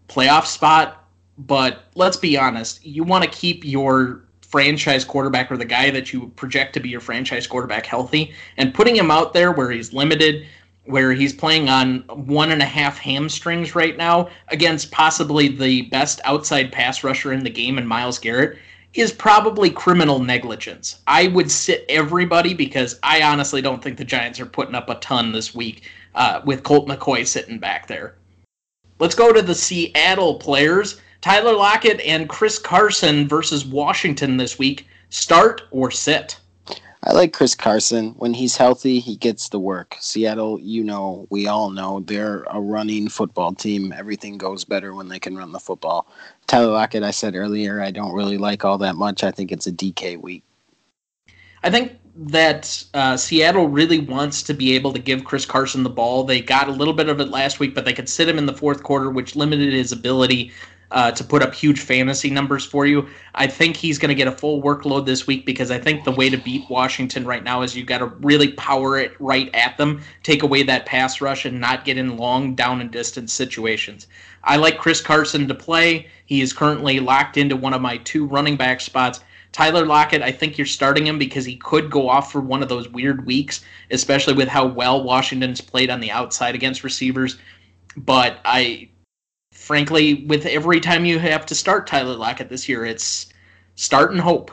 playoff 0.07 0.45
spot, 0.45 1.05
but 1.37 1.85
let's 1.95 2.17
be 2.17 2.37
honest. 2.37 2.83
You 2.85 3.03
want 3.03 3.23
to 3.23 3.29
keep 3.29 3.63
your 3.63 4.23
franchise 4.41 5.03
quarterback 5.03 5.51
or 5.51 5.57
the 5.57 5.65
guy 5.65 5.89
that 5.89 6.13
you 6.13 6.27
project 6.35 6.73
to 6.73 6.79
be 6.79 6.89
your 6.89 6.99
franchise 6.99 7.47
quarterback 7.47 7.85
healthy, 7.85 8.33
and 8.57 8.73
putting 8.73 8.95
him 8.95 9.09
out 9.09 9.33
there 9.33 9.51
where 9.51 9.71
he's 9.71 9.93
limited, 9.93 10.45
where 10.85 11.13
he's 11.13 11.33
playing 11.33 11.69
on 11.69 11.99
one 12.09 12.51
and 12.51 12.61
a 12.61 12.65
half 12.65 12.97
hamstrings 12.97 13.73
right 13.73 13.97
now 13.97 14.29
against 14.49 14.91
possibly 14.91 15.47
the 15.47 15.83
best 15.83 16.19
outside 16.25 16.71
pass 16.71 17.03
rusher 17.03 17.31
in 17.31 17.43
the 17.43 17.49
game 17.49 17.77
and 17.77 17.87
Myles 17.87 18.19
Garrett 18.19 18.57
is 18.93 19.11
probably 19.11 19.69
criminal 19.69 20.19
negligence. 20.19 20.99
I 21.07 21.27
would 21.29 21.49
sit 21.49 21.85
everybody 21.89 22.53
because 22.53 22.99
I 23.01 23.23
honestly 23.23 23.61
don't 23.61 23.81
think 23.81 23.97
the 23.97 24.03
Giants 24.03 24.39
are 24.39 24.45
putting 24.45 24.75
up 24.75 24.89
a 24.89 24.95
ton 24.95 25.31
this 25.31 25.55
week 25.55 25.89
uh, 26.15 26.41
with 26.45 26.63
Colt 26.63 26.87
McCoy 26.87 27.25
sitting 27.25 27.57
back 27.57 27.87
there. 27.87 28.15
Let's 28.99 29.15
go 29.15 29.33
to 29.33 29.41
the 29.41 29.55
Seattle 29.55 30.35
players. 30.35 31.01
Tyler 31.21 31.53
Lockett 31.53 32.01
and 32.01 32.29
Chris 32.29 32.59
Carson 32.59 33.27
versus 33.27 33.65
Washington 33.65 34.37
this 34.37 34.59
week. 34.59 34.87
Start 35.09 35.63
or 35.71 35.89
sit? 35.89 36.37
I 37.05 37.11
like 37.11 37.33
Chris 37.33 37.53
Carson. 37.53 38.11
When 38.17 38.33
he's 38.33 38.55
healthy, 38.55 38.99
he 38.99 39.17
gets 39.17 39.49
the 39.49 39.59
work. 39.59 39.97
Seattle, 39.99 40.57
you 40.61 40.85
know, 40.85 41.27
we 41.29 41.47
all 41.47 41.69
know 41.69 41.99
they're 41.99 42.45
a 42.49 42.61
running 42.61 43.09
football 43.09 43.53
team. 43.53 43.91
Everything 43.91 44.37
goes 44.37 44.63
better 44.63 44.93
when 44.93 45.09
they 45.09 45.19
can 45.19 45.35
run 45.35 45.51
the 45.51 45.59
football. 45.59 46.07
Tyler 46.47 46.71
Lockett, 46.71 47.03
I 47.03 47.11
said 47.11 47.35
earlier, 47.35 47.81
I 47.81 47.91
don't 47.91 48.13
really 48.13 48.37
like 48.37 48.63
all 48.63 48.77
that 48.77 48.95
much. 48.95 49.21
I 49.21 49.31
think 49.31 49.51
it's 49.51 49.67
a 49.67 49.71
DK 49.71 50.21
week. 50.21 50.43
I 51.61 51.69
think 51.69 51.99
that 52.15 52.83
uh, 52.93 53.17
Seattle 53.17 53.67
really 53.67 53.99
wants 53.99 54.41
to 54.43 54.53
be 54.53 54.73
able 54.73 54.93
to 54.93 54.99
give 54.99 55.25
Chris 55.25 55.45
Carson 55.45 55.83
the 55.83 55.89
ball. 55.89 56.23
They 56.23 56.39
got 56.39 56.69
a 56.69 56.71
little 56.71 56.93
bit 56.93 57.09
of 57.09 57.19
it 57.19 57.29
last 57.29 57.59
week, 57.59 57.75
but 57.75 57.83
they 57.83 57.93
could 57.93 58.07
sit 58.07 58.29
him 58.29 58.37
in 58.37 58.45
the 58.45 58.53
fourth 58.53 58.83
quarter, 58.83 59.09
which 59.09 59.35
limited 59.35 59.73
his 59.73 59.91
ability 59.91 60.51
uh, 60.93 61.11
to 61.11 61.23
put 61.23 61.41
up 61.41 61.53
huge 61.53 61.79
fantasy 61.79 62.29
numbers 62.29 62.63
for 62.63 62.85
you. 62.85 63.07
I 63.33 63.47
think 63.47 63.75
he's 63.75 63.97
going 63.97 64.09
to 64.09 64.15
get 64.15 64.27
a 64.27 64.31
full 64.31 64.61
workload 64.61 65.07
this 65.07 65.25
week 65.25 65.43
because 65.45 65.71
I 65.71 65.79
think 65.79 66.03
the 66.03 66.11
way 66.11 66.29
to 66.29 66.37
beat 66.37 66.69
Washington 66.69 67.25
right 67.25 67.43
now 67.43 67.63
is 67.63 67.75
you 67.75 67.83
got 67.83 67.97
to 67.97 68.05
really 68.05 68.53
power 68.53 68.97
it 68.97 69.19
right 69.19 69.49
at 69.55 69.75
them, 69.77 70.01
take 70.21 70.43
away 70.43 70.61
that 70.63 70.85
pass 70.85 71.19
rush, 71.19 71.45
and 71.45 71.59
not 71.59 71.83
get 71.83 71.97
in 71.97 72.15
long 72.15 72.53
down 72.53 72.79
and 72.79 72.91
distance 72.91 73.33
situations. 73.33 74.05
I 74.43 74.57
like 74.57 74.77
Chris 74.77 75.01
Carson 75.01 75.47
to 75.47 75.55
play. 75.55 76.07
He 76.27 76.41
is 76.41 76.53
currently 76.53 76.99
locked 76.99 77.37
into 77.37 77.55
one 77.55 77.73
of 77.73 77.81
my 77.81 77.97
two 77.97 78.27
running 78.27 78.55
back 78.55 78.79
spots. 78.79 79.19
Tyler 79.51 79.85
Lockett, 79.85 80.21
I 80.21 80.31
think 80.31 80.57
you're 80.57 80.65
starting 80.65 81.07
him 81.07 81.17
because 81.17 81.45
he 81.45 81.55
could 81.55 81.89
go 81.89 82.07
off 82.07 82.31
for 82.31 82.41
one 82.41 82.61
of 82.61 82.69
those 82.69 82.89
weird 82.89 83.25
weeks, 83.25 83.63
especially 83.89 84.33
with 84.33 84.47
how 84.47 84.65
well 84.65 85.03
Washington's 85.03 85.61
played 85.61 85.89
on 85.89 85.99
the 85.99 86.11
outside 86.11 86.55
against 86.55 86.83
receivers. 86.83 87.37
But 87.95 88.39
I 88.45 88.89
frankly, 89.63 90.25
with 90.25 90.45
every 90.45 90.81
time 90.81 91.05
you 91.05 91.17
have 91.19 91.45
to 91.45 91.55
start 91.55 91.87
Tyler 91.87 92.15
Lockett 92.15 92.49
this 92.49 92.67
year, 92.67 92.85
it's 92.85 93.31
start 93.75 94.11
and 94.11 94.19
hope. 94.19 94.51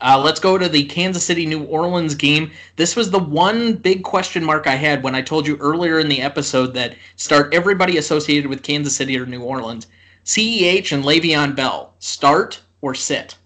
Uh, 0.00 0.20
let's 0.22 0.40
go 0.40 0.58
to 0.58 0.68
the 0.68 0.84
Kansas 0.86 1.24
City 1.24 1.46
New 1.46 1.62
Orleans 1.66 2.16
game. 2.16 2.50
This 2.74 2.96
was 2.96 3.12
the 3.12 3.20
one 3.20 3.74
big 3.76 4.02
question 4.02 4.42
mark 4.42 4.66
I 4.66 4.74
had 4.74 5.04
when 5.04 5.14
I 5.14 5.22
told 5.22 5.46
you 5.46 5.56
earlier 5.58 6.00
in 6.00 6.08
the 6.08 6.20
episode 6.20 6.74
that 6.74 6.96
start 7.14 7.54
everybody 7.54 7.96
associated 7.96 8.50
with 8.50 8.64
Kansas 8.64 8.96
City 8.96 9.16
or 9.16 9.24
New 9.24 9.42
Orleans. 9.42 9.86
CEH 10.24 10.90
and 10.90 11.04
Le'Veon 11.04 11.54
Bell, 11.54 11.94
start 12.00 12.60
or 12.80 12.96
sit? 12.96 13.36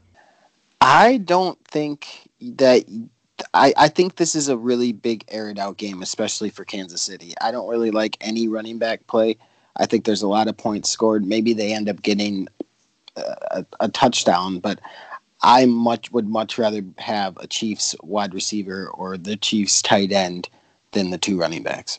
I 0.81 1.19
don't 1.19 1.63
think 1.67 2.31
that. 2.41 2.85
I, 3.53 3.75
I 3.77 3.89
think 3.89 4.17
this 4.17 4.35
is 4.35 4.49
a 4.49 4.57
really 4.57 4.93
big 4.93 5.23
aired 5.29 5.59
out 5.59 5.77
game, 5.77 6.01
especially 6.01 6.49
for 6.49 6.65
Kansas 6.65 7.03
City. 7.03 7.35
I 7.43 7.51
don't 7.51 7.69
really 7.69 7.91
like 7.91 8.17
any 8.23 8.49
running 8.49 8.79
back 8.79 9.07
play. 9.07 9.37
I 9.79 9.87
think 9.87 10.05
there's 10.05 10.23
a 10.23 10.29
lot 10.29 10.49
of 10.49 10.57
points 10.57 10.91
scored. 10.91 11.25
Maybe 11.25 11.53
they 11.53 11.73
end 11.73 11.89
up 11.89 12.03
getting 12.03 12.49
a, 13.17 13.65
a 13.81 13.89
touchdown, 13.89 14.59
but 14.59 14.81
I 15.43 15.67
much 15.67 16.13
would 16.13 16.29
much 16.29 16.59
rather 16.59 16.83
have 16.99 17.37
a 17.39 17.47
Chiefs 17.47 17.95
wide 18.03 18.35
receiver 18.35 18.89
or 18.89 19.17
the 19.17 19.37
Chiefs 19.37 19.83
tight 19.83 20.13
end 20.13 20.49
than 20.93 21.11
the 21.11 21.19
two 21.19 21.39
running 21.39 21.63
backs. 21.63 21.99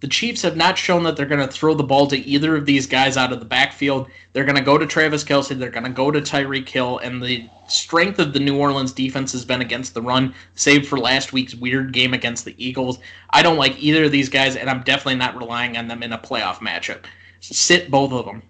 The 0.00 0.08
Chiefs 0.08 0.40
have 0.42 0.56
not 0.56 0.78
shown 0.78 1.02
that 1.02 1.16
they're 1.16 1.26
going 1.26 1.46
to 1.46 1.52
throw 1.52 1.74
the 1.74 1.84
ball 1.84 2.06
to 2.06 2.16
either 2.16 2.56
of 2.56 2.64
these 2.64 2.86
guys 2.86 3.18
out 3.18 3.32
of 3.32 3.38
the 3.38 3.44
backfield. 3.44 4.08
They're 4.32 4.44
going 4.46 4.56
to 4.56 4.62
go 4.62 4.78
to 4.78 4.86
Travis 4.86 5.22
Kelce. 5.22 5.58
They're 5.58 5.70
going 5.70 5.84
to 5.84 5.90
go 5.90 6.10
to 6.10 6.22
Tyreek 6.22 6.68
Hill. 6.68 6.98
And 6.98 7.22
the 7.22 7.46
strength 7.68 8.18
of 8.18 8.32
the 8.32 8.40
New 8.40 8.56
Orleans 8.56 8.92
defense 8.92 9.32
has 9.32 9.44
been 9.44 9.60
against 9.60 9.92
the 9.92 10.00
run, 10.00 10.34
save 10.54 10.88
for 10.88 10.98
last 10.98 11.34
week's 11.34 11.54
weird 11.54 11.92
game 11.92 12.14
against 12.14 12.46
the 12.46 12.54
Eagles. 12.56 12.98
I 13.30 13.42
don't 13.42 13.58
like 13.58 13.78
either 13.78 14.04
of 14.04 14.12
these 14.12 14.30
guys, 14.30 14.56
and 14.56 14.70
I'm 14.70 14.82
definitely 14.82 15.16
not 15.16 15.36
relying 15.36 15.76
on 15.76 15.86
them 15.86 16.02
in 16.02 16.14
a 16.14 16.18
playoff 16.18 16.56
matchup. 16.56 17.04
Sit 17.40 17.90
both 17.90 18.12
of 18.12 18.24
them. 18.24 18.42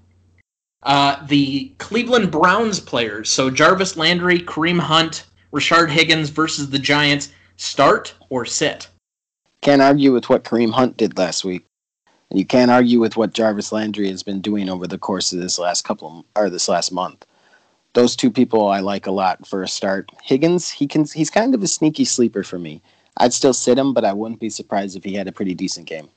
Uh, 0.85 1.27
the 1.27 1.73
Cleveland 1.79 2.31
Browns 2.31 2.81
players, 2.81 3.29
so 3.29 3.51
Jarvis 3.51 3.97
Landry, 3.97 4.39
Kareem 4.39 4.79
Hunt, 4.79 5.27
Rashard 5.53 5.91
Higgins 5.91 6.31
versus 6.31 6.71
the 6.71 6.79
Giants, 6.79 7.33
start 7.57 8.15
or 8.31 8.47
sit? 8.47 8.89
Can't 9.63 9.83
argue 9.83 10.13
with 10.13 10.29
what 10.29 10.45
Kareem 10.45 10.73
Hunt 10.73 10.97
did 10.97 11.19
last 11.19 11.45
week. 11.45 11.67
And 12.31 12.39
you 12.39 12.47
can't 12.47 12.71
argue 12.71 13.01
with 13.01 13.17
what 13.17 13.35
Jarvis 13.35 13.73
Landry 13.73 14.09
has 14.09 14.23
been 14.23 14.41
doing 14.41 14.69
over 14.69 14.87
the 14.87 14.99
course 14.99 15.33
of 15.33 15.41
this 15.41 15.59
last 15.59 15.83
couple 15.83 16.25
or 16.37 16.49
this 16.49 16.69
last 16.69 16.93
month. 16.93 17.27
Those 17.93 18.15
two 18.15 18.31
people 18.31 18.69
I 18.69 18.81
like 18.81 19.07
a 19.07 19.11
lot 19.11 19.47
for 19.47 19.63
a 19.63 19.69
start. 19.69 20.11
Higgins, 20.23 20.71
he 20.71 20.87
can 20.87 21.05
he's 21.05 21.29
kind 21.29 21.55
of 21.55 21.63
a 21.63 21.67
sneaky 21.67 22.05
sleeper 22.05 22.45
for 22.45 22.59
me. 22.59 22.81
I'd 23.17 23.33
still 23.33 23.53
sit 23.53 23.77
him, 23.77 23.93
but 23.93 24.05
I 24.05 24.13
wouldn't 24.13 24.41
be 24.41 24.49
surprised 24.49 24.97
if 24.97 25.03
he 25.03 25.15
had 25.15 25.27
a 25.27 25.33
pretty 25.33 25.55
decent 25.55 25.87
game. 25.87 26.09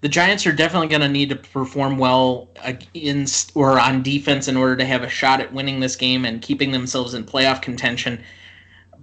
The 0.00 0.08
Giants 0.08 0.46
are 0.46 0.52
definitely 0.52 0.88
going 0.88 1.02
to 1.02 1.08
need 1.08 1.28
to 1.30 1.36
perform 1.36 1.98
well 1.98 2.48
in 2.94 3.26
or 3.54 3.78
on 3.78 4.02
defense 4.02 4.48
in 4.48 4.56
order 4.56 4.76
to 4.76 4.84
have 4.84 5.02
a 5.02 5.08
shot 5.08 5.40
at 5.40 5.52
winning 5.52 5.80
this 5.80 5.96
game 5.96 6.24
and 6.24 6.42
keeping 6.42 6.70
themselves 6.70 7.14
in 7.14 7.24
playoff 7.24 7.62
contention. 7.62 8.22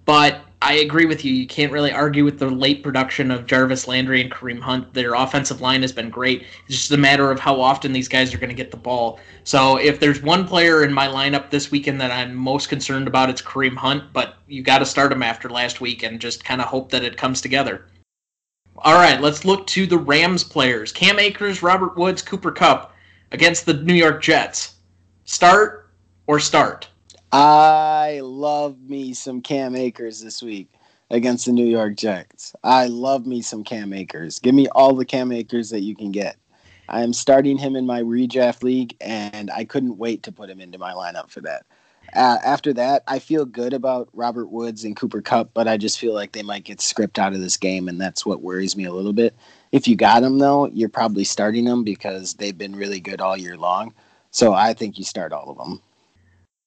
But 0.06 0.42
I 0.64 0.76
agree 0.76 1.06
with 1.06 1.26
you. 1.26 1.34
You 1.34 1.46
can't 1.46 1.74
really 1.74 1.92
argue 1.92 2.24
with 2.24 2.40
the 2.40 2.50
late 2.50 2.84
production 2.84 3.32
of 3.32 3.46
Jarvis 3.46 3.86
Landry 3.86 4.22
and 4.22 4.32
Kareem 4.32 4.62
Hunt. 4.62 4.94
Their 4.94 5.14
offensive 5.14 5.60
line 5.60 5.82
has 5.82 5.92
been 5.92 6.10
great. 6.10 6.44
It's 6.68 6.78
just 6.78 6.92
a 6.94 6.98
matter 6.98 7.30
of 7.30 7.40
how 7.42 7.60
often 7.60 7.92
these 7.92 8.08
guys 8.08 8.34
are 8.34 8.38
going 8.38 8.50
to 8.50 8.56
get 8.56 8.72
the 8.72 8.78
ball. 8.78 9.20
So 9.44 9.76
if 9.76 10.00
there's 10.00 10.22
one 10.22 10.48
player 10.48 10.86
in 10.86 10.94
my 10.94 11.10
lineup 11.10 11.50
this 11.50 11.70
weekend 11.70 12.00
that 12.00 12.12
I'm 12.12 12.34
most 12.34 12.70
concerned 12.70 13.10
about, 13.10 13.30
it's 13.30 13.42
Kareem 13.42 13.76
Hunt. 13.76 14.14
But 14.14 14.38
you 14.48 14.64
got 14.64 14.80
to 14.80 14.86
start 14.86 15.12
him 15.12 15.22
after 15.22 15.50
last 15.50 15.82
week 15.82 16.02
and 16.02 16.18
just 16.22 16.46
kind 16.46 16.62
of 16.62 16.68
hope 16.68 16.90
that 16.92 17.04
it 17.04 17.18
comes 17.18 17.42
together. 17.42 17.84
All 18.78 18.96
right, 18.96 19.20
let's 19.20 19.44
look 19.44 19.68
to 19.68 19.86
the 19.86 19.98
Rams 19.98 20.46
players: 20.46 20.94
Cam 20.94 21.20
Akers, 21.20 21.62
Robert 21.62 21.98
Woods, 21.98 22.22
Cooper 22.22 22.54
Kupp 22.54 22.96
against 23.34 23.66
the 23.66 23.74
New 23.74 23.94
York 23.94 24.22
Jets. 24.22 24.76
Start 25.26 25.90
or 26.26 26.40
start? 26.40 26.88
I 27.36 28.20
love 28.24 28.80
me 28.80 29.16
some 29.16 29.42
Cam 29.42 29.76
Akers 29.76 30.22
this 30.22 30.44
week 30.44 30.68
against 31.10 31.48
the 31.48 31.52
New 31.52 31.66
York 31.66 31.96
Jets. 31.96 32.56
I 32.64 32.86
love 32.86 33.26
me 33.26 33.42
some 33.42 33.64
Cam 33.64 33.92
Akers. 33.92 34.38
Give 34.38 34.54
me 34.54 34.68
all 34.68 34.94
the 34.94 35.04
Cam 35.04 35.32
Akers 35.32 35.72
that 35.72 35.82
you 35.82 35.96
can 35.96 36.12
get. 36.12 36.38
I 36.88 37.02
am 37.02 37.12
starting 37.12 37.58
him 37.58 37.76
in 37.76 37.88
my 37.88 38.04
redraft 38.04 38.62
league, 38.62 38.96
and 39.02 39.50
I 39.50 39.66
couldn't 39.66 39.98
wait 39.98 40.22
to 40.24 40.32
put 40.32 40.48
him 40.48 40.62
into 40.62 40.78
my 40.78 40.94
lineup 40.94 41.32
for 41.32 41.42
that. 41.42 41.66
Uh, 42.16 42.38
after 42.46 42.72
that, 42.74 43.02
I 43.08 43.18
feel 43.18 43.46
good 43.46 43.74
about 43.74 44.10
Robert 44.14 44.52
Woods 44.52 44.84
and 44.84 44.96
Cooper 44.96 45.24
Kupp, 45.24 45.56
but 45.56 45.68
I 45.68 45.78
just 45.78 45.98
feel 45.98 46.14
like 46.14 46.34
they 46.34 46.44
might 46.44 46.66
get 46.66 46.82
script 46.82 47.18
out 47.18 47.34
of 47.34 47.42
this 47.42 47.58
game, 47.58 47.88
and 47.88 48.00
that's 48.00 48.28
what 48.28 48.44
worries 48.44 48.78
me 48.78 48.86
a 48.86 48.94
little 48.94 49.12
bit. 49.12 49.36
If 49.72 49.88
you 49.88 49.96
got 49.96 50.20
them, 50.20 50.38
though, 50.38 50.68
you're 50.68 50.88
probably 50.88 51.24
starting 51.24 51.66
them 51.66 51.84
because 51.84 52.36
they've 52.36 52.56
been 52.56 52.76
really 52.76 53.00
good 53.00 53.22
all 53.22 53.36
year 53.36 53.58
long. 53.58 53.92
So 54.30 54.54
I 54.54 54.76
think 54.76 55.00
you 55.00 55.04
start 55.04 55.34
all 55.34 55.50
of 55.50 55.58
them 55.58 55.82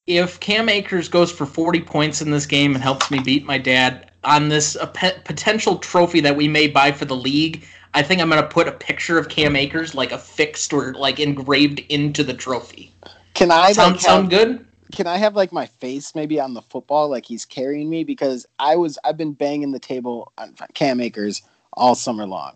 if 0.07 0.39
Cam 0.41 0.69
Akers 0.69 1.09
goes 1.09 1.33
for 1.33 1.47
40 1.47 1.81
points 1.81 2.23
in 2.23 2.31
this 2.31 2.47
game 2.47 2.75
and 2.75 2.83
helps 2.83 3.11
me 3.11 3.21
beat 3.21 3.45
my 3.45 3.59
dad 3.59 4.11
on 4.25 4.49
this 4.49 4.77
pe- 4.95 5.19
potential 5.25 5.79
trophy 5.79 6.21
that 6.21 6.37
we 6.37 6.49
may 6.49 6.69
buy 6.69 6.93
for 6.93 7.05
the 7.05 7.17
league, 7.17 7.65
I 7.95 8.03
think 8.03 8.21
I'm 8.21 8.31
going 8.31 8.43
to 8.43 8.49
put 8.49 8.69
a 8.69 8.73
picture 8.73 9.19
of 9.19 9.29
Cam 9.29 9.57
Akers 9.57 9.95
like 9.95 10.13
affixed 10.13 10.73
or 10.73 10.95
like 10.95 11.19
engraved 11.19 11.81
into 11.89 12.23
the 12.23 12.35
trophy. 12.35 12.93
Can 13.35 13.51
I 13.51 13.73
sound, 13.73 13.95
like, 13.95 14.01
sound 14.01 14.31
good? 14.31 14.65
Can 14.93 15.07
I 15.07 15.17
have 15.17 15.35
like 15.35 15.53
my 15.53 15.67
face 15.67 16.15
maybe 16.15 16.39
on 16.39 16.55
the 16.55 16.63
football 16.63 17.09
like 17.09 17.27
he's 17.27 17.45
carrying 17.45 17.91
me 17.91 18.05
because 18.05 18.47
I 18.61 18.77
was 18.77 18.99
I've 19.05 19.17
been 19.17 19.33
banging 19.33 19.73
the 19.73 19.81
table 19.81 20.33
on 20.39 20.55
Cam 20.75 21.01
Akers 21.01 21.43
all 21.73 21.95
summer 21.95 22.27
long. 22.27 22.53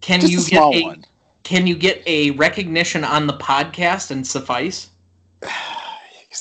Can 0.00 0.20
Just 0.20 0.32
you 0.32 0.40
a 0.40 0.44
get 0.44 0.62
a 0.62 0.82
one. 0.84 1.04
Can 1.42 1.66
you 1.66 1.74
get 1.74 2.02
a 2.06 2.30
recognition 2.32 3.04
on 3.04 3.26
the 3.26 3.34
podcast 3.34 4.12
and 4.12 4.24
suffice? 4.24 4.90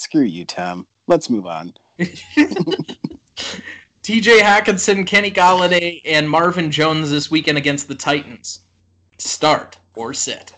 Screw 0.03 0.23
you, 0.23 0.43
Tom. 0.43 0.85
Let's 1.07 1.29
move 1.29 1.45
on. 1.45 1.73
TJ 1.97 2.17
Hockenson, 4.41 5.07
Kenny 5.07 5.31
Golladay, 5.31 6.01
and 6.03 6.29
Marvin 6.29 6.71
Jones 6.71 7.09
this 7.09 7.31
weekend 7.31 7.57
against 7.57 7.87
the 7.87 7.95
Titans. 7.95 8.65
Start 9.17 9.79
or 9.95 10.13
sit? 10.13 10.53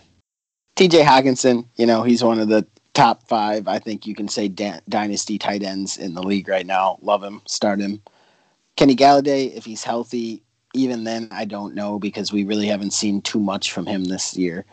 TJ 0.74 1.04
Hockenson, 1.04 1.64
you 1.76 1.86
know, 1.86 2.02
he's 2.02 2.24
one 2.24 2.40
of 2.40 2.48
the 2.48 2.66
top 2.92 3.28
five, 3.28 3.68
I 3.68 3.78
think 3.78 4.04
you 4.04 4.16
can 4.16 4.26
say, 4.26 4.48
da- 4.48 4.80
dynasty 4.88 5.38
tight 5.38 5.62
ends 5.62 5.96
in 5.96 6.14
the 6.14 6.24
league 6.24 6.48
right 6.48 6.66
now. 6.66 6.98
Love 7.00 7.22
him. 7.22 7.40
Start 7.46 7.78
him. 7.78 8.02
Kenny 8.76 8.96
Golladay, 8.96 9.54
if 9.54 9.64
he's 9.64 9.84
healthy, 9.84 10.42
even 10.74 11.04
then, 11.04 11.28
I 11.30 11.44
don't 11.44 11.76
know 11.76 12.00
because 12.00 12.32
we 12.32 12.42
really 12.42 12.66
haven't 12.66 12.94
seen 12.94 13.22
too 13.22 13.38
much 13.38 13.70
from 13.70 13.86
him 13.86 14.06
this 14.06 14.36
year. 14.36 14.64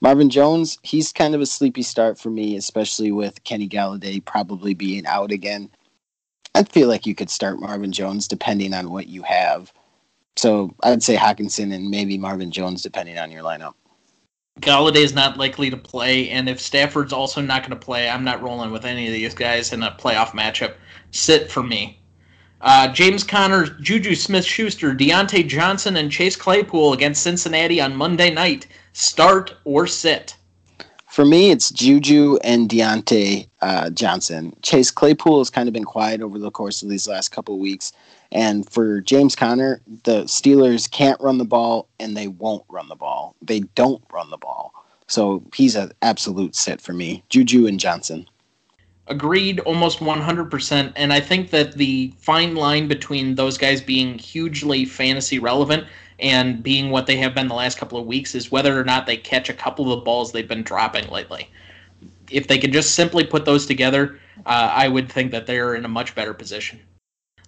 Marvin 0.00 0.30
Jones, 0.30 0.78
he's 0.82 1.12
kind 1.12 1.34
of 1.34 1.40
a 1.40 1.46
sleepy 1.46 1.82
start 1.82 2.18
for 2.18 2.30
me, 2.30 2.56
especially 2.56 3.10
with 3.10 3.42
Kenny 3.44 3.68
Golladay 3.68 4.24
probably 4.24 4.74
being 4.74 5.06
out 5.06 5.32
again. 5.32 5.70
I 6.54 6.62
feel 6.62 6.88
like 6.88 7.06
you 7.06 7.14
could 7.14 7.30
start 7.30 7.60
Marvin 7.60 7.92
Jones 7.92 8.28
depending 8.28 8.74
on 8.74 8.90
what 8.90 9.08
you 9.08 9.22
have. 9.22 9.72
So 10.36 10.74
I'd 10.84 11.02
say 11.02 11.16
Hockenson 11.16 11.74
and 11.74 11.90
maybe 11.90 12.16
Marvin 12.16 12.50
Jones 12.50 12.82
depending 12.82 13.18
on 13.18 13.30
your 13.30 13.42
lineup. 13.42 13.74
Golladay 14.60 14.96
is 14.96 15.14
not 15.14 15.36
likely 15.36 15.70
to 15.70 15.76
play, 15.76 16.30
and 16.30 16.48
if 16.48 16.60
Stafford's 16.60 17.12
also 17.12 17.40
not 17.40 17.62
going 17.62 17.78
to 17.78 17.84
play, 17.84 18.08
I'm 18.08 18.24
not 18.24 18.42
rolling 18.42 18.72
with 18.72 18.84
any 18.84 19.06
of 19.06 19.12
these 19.12 19.34
guys 19.34 19.72
in 19.72 19.82
a 19.82 19.96
playoff 20.00 20.30
matchup. 20.30 20.74
Sit 21.12 21.50
for 21.50 21.62
me. 21.62 22.00
Uh, 22.60 22.88
James 22.88 23.22
Conner, 23.22 23.66
Juju 23.66 24.16
Smith 24.16 24.44
Schuster, 24.44 24.92
Diontae 24.92 25.46
Johnson, 25.46 25.96
and 25.96 26.10
Chase 26.10 26.34
Claypool 26.34 26.92
against 26.92 27.22
Cincinnati 27.22 27.80
on 27.80 27.94
Monday 27.94 28.30
night. 28.30 28.66
Start 28.98 29.54
or 29.62 29.86
sit? 29.86 30.36
For 31.06 31.24
me, 31.24 31.52
it's 31.52 31.70
Juju 31.70 32.36
and 32.42 32.68
Diontae 32.68 33.48
uh, 33.62 33.90
Johnson. 33.90 34.56
Chase 34.62 34.90
Claypool 34.90 35.38
has 35.38 35.50
kind 35.50 35.68
of 35.68 35.72
been 35.72 35.84
quiet 35.84 36.20
over 36.20 36.36
the 36.36 36.50
course 36.50 36.82
of 36.82 36.88
these 36.88 37.06
last 37.06 37.28
couple 37.28 37.56
weeks. 37.60 37.92
And 38.32 38.68
for 38.68 39.00
James 39.00 39.36
Conner, 39.36 39.80
the 40.02 40.24
Steelers 40.24 40.90
can't 40.90 41.20
run 41.20 41.38
the 41.38 41.44
ball 41.44 41.88
and 42.00 42.16
they 42.16 42.26
won't 42.26 42.64
run 42.68 42.88
the 42.88 42.96
ball. 42.96 43.36
They 43.40 43.60
don't 43.76 44.02
run 44.12 44.30
the 44.30 44.36
ball. 44.36 44.74
So 45.06 45.44
he's 45.54 45.76
an 45.76 45.92
absolute 46.02 46.56
sit 46.56 46.80
for 46.80 46.92
me. 46.92 47.22
Juju 47.28 47.68
and 47.68 47.78
Johnson. 47.78 48.26
Agreed, 49.06 49.60
almost 49.60 50.00
100%. 50.00 50.92
And 50.96 51.12
I 51.12 51.20
think 51.20 51.50
that 51.50 51.74
the 51.74 52.12
fine 52.18 52.56
line 52.56 52.88
between 52.88 53.36
those 53.36 53.58
guys 53.58 53.80
being 53.80 54.18
hugely 54.18 54.84
fantasy 54.84 55.38
relevant 55.38 55.86
and 56.18 56.62
being 56.62 56.90
what 56.90 57.06
they 57.06 57.16
have 57.16 57.34
been 57.34 57.48
the 57.48 57.54
last 57.54 57.78
couple 57.78 57.98
of 57.98 58.06
weeks 58.06 58.34
is 58.34 58.50
whether 58.50 58.78
or 58.78 58.84
not 58.84 59.06
they 59.06 59.16
catch 59.16 59.48
a 59.48 59.54
couple 59.54 59.92
of 59.92 59.98
the 59.98 60.04
balls 60.04 60.32
they've 60.32 60.48
been 60.48 60.62
dropping 60.62 61.08
lately. 61.08 61.50
if 62.30 62.46
they 62.46 62.58
could 62.58 62.72
just 62.72 62.94
simply 62.94 63.24
put 63.24 63.46
those 63.46 63.64
together, 63.64 64.20
uh, 64.44 64.70
I 64.74 64.86
would 64.86 65.10
think 65.10 65.30
that 65.30 65.46
they're 65.46 65.74
in 65.74 65.86
a 65.86 65.88
much 65.88 66.14
better 66.14 66.34
position. 66.34 66.78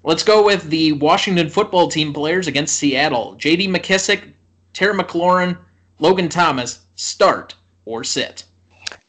Let's 0.03 0.23
go 0.23 0.43
with 0.43 0.71
the 0.71 0.93
Washington 0.93 1.51
football 1.51 1.89
team 1.89 2.15
players 2.15 2.47
against 2.47 2.77
Seattle. 2.77 3.35
J.D. 3.35 3.69
McKissic, 3.69 4.33
Terry 4.73 4.95
McLaurin, 4.95 5.59
Logan 5.99 6.31
Thomas, 6.31 6.81
start 6.95 7.55
or 7.85 8.03
sit. 8.05 8.45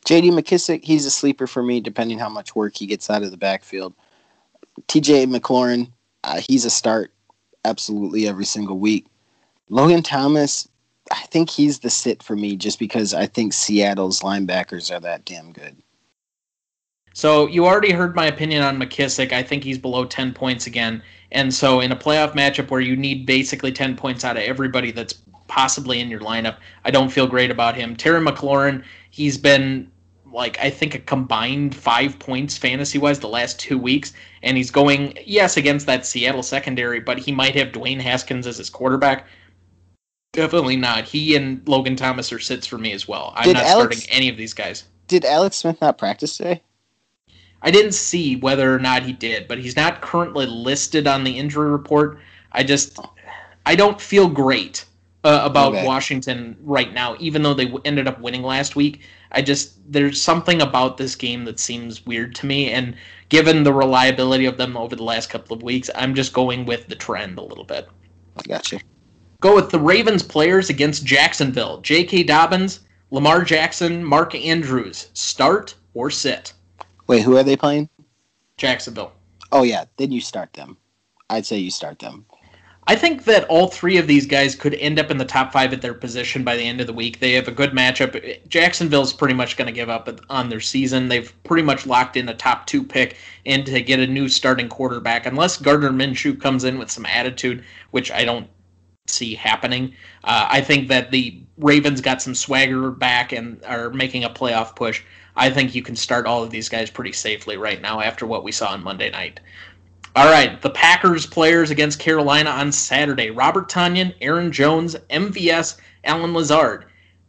J.D. 0.03 0.31
McKissic, 0.31 0.83
he's 0.83 1.05
a 1.05 1.11
sleeper 1.11 1.47
for 1.47 1.63
me, 1.63 1.79
depending 1.79 2.19
how 2.19 2.27
much 2.27 2.55
work 2.55 2.75
he 2.75 2.85
gets 2.85 3.09
out 3.09 3.23
of 3.23 3.31
the 3.31 3.37
backfield. 3.37 3.93
T.J. 4.87 5.27
McLaurin, 5.27 5.89
uh, 6.25 6.41
he's 6.41 6.65
a 6.65 6.69
start 6.69 7.13
absolutely 7.63 8.27
every 8.27 8.45
single 8.45 8.77
week. 8.77 9.05
Logan 9.71 10.03
Thomas, 10.03 10.67
I 11.11 11.21
think 11.27 11.49
he's 11.49 11.79
the 11.79 11.89
sit 11.89 12.21
for 12.21 12.35
me 12.35 12.57
just 12.57 12.77
because 12.77 13.13
I 13.13 13.25
think 13.25 13.53
Seattle's 13.53 14.19
linebackers 14.19 14.93
are 14.93 14.99
that 14.99 15.23
damn 15.23 15.53
good. 15.53 15.77
So 17.13 17.47
you 17.47 17.65
already 17.65 17.91
heard 17.91 18.13
my 18.13 18.25
opinion 18.25 18.63
on 18.63 18.77
McKissic. 18.77 19.31
I 19.31 19.41
think 19.41 19.63
he's 19.63 19.77
below 19.77 20.03
10 20.03 20.33
points 20.33 20.67
again. 20.67 21.01
And 21.31 21.53
so 21.53 21.79
in 21.79 21.93
a 21.93 21.95
playoff 21.95 22.33
matchup 22.33 22.69
where 22.69 22.81
you 22.81 22.97
need 22.97 23.25
basically 23.25 23.71
10 23.71 23.95
points 23.95 24.25
out 24.25 24.35
of 24.35 24.43
everybody 24.43 24.91
that's 24.91 25.13
possibly 25.47 26.01
in 26.01 26.09
your 26.09 26.19
lineup, 26.19 26.57
I 26.83 26.91
don't 26.91 27.09
feel 27.09 27.25
great 27.25 27.49
about 27.49 27.75
him. 27.75 27.95
Terry 27.95 28.19
McLaurin, 28.19 28.83
he's 29.09 29.37
been 29.37 29.89
like 30.33 30.59
I 30.59 30.69
think 30.69 30.95
a 30.95 30.99
combined 30.99 31.75
five 31.75 32.19
points 32.19 32.57
fantasy 32.57 32.97
wise 32.97 33.19
the 33.19 33.27
last 33.27 33.59
two 33.59 33.77
weeks, 33.77 34.13
and 34.43 34.57
he's 34.57 34.71
going 34.71 35.17
yes 35.25 35.57
against 35.57 35.85
that 35.87 36.05
Seattle 36.05 36.43
secondary, 36.43 36.99
but 36.99 37.19
he 37.19 37.31
might 37.31 37.55
have 37.55 37.69
Dwayne 37.69 37.99
Haskins 37.99 38.47
as 38.47 38.57
his 38.57 38.69
quarterback. 38.69 39.27
Definitely 40.33 40.77
not. 40.77 41.03
He 41.05 41.35
and 41.35 41.67
Logan 41.67 41.95
Thomas 41.95 42.31
are 42.31 42.39
sits 42.39 42.65
for 42.65 42.77
me 42.77 42.93
as 42.93 43.07
well. 43.07 43.33
I'm 43.35 43.43
Did 43.43 43.53
not 43.55 43.63
Alex- 43.65 43.97
starting 43.97 44.15
any 44.17 44.29
of 44.29 44.37
these 44.37 44.53
guys. 44.53 44.85
Did 45.07 45.25
Alex 45.25 45.57
Smith 45.57 45.81
not 45.81 45.97
practice 45.97 46.37
today? 46.37 46.61
I 47.61 47.69
didn't 47.69 47.91
see 47.93 48.37
whether 48.37 48.73
or 48.73 48.79
not 48.79 49.03
he 49.03 49.13
did, 49.13 49.47
but 49.47 49.59
he's 49.59 49.75
not 49.75 50.01
currently 50.01 50.45
listed 50.45 51.05
on 51.05 51.23
the 51.23 51.37
injury 51.37 51.69
report. 51.69 52.19
I 52.53 52.63
just, 52.63 52.97
I 53.65 53.75
don't 53.75 53.99
feel 54.01 54.27
great 54.27 54.85
uh, 55.23 55.41
about 55.43 55.73
Okay. 55.73 55.85
Washington 55.85 56.57
right 56.61 56.91
now, 56.93 57.15
even 57.19 57.43
though 57.43 57.53
they 57.53 57.65
w- 57.65 57.81
ended 57.85 58.07
up 58.07 58.19
winning 58.19 58.41
last 58.41 58.75
week. 58.75 59.01
I 59.33 59.41
just, 59.41 59.73
there's 59.91 60.19
something 60.19 60.61
about 60.61 60.97
this 60.97 61.15
game 61.15 61.45
that 61.45 61.59
seems 61.59 62.05
weird 62.05 62.33
to 62.35 62.45
me, 62.45 62.71
and 62.71 62.95
given 63.29 63.63
the 63.63 63.73
reliability 63.73 64.45
of 64.45 64.57
them 64.57 64.75
over 64.75 64.95
the 64.95 65.03
last 65.03 65.29
couple 65.29 65.55
of 65.55 65.61
weeks, 65.61 65.89
I'm 65.93 66.15
just 66.15 66.33
going 66.33 66.65
with 66.65 66.87
the 66.87 66.95
trend 66.95 67.37
a 67.37 67.43
little 67.43 67.63
bit. 67.63 67.87
I 68.37 68.41
got 68.43 68.71
you. 68.71 68.79
Go 69.41 69.55
with 69.55 69.71
the 69.71 69.79
Ravens 69.79 70.21
players 70.21 70.69
against 70.69 71.03
Jacksonville. 71.03 71.81
J.K. 71.81 72.21
Dobbins, 72.23 72.81
Lamar 73.09 73.43
Jackson, 73.43 74.03
Mark 74.03 74.35
Andrews. 74.35 75.09
Start 75.13 75.73
or 75.95 76.11
sit? 76.11 76.53
Wait, 77.07 77.23
who 77.23 77.35
are 77.35 77.43
they 77.43 77.57
playing? 77.57 77.89
Jacksonville. 78.57 79.13
Oh 79.51 79.63
yeah, 79.63 79.85
then 79.97 80.11
you 80.11 80.21
start 80.21 80.53
them. 80.53 80.77
I'd 81.31 81.47
say 81.47 81.57
you 81.57 81.71
start 81.71 81.97
them. 81.97 82.23
I 82.85 82.95
think 82.95 83.23
that 83.23 83.45
all 83.45 83.67
three 83.67 83.97
of 83.97 84.05
these 84.05 84.27
guys 84.27 84.53
could 84.53 84.75
end 84.75 84.99
up 84.99 85.09
in 85.09 85.17
the 85.17 85.25
top 85.25 85.51
five 85.51 85.73
at 85.73 85.81
their 85.81 85.95
position 85.95 86.43
by 86.43 86.55
the 86.55 86.63
end 86.63 86.79
of 86.79 86.85
the 86.85 86.93
week. 86.93 87.19
They 87.19 87.33
have 87.33 87.47
a 87.47 87.51
good 87.51 87.71
matchup. 87.71 88.47
Jacksonville's 88.47 89.13
pretty 89.13 89.33
much 89.33 89.57
going 89.57 89.67
to 89.67 89.71
give 89.71 89.89
up 89.89 90.07
on 90.29 90.49
their 90.49 90.59
season. 90.59 91.07
They've 91.07 91.33
pretty 91.43 91.63
much 91.63 91.87
locked 91.87 92.15
in 92.15 92.29
a 92.29 92.35
top 92.35 92.67
two 92.67 92.83
pick 92.83 93.17
and 93.47 93.65
to 93.65 93.81
get 93.81 93.99
a 93.99 94.07
new 94.07 94.29
starting 94.29 94.69
quarterback, 94.69 95.25
unless 95.25 95.57
Gardner 95.57 95.89
Minshew 95.91 96.39
comes 96.39 96.63
in 96.63 96.77
with 96.77 96.91
some 96.91 97.07
attitude, 97.07 97.63
which 97.89 98.11
I 98.11 98.23
don't 98.23 98.47
see 99.11 99.35
happening. 99.35 99.93
Uh, 100.23 100.47
I 100.49 100.61
think 100.61 100.87
that 100.89 101.11
the 101.11 101.41
Ravens 101.57 102.01
got 102.01 102.21
some 102.21 102.35
swagger 102.35 102.91
back 102.91 103.31
and 103.31 103.63
are 103.65 103.89
making 103.89 104.23
a 104.23 104.29
playoff 104.29 104.75
push. 104.75 105.03
I 105.35 105.49
think 105.49 105.75
you 105.75 105.81
can 105.81 105.95
start 105.95 106.25
all 106.25 106.43
of 106.43 106.49
these 106.49 106.69
guys 106.69 106.89
pretty 106.89 107.13
safely 107.13 107.57
right 107.57 107.81
now 107.81 108.01
after 108.01 108.25
what 108.25 108.43
we 108.43 108.51
saw 108.51 108.69
on 108.69 108.83
Monday 108.83 109.09
night. 109.09 109.39
All 110.15 110.29
right, 110.29 110.61
the 110.61 110.69
Packers 110.71 111.25
players 111.25 111.71
against 111.71 111.99
Carolina 111.99 112.49
on 112.49 112.71
Saturday. 112.71 113.29
Robert 113.29 113.69
Tonyan, 113.69 114.13
Aaron 114.19 114.51
Jones, 114.51 114.95
MVS, 115.09 115.77
Allen 116.03 116.33
Lazard. 116.33 116.85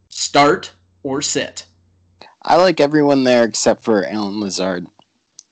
Start 0.08 0.72
or 1.04 1.22
sit? 1.22 1.66
I 2.42 2.56
like 2.56 2.80
everyone 2.80 3.22
there 3.22 3.44
except 3.44 3.82
for 3.82 4.04
Allen 4.04 4.40
Lazard. 4.40 4.88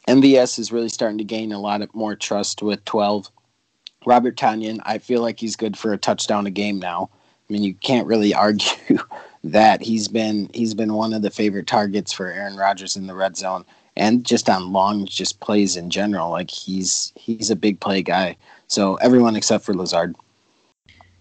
MVS 0.09 0.59
is 0.59 0.73
really 0.73 0.89
starting 0.89 1.19
to 1.19 1.25
gain 1.25 1.53
a 1.53 1.61
lot 1.61 1.83
of 1.83 1.95
more 1.95 2.17
trust 2.17 2.63
with 2.63 2.85
12. 2.85 3.31
Robert 4.07 4.37
Tonyan, 4.37 4.81
I 4.85 4.99
feel 4.99 5.21
like 5.21 5.41
he's 5.41 5.57
good 5.57 5.77
for 5.77 5.93
a 5.93 5.99
touchdown 5.99 6.47
a 6.47 6.51
game 6.51 6.79
now. 6.79 7.11
I 7.49 7.53
mean, 7.53 7.63
you 7.63 7.75
can't 7.75 8.07
really 8.07 8.35
argue 8.47 8.99
that 9.45 9.83
he's 9.83 10.09
been 10.09 10.51
he's 10.53 10.75
been 10.75 10.95
one 10.95 11.13
of 11.13 11.23
the 11.23 11.31
favorite 11.31 11.67
targets 11.67 12.13
for 12.13 12.27
Aaron 12.27 12.57
Rodgers 12.57 12.97
in 12.97 13.07
the 13.07 13.15
red 13.15 13.37
zone 13.37 13.65
and 13.97 14.25
just 14.25 14.49
on 14.49 14.73
long 14.73 15.07
just 15.07 15.41
plays 15.41 15.77
in 15.77 15.91
general. 15.91 16.31
Like 16.31 16.51
he's 16.51 17.13
he's 17.17 17.51
a 17.51 17.57
big 17.57 17.81
play 17.81 18.03
guy. 18.03 18.37
So 18.69 18.97
everyone 18.97 19.37
except 19.37 19.65
for 19.65 19.75
Lazard. 19.75 20.15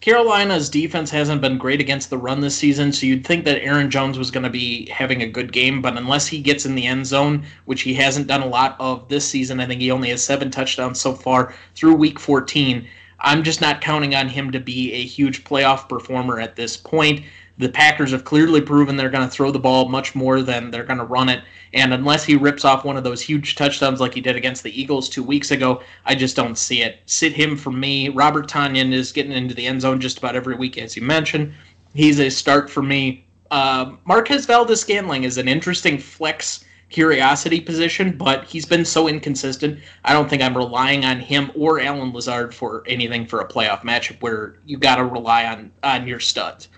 Carolina's 0.02 0.70
defense 0.70 1.12
hasn't 1.12 1.41
been 1.41 1.58
great 1.58 1.82
against 1.82 2.10
the 2.10 2.18
run 2.18 2.39
this 2.39 2.56
season, 2.56 2.93
so 2.93 3.06
you'd 3.06 3.28
think 3.28 3.43
that 3.43 3.62
Aaron 3.62 3.91
Jones 3.91 4.18
was 4.18 4.32
going 4.32 4.43
to 4.45 4.50
be 4.50 4.89
having 4.89 5.22
a 5.22 5.28
good 5.28 5.52
game, 5.52 5.82
but 5.82 5.97
unless 5.97 6.26
he 6.26 6.39
gets 6.39 6.66
in 6.66 6.76
the 6.76 6.88
end 6.88 7.06
zone, 7.06 7.45
which 7.66 7.82
he 7.82 7.93
hasn't 7.93 8.28
done 8.28 8.41
a 8.41 8.47
lot 8.47 8.78
of 8.80 9.10
this 9.10 9.28
season, 9.28 9.60
I 9.60 9.66
think 9.66 9.82
he 9.82 9.91
only 9.91 10.10
has 10.10 10.24
seven 10.24 10.52
touchdowns 10.52 11.02
so 11.02 11.14
far 11.14 11.54
through 11.76 11.95
week 11.95 12.18
14. 12.18 12.88
I'm 13.20 13.43
just 13.43 13.60
not 13.60 13.82
counting 13.82 14.16
on 14.16 14.30
him 14.30 14.52
to 14.52 14.60
be 14.62 14.93
a 14.93 15.04
huge 15.04 15.43
playoff 15.43 15.89
performer 15.89 16.39
at 16.39 16.56
this 16.56 16.78
point. 16.78 17.26
The 17.60 17.68
Packers 17.68 18.12
have 18.12 18.24
clearly 18.24 18.62
proven 18.62 18.95
they're 18.95 19.10
going 19.10 19.28
to 19.28 19.32
throw 19.32 19.51
the 19.51 19.60
ball 19.60 19.89
much 19.89 20.16
more 20.16 20.41
than 20.41 20.72
they're 20.72 20.86
going 20.86 20.99
to 20.99 21.03
run 21.03 21.28
it. 21.28 21.43
And 21.74 21.93
unless 21.93 22.24
he 22.24 22.38
rips 22.38 22.64
off 22.64 22.86
one 22.86 22.95
of 22.95 23.03
those 23.03 23.22
huge 23.22 23.55
touchdowns 23.55 23.99
like 23.99 24.14
he 24.14 24.22
did 24.22 24.38
against 24.38 24.64
the 24.64 24.82
Eagles 24.82 25.10
two 25.10 25.24
weeks 25.24 25.51
ago, 25.51 25.82
I 26.05 26.16
just 26.16 26.38
don't 26.38 26.57
see 26.57 26.82
it. 26.82 26.99
Sit 27.05 27.34
him 27.34 27.57
for 27.57 27.72
me. 27.72 28.07
Robert 28.07 28.47
Tonyan 28.47 28.93
is 28.93 29.12
getting 29.12 29.34
into 29.34 29.53
the 29.53 29.68
end 29.68 29.82
zone 29.82 29.99
just 29.99 30.20
about 30.20 30.38
every 30.38 30.55
week, 30.55 30.78
as 30.78 30.95
you 30.95 31.01
mentioned. 31.01 31.53
He's 31.93 32.20
a 32.20 32.30
start 32.30 32.70
for 32.70 32.82
me. 32.82 33.26
Uh, 33.51 33.91
Marquez 34.05 34.45
Valdes 34.45 34.80
Scantling 34.80 35.26
is 35.26 35.38
an 35.38 35.49
interesting 35.49 35.97
flex 35.97 36.64
curiosity 36.89 37.60
position, 37.60 38.18
but 38.18 38.45
he's 38.45 38.66
been 38.66 38.86
so 38.86 39.07
inconsistent. 39.10 39.80
I 40.05 40.14
don't 40.14 40.30
think 40.30 40.41
I'm 40.41 40.55
relying 40.55 41.03
on 41.03 41.20
him 41.20 41.51
or 41.55 41.80
Allen 41.82 42.14
Lazard 42.14 42.53
for 42.53 42.84
anything 42.88 43.26
for 43.26 43.41
a 43.41 43.47
playoff 43.47 43.82
matchup 43.82 44.22
where 44.22 44.55
you 44.66 44.78
got 44.78 44.95
to 44.95 45.03
rely 45.03 45.45
on 45.45 45.72
on 45.84 46.07
your 46.07 46.20
studs. 46.20 46.70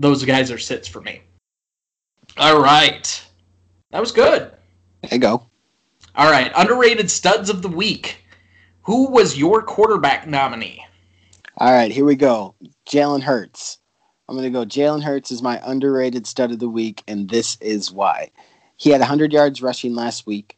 Those 0.00 0.24
guys 0.24 0.50
are 0.50 0.58
sits 0.58 0.88
for 0.88 1.02
me. 1.02 1.20
All 2.38 2.60
right, 2.60 3.22
that 3.90 4.00
was 4.00 4.12
good. 4.12 4.50
There 5.02 5.12
you 5.12 5.18
go. 5.18 5.46
All 6.16 6.30
right, 6.30 6.50
underrated 6.56 7.10
studs 7.10 7.50
of 7.50 7.60
the 7.60 7.68
week. 7.68 8.24
Who 8.82 9.10
was 9.10 9.38
your 9.38 9.62
quarterback 9.62 10.26
nominee? 10.26 10.84
All 11.58 11.72
right, 11.72 11.92
here 11.92 12.06
we 12.06 12.16
go. 12.16 12.54
Jalen 12.88 13.22
Hurts. 13.22 13.76
I'm 14.26 14.36
going 14.36 14.50
to 14.50 14.58
go. 14.58 14.64
Jalen 14.64 15.02
Hurts 15.02 15.30
is 15.30 15.42
my 15.42 15.60
underrated 15.64 16.26
stud 16.26 16.50
of 16.50 16.60
the 16.60 16.68
week, 16.68 17.02
and 17.06 17.28
this 17.28 17.58
is 17.60 17.92
why. 17.92 18.30
He 18.78 18.88
had 18.88 19.00
100 19.00 19.34
yards 19.34 19.60
rushing 19.60 19.94
last 19.94 20.26
week. 20.26 20.56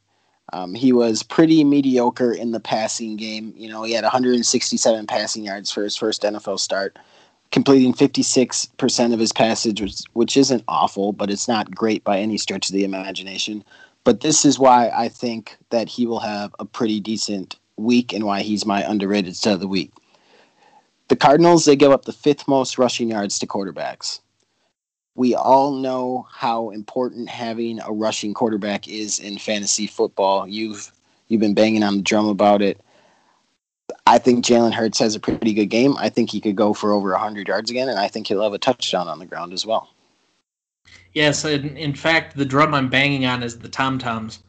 Um, 0.52 0.74
he 0.74 0.92
was 0.92 1.24
pretty 1.24 1.64
mediocre 1.64 2.32
in 2.32 2.52
the 2.52 2.60
passing 2.60 3.16
game. 3.16 3.54
You 3.56 3.70
know, 3.70 3.82
he 3.82 3.92
had 3.92 4.04
167 4.04 5.06
passing 5.08 5.44
yards 5.44 5.72
for 5.72 5.82
his 5.82 5.96
first 5.96 6.22
NFL 6.22 6.60
start, 6.60 6.96
completing 7.52 7.92
56% 7.92 9.12
of 9.12 9.20
his 9.20 9.32
passage, 9.32 9.80
which, 9.80 10.00
which 10.14 10.36
isn't 10.36 10.64
awful, 10.66 11.12
but 11.12 11.30
it's 11.30 11.46
not 11.46 11.74
great 11.74 12.02
by 12.02 12.18
any 12.18 12.38
stretch 12.38 12.68
of 12.68 12.74
the 12.74 12.82
imagination. 12.82 13.62
But 14.04 14.20
this 14.22 14.44
is 14.44 14.58
why 14.58 14.88
I 14.88 15.08
think 15.08 15.56
that 15.70 15.88
he 15.88 16.06
will 16.06 16.20
have 16.20 16.54
a 16.58 16.64
pretty 16.64 16.98
decent 16.98 17.56
week 17.76 18.12
and 18.12 18.24
why 18.24 18.40
he's 18.40 18.66
my 18.66 18.82
underrated 18.82 19.36
stud 19.36 19.54
of 19.54 19.60
the 19.60 19.68
week. 19.68 19.92
The 21.08 21.16
Cardinals, 21.16 21.66
they 21.66 21.76
give 21.76 21.92
up 21.92 22.06
the 22.06 22.12
fifth 22.12 22.48
most 22.48 22.78
rushing 22.78 23.10
yards 23.10 23.38
to 23.38 23.46
quarterbacks. 23.46 24.20
We 25.14 25.34
all 25.34 25.72
know 25.72 26.26
how 26.32 26.70
important 26.70 27.28
having 27.28 27.80
a 27.80 27.92
rushing 27.92 28.32
quarterback 28.32 28.88
is 28.88 29.18
in 29.18 29.36
fantasy 29.36 29.86
football. 29.86 30.48
You've 30.48 30.90
you've 31.28 31.42
been 31.42 31.52
banging 31.52 31.82
on 31.82 31.98
the 31.98 32.02
drum 32.02 32.28
about 32.28 32.62
it. 32.62 32.80
I 34.06 34.18
think 34.18 34.44
Jalen 34.44 34.72
Hurts 34.72 34.98
has 34.98 35.14
a 35.14 35.20
pretty 35.20 35.54
good 35.54 35.66
game. 35.66 35.96
I 35.96 36.08
think 36.08 36.30
he 36.30 36.40
could 36.40 36.56
go 36.56 36.74
for 36.74 36.92
over 36.92 37.10
100 37.12 37.48
yards 37.48 37.70
again, 37.70 37.88
and 37.88 37.98
I 37.98 38.08
think 38.08 38.26
he'll 38.26 38.42
have 38.42 38.52
a 38.52 38.58
touchdown 38.58 39.08
on 39.08 39.18
the 39.18 39.26
ground 39.26 39.52
as 39.52 39.64
well. 39.64 39.88
Yes, 41.14 41.44
in, 41.44 41.76
in 41.76 41.94
fact, 41.94 42.36
the 42.36 42.44
drum 42.44 42.74
I'm 42.74 42.88
banging 42.88 43.26
on 43.26 43.42
is 43.42 43.58
the 43.58 43.68
tom 43.68 43.98
toms. 43.98 44.40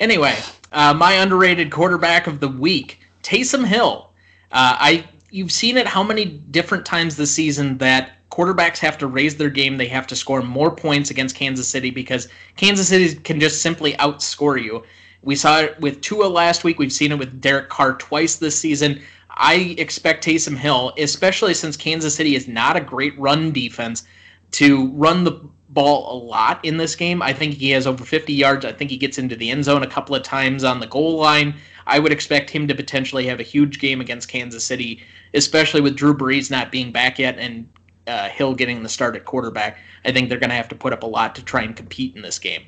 Anyway, 0.00 0.36
uh, 0.72 0.94
my 0.94 1.14
underrated 1.14 1.70
quarterback 1.70 2.26
of 2.26 2.40
the 2.40 2.48
week, 2.48 3.00
Taysom 3.22 3.66
Hill. 3.66 4.10
Uh, 4.52 4.76
I 4.78 5.08
you've 5.30 5.52
seen 5.52 5.76
it 5.76 5.86
how 5.86 6.02
many 6.02 6.24
different 6.24 6.84
times 6.84 7.16
this 7.16 7.32
season 7.32 7.78
that 7.78 8.12
quarterbacks 8.30 8.78
have 8.78 8.98
to 8.98 9.06
raise 9.06 9.36
their 9.36 9.50
game. 9.50 9.76
They 9.76 9.86
have 9.88 10.06
to 10.08 10.16
score 10.16 10.42
more 10.42 10.74
points 10.74 11.10
against 11.10 11.36
Kansas 11.36 11.68
City 11.68 11.90
because 11.90 12.28
Kansas 12.56 12.88
City 12.88 13.14
can 13.14 13.38
just 13.38 13.62
simply 13.62 13.92
outscore 13.94 14.60
you. 14.62 14.82
We 15.22 15.36
saw 15.36 15.60
it 15.60 15.78
with 15.80 16.00
Tua 16.00 16.26
last 16.26 16.64
week. 16.64 16.78
We've 16.78 16.92
seen 16.92 17.12
it 17.12 17.18
with 17.18 17.40
Derek 17.40 17.68
Carr 17.68 17.94
twice 17.94 18.36
this 18.36 18.58
season. 18.58 19.02
I 19.30 19.74
expect 19.78 20.24
Taysom 20.24 20.56
Hill, 20.56 20.92
especially 20.98 21.54
since 21.54 21.76
Kansas 21.76 22.14
City 22.14 22.34
is 22.34 22.48
not 22.48 22.76
a 22.76 22.80
great 22.80 23.18
run 23.18 23.52
defense, 23.52 24.04
to 24.52 24.88
run 24.88 25.24
the 25.24 25.40
ball 25.70 26.12
a 26.12 26.16
lot 26.24 26.64
in 26.64 26.76
this 26.76 26.96
game. 26.96 27.22
I 27.22 27.32
think 27.32 27.54
he 27.54 27.70
has 27.70 27.86
over 27.86 28.04
50 28.04 28.32
yards. 28.32 28.64
I 28.64 28.72
think 28.72 28.90
he 28.90 28.96
gets 28.96 29.18
into 29.18 29.36
the 29.36 29.50
end 29.50 29.64
zone 29.64 29.82
a 29.82 29.86
couple 29.86 30.14
of 30.14 30.22
times 30.22 30.64
on 30.64 30.80
the 30.80 30.86
goal 30.86 31.16
line. 31.16 31.54
I 31.86 31.98
would 31.98 32.12
expect 32.12 32.50
him 32.50 32.66
to 32.68 32.74
potentially 32.74 33.26
have 33.26 33.40
a 33.40 33.44
huge 33.44 33.78
game 33.78 34.00
against 34.00 34.28
Kansas 34.28 34.64
City, 34.64 35.02
especially 35.34 35.80
with 35.80 35.96
Drew 35.96 36.14
Brees 36.14 36.50
not 36.50 36.72
being 36.72 36.92
back 36.92 37.18
yet 37.18 37.38
and 37.38 37.68
uh, 38.06 38.28
Hill 38.28 38.54
getting 38.54 38.82
the 38.82 38.88
start 38.88 39.16
at 39.16 39.24
quarterback. 39.24 39.78
I 40.04 40.12
think 40.12 40.28
they're 40.28 40.38
going 40.38 40.50
to 40.50 40.56
have 40.56 40.68
to 40.68 40.74
put 40.74 40.92
up 40.92 41.02
a 41.02 41.06
lot 41.06 41.34
to 41.36 41.44
try 41.44 41.62
and 41.62 41.76
compete 41.76 42.16
in 42.16 42.22
this 42.22 42.38
game. 42.38 42.64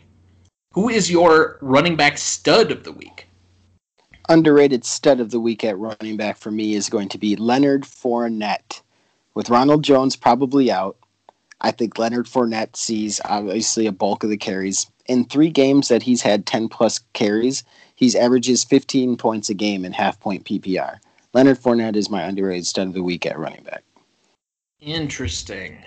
Who 0.72 0.88
is 0.88 1.10
your 1.10 1.58
running 1.60 1.96
back 1.96 2.16
stud 2.16 2.70
of 2.70 2.84
the 2.84 2.92
week? 2.92 3.28
Underrated 4.28 4.84
stud 4.84 5.20
of 5.20 5.30
the 5.30 5.40
week 5.40 5.64
at 5.64 5.78
running 5.78 6.16
back 6.16 6.38
for 6.38 6.50
me 6.50 6.74
is 6.74 6.88
going 6.88 7.08
to 7.10 7.18
be 7.18 7.36
Leonard 7.36 7.82
Fournette. 7.82 8.80
With 9.34 9.50
Ronald 9.50 9.82
Jones 9.84 10.16
probably 10.16 10.70
out, 10.70 10.96
I 11.60 11.70
think 11.72 11.98
Leonard 11.98 12.26
Fournette 12.26 12.76
sees 12.76 13.20
obviously 13.24 13.86
a 13.86 13.92
bulk 13.92 14.24
of 14.24 14.30
the 14.30 14.36
carries. 14.36 14.86
In 15.06 15.24
three 15.24 15.50
games 15.50 15.88
that 15.88 16.02
he's 16.02 16.22
had 16.22 16.46
10 16.46 16.68
plus 16.68 17.00
carries, 17.12 17.64
he's 17.96 18.14
averages 18.14 18.64
15 18.64 19.16
points 19.16 19.50
a 19.50 19.54
game 19.54 19.84
in 19.84 19.92
half 19.92 20.18
point 20.20 20.44
PPR. 20.44 20.98
Leonard 21.34 21.58
Fournette 21.58 21.96
is 21.96 22.10
my 22.10 22.22
underrated 22.22 22.66
stud 22.66 22.88
of 22.88 22.94
the 22.94 23.02
week 23.02 23.26
at 23.26 23.38
running 23.38 23.62
back. 23.62 23.82
Interesting. 24.80 25.78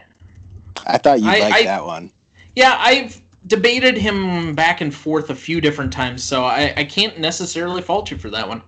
I 0.85 0.97
thought 0.97 1.21
you'd 1.21 1.29
I- 1.29 1.63
that 1.63 1.85
one. 1.85 2.11
Yeah, 2.55 2.77
I've 2.79 3.21
debated 3.47 3.97
him 3.97 4.55
back 4.55 4.81
and 4.81 4.93
forth 4.93 5.29
a 5.29 5.35
few 5.35 5.61
different 5.61 5.93
times, 5.93 6.23
so 6.23 6.43
I, 6.43 6.73
I 6.77 6.83
can't 6.83 7.19
necessarily 7.19 7.81
fault 7.81 8.11
you 8.11 8.17
for 8.17 8.29
that 8.29 8.47
one. 8.47 8.61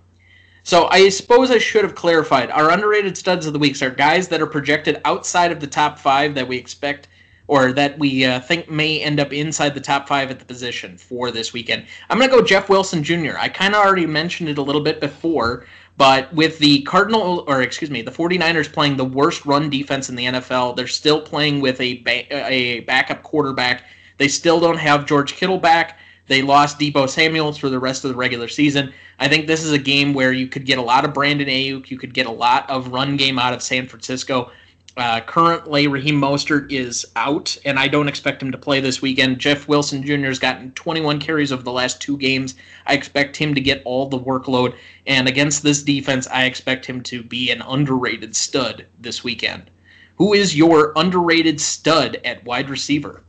So 0.64 0.88
I 0.88 1.10
suppose 1.10 1.50
I 1.50 1.60
should 1.60 1.86
have 1.86 1.96
clarified. 1.96 2.52
Our 2.52 2.72
underrated 2.72 3.18
studs 3.18 3.46
of 3.46 3.54
the 3.54 3.60
weeks 3.60 3.82
are 3.82 3.90
guys 3.90 4.28
that 4.28 4.42
are 4.42 4.48
projected 4.48 5.02
outside 5.06 5.52
of 5.52 5.62
the 5.62 5.68
top 5.68 5.98
five 5.98 6.36
that 6.36 6.48
we 6.48 6.58
expect 6.58 7.08
or 7.48 7.72
that 7.72 7.98
we 7.98 8.26
uh, 8.26 8.40
think 8.42 8.70
may 8.70 9.00
end 9.00 9.20
up 9.20 9.32
inside 9.32 9.74
the 9.74 9.82
top 9.82 10.08
five 10.08 10.30
at 10.30 10.40
the 10.40 10.46
position 10.46 10.98
for 10.98 11.32
this 11.32 11.54
weekend. 11.54 11.86
I'm 12.10 12.18
going 12.18 12.30
to 12.30 12.36
go 12.36 12.44
Jeff 12.44 12.70
Wilson 12.70 13.04
Jr. 13.04 13.38
I 13.40 13.48
kind 13.48 13.74
of 13.74 13.84
already 13.84 14.06
mentioned 14.06 14.50
it 14.50 14.58
a 14.58 14.62
little 14.62 14.82
bit 14.82 15.00
before, 15.00 15.66
but 15.96 16.32
with 16.34 16.60
the 16.60 16.82
Cardinal, 16.82 17.46
or 17.48 17.62
excuse 17.62 17.90
me, 17.90 18.02
the 18.02 18.12
49ers 18.12 18.72
playing 18.72 18.98
the 18.98 19.06
worst 19.06 19.46
run 19.46 19.70
defense 19.70 20.10
in 20.10 20.16
the 20.16 20.26
NFL, 20.26 20.76
they're 20.76 20.88
still 20.88 21.22
playing 21.22 21.62
with 21.62 21.80
a, 21.80 22.00
ba- 22.00 22.52
a 22.52 22.82
backup 22.82 23.24
quarterback. 23.24 23.86
They 24.18 24.28
still 24.28 24.60
don't 24.60 24.78
have 24.78 25.06
George 25.06 25.36
Kittle 25.36 25.60
back. 25.60 26.00
They 26.28 26.42
lost 26.42 26.80
Deebo 26.80 27.10
Samuels 27.10 27.58
for 27.58 27.70
the 27.70 27.80
rest 27.80 28.04
of 28.04 28.10
the 28.10 28.18
regular 28.18 28.48
season. 28.48 28.94
I 29.20 29.28
think 29.28 29.48
this 29.48 29.64
is 29.64 29.72
a 29.72 29.78
game 29.78 30.14
where 30.14 30.34
you 30.34 30.48
could 30.48 30.66
get 30.66 30.78
a 30.78 30.82
lot 30.82 31.06
of 31.06 31.14
Brandon 31.14 31.48
Aiyuk. 31.48 31.90
You 31.90 31.98
could 31.98 32.14
get 32.14 32.26
a 32.26 32.32
lot 32.32 32.70
of 32.70 32.90
run 32.90 33.16
game 33.16 33.40
out 33.40 33.54
of 33.54 33.64
San 33.64 33.88
Francisco. 33.88 34.52
Uh, 34.98 35.22
currently, 35.22 35.88
Raheem 35.88 36.20
Mostert 36.20 36.72
is 36.72 37.06
out, 37.16 37.56
and 37.64 37.78
I 37.78 37.88
don't 37.88 38.08
expect 38.08 38.42
him 38.42 38.52
to 38.52 38.58
play 38.58 38.80
this 38.80 39.00
weekend. 39.00 39.38
Jeff 39.38 39.68
Wilson 39.68 40.02
Jr. 40.04 40.26
has 40.26 40.40
gotten 40.40 40.72
21 40.72 41.20
carries 41.20 41.52
over 41.52 41.62
the 41.62 41.72
last 41.72 42.02
two 42.02 42.18
games. 42.18 42.56
I 42.88 42.96
expect 42.96 43.38
him 43.38 43.54
to 43.54 43.62
get 43.62 43.84
all 43.86 44.08
the 44.08 44.20
workload, 44.20 44.76
and 45.06 45.28
against 45.28 45.62
this 45.62 45.84
defense, 45.84 46.28
I 46.30 46.46
expect 46.46 46.88
him 46.88 47.04
to 47.04 47.22
be 47.22 47.52
an 47.52 47.62
underrated 47.62 48.36
stud 48.36 48.88
this 49.00 49.24
weekend. 49.24 49.70
Who 50.16 50.34
is 50.34 50.58
your 50.58 50.94
underrated 50.96 51.62
stud 51.62 52.20
at 52.26 52.44
wide 52.44 52.68
receiver? 52.68 53.24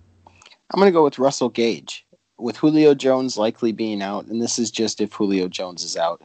I'm 0.71 0.79
going 0.79 0.89
to 0.89 0.97
go 0.97 1.05
with 1.05 1.19
Russell 1.19 1.49
Gage. 1.49 2.05
With 2.39 2.57
Julio 2.57 2.95
Jones 2.95 3.37
likely 3.37 3.73
being 3.73 4.01
out, 4.01 4.27
and 4.27 4.41
this 4.41 4.59
is 4.59 4.71
just 4.71 5.01
if 5.01 5.13
Julio 5.13 5.49
Jones 5.49 5.83
is 5.83 5.97
out. 5.97 6.23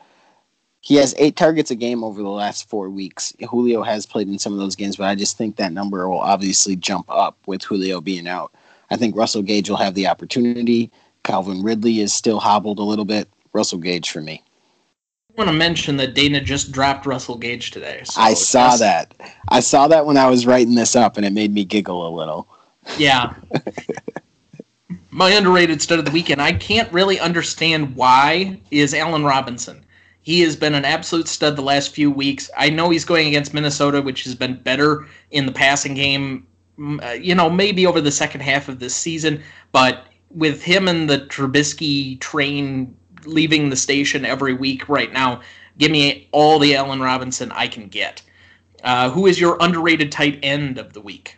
He 0.81 0.95
has 0.95 1.15
eight 1.17 1.35
targets 1.35 1.71
a 1.71 1.75
game 1.75 2.03
over 2.03 2.21
the 2.21 2.29
last 2.29 2.69
four 2.69 2.89
weeks. 2.89 3.33
Julio 3.49 3.81
has 3.83 4.05
played 4.05 4.27
in 4.27 4.37
some 4.37 4.53
of 4.53 4.59
those 4.59 4.75
games, 4.75 4.97
but 4.97 5.05
I 5.07 5.15
just 5.15 5.37
think 5.37 5.55
that 5.55 5.71
number 5.71 6.07
will 6.09 6.19
obviously 6.19 6.75
jump 6.75 7.05
up 7.09 7.37
with 7.47 7.63
Julio 7.63 8.01
being 8.01 8.27
out. 8.27 8.53
I 8.91 8.97
think 8.97 9.15
Russell 9.15 9.41
Gage 9.41 9.69
will 9.69 9.77
have 9.77 9.95
the 9.95 10.07
opportunity. 10.07 10.91
Calvin 11.23 11.63
Ridley 11.63 12.01
is 12.01 12.13
still 12.13 12.39
hobbled 12.39 12.79
a 12.79 12.83
little 12.83 13.05
bit. 13.05 13.29
Russell 13.53 13.79
Gage 13.79 14.11
for 14.11 14.21
me. 14.21 14.43
I 15.31 15.41
want 15.41 15.49
to 15.49 15.55
mention 15.55 15.97
that 15.97 16.13
Dana 16.13 16.41
just 16.41 16.71
dropped 16.71 17.05
Russell 17.07 17.37
Gage 17.37 17.71
today. 17.71 18.01
So 18.03 18.21
I 18.21 18.33
saw 18.33 18.71
just- 18.71 18.79
that. 18.81 19.13
I 19.47 19.61
saw 19.61 19.87
that 19.87 20.05
when 20.05 20.17
I 20.17 20.29
was 20.29 20.45
writing 20.45 20.75
this 20.75 20.95
up, 20.95 21.17
and 21.17 21.25
it 21.25 21.33
made 21.33 21.53
me 21.53 21.63
giggle 21.63 22.07
a 22.07 22.11
little. 22.13 22.47
Yeah. 22.97 23.33
My 25.15 25.29
underrated 25.29 25.79
stud 25.79 25.99
of 25.99 26.05
the 26.05 26.11
weekend. 26.11 26.41
I 26.41 26.53
can't 26.53 26.91
really 26.91 27.19
understand 27.19 27.95
why 27.95 28.59
is 28.71 28.95
Allen 28.95 29.23
Robinson. 29.23 29.85
He 30.23 30.41
has 30.41 30.55
been 30.55 30.73
an 30.73 30.85
absolute 30.85 31.27
stud 31.27 31.55
the 31.55 31.61
last 31.61 31.93
few 31.93 32.09
weeks. 32.09 32.49
I 32.57 32.71
know 32.71 32.89
he's 32.89 33.05
going 33.05 33.27
against 33.27 33.53
Minnesota, 33.53 34.01
which 34.01 34.23
has 34.23 34.33
been 34.33 34.55
better 34.55 35.05
in 35.29 35.45
the 35.45 35.51
passing 35.51 35.93
game. 35.93 36.47
mm, 36.79 36.99
uh, 37.07 37.11
You 37.11 37.35
know, 37.35 37.47
maybe 37.47 37.85
over 37.85 38.01
the 38.01 38.09
second 38.09 38.41
half 38.41 38.67
of 38.67 38.79
this 38.79 38.95
season, 38.95 39.43
but 39.71 40.07
with 40.31 40.63
him 40.63 40.87
and 40.87 41.07
the 41.07 41.19
Trubisky 41.19 42.19
train 42.19 42.97
leaving 43.23 43.69
the 43.69 43.75
station 43.75 44.25
every 44.25 44.55
week 44.55 44.89
right 44.89 45.13
now, 45.13 45.41
give 45.77 45.91
me 45.91 46.27
all 46.31 46.57
the 46.57 46.75
Allen 46.75 47.01
Robinson 47.01 47.51
I 47.51 47.67
can 47.67 47.87
get. 47.87 48.23
Uh, 48.83 49.11
who 49.11 49.27
is 49.27 49.39
your 49.39 49.57
underrated 49.59 50.11
tight 50.11 50.39
end 50.41 50.79
of 50.79 50.93
the 50.93 51.01
week? 51.01 51.37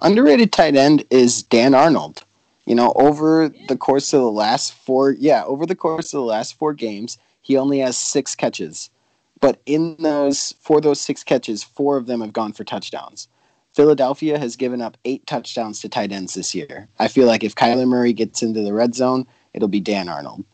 Underrated 0.00 0.50
tight 0.50 0.74
end 0.74 1.04
is 1.10 1.44
Dan 1.44 1.72
Arnold. 1.72 2.24
You 2.66 2.74
know, 2.74 2.92
over 2.94 3.48
the 3.68 3.76
course 3.76 4.12
of 4.12 4.20
the 4.20 4.30
last 4.30 4.72
four, 4.72 5.12
yeah, 5.12 5.44
over 5.44 5.66
the 5.66 5.74
course 5.74 6.14
of 6.14 6.18
the 6.18 6.26
last 6.26 6.56
four 6.58 6.72
games, 6.72 7.18
he 7.40 7.56
only 7.56 7.80
has 7.80 7.96
six 7.96 8.34
catches. 8.34 8.90
But 9.40 9.60
in 9.66 9.96
those, 9.98 10.54
for 10.60 10.80
those 10.80 11.00
six 11.00 11.24
catches, 11.24 11.64
four 11.64 11.96
of 11.96 12.06
them 12.06 12.20
have 12.20 12.32
gone 12.32 12.52
for 12.52 12.62
touchdowns. 12.62 13.26
Philadelphia 13.74 14.38
has 14.38 14.54
given 14.54 14.80
up 14.80 14.96
eight 15.04 15.26
touchdowns 15.26 15.80
to 15.80 15.88
tight 15.88 16.12
ends 16.12 16.34
this 16.34 16.54
year. 16.54 16.88
I 16.98 17.08
feel 17.08 17.26
like 17.26 17.42
if 17.42 17.54
Kyler 17.54 17.88
Murray 17.88 18.12
gets 18.12 18.42
into 18.42 18.62
the 18.62 18.72
red 18.72 18.94
zone, 18.94 19.26
it'll 19.54 19.68
be 19.68 19.80
Dan 19.80 20.08
Arnold. 20.08 20.44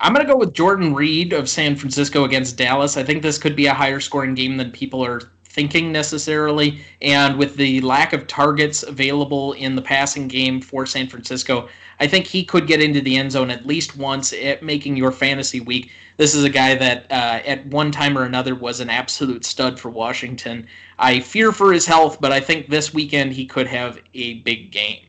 I'm 0.00 0.14
going 0.14 0.24
to 0.24 0.32
go 0.32 0.38
with 0.38 0.54
Jordan 0.54 0.94
Reed 0.94 1.32
of 1.32 1.48
San 1.48 1.76
Francisco 1.76 2.24
against 2.24 2.56
Dallas. 2.56 2.96
I 2.96 3.02
think 3.02 3.22
this 3.22 3.36
could 3.36 3.56
be 3.56 3.66
a 3.66 3.74
higher 3.74 4.00
scoring 4.00 4.34
game 4.34 4.56
than 4.56 4.70
people 4.70 5.04
are 5.04 5.20
thinking 5.58 5.90
necessarily. 5.90 6.80
And 7.02 7.36
with 7.36 7.56
the 7.56 7.80
lack 7.80 8.12
of 8.12 8.28
targets 8.28 8.84
available 8.84 9.54
in 9.54 9.74
the 9.74 9.82
passing 9.82 10.28
game 10.28 10.60
for 10.60 10.86
San 10.86 11.08
Francisco, 11.08 11.68
I 11.98 12.06
think 12.06 12.26
he 12.28 12.44
could 12.44 12.68
get 12.68 12.80
into 12.80 13.00
the 13.00 13.16
end 13.16 13.32
zone 13.32 13.50
at 13.50 13.66
least 13.66 13.96
once 13.96 14.32
at 14.32 14.62
making 14.62 14.96
your 14.96 15.10
fantasy 15.10 15.58
week. 15.58 15.90
This 16.16 16.32
is 16.32 16.44
a 16.44 16.48
guy 16.48 16.76
that 16.76 17.10
uh, 17.10 17.40
at 17.44 17.66
one 17.66 17.90
time 17.90 18.16
or 18.16 18.22
another 18.22 18.54
was 18.54 18.78
an 18.78 18.88
absolute 18.88 19.44
stud 19.44 19.80
for 19.80 19.90
Washington. 19.90 20.64
I 20.96 21.18
fear 21.18 21.50
for 21.50 21.72
his 21.72 21.86
health, 21.86 22.20
but 22.20 22.30
I 22.30 22.38
think 22.38 22.68
this 22.68 22.94
weekend 22.94 23.32
he 23.32 23.44
could 23.44 23.66
have 23.66 23.98
a 24.14 24.34
big 24.34 24.70
game. 24.70 25.06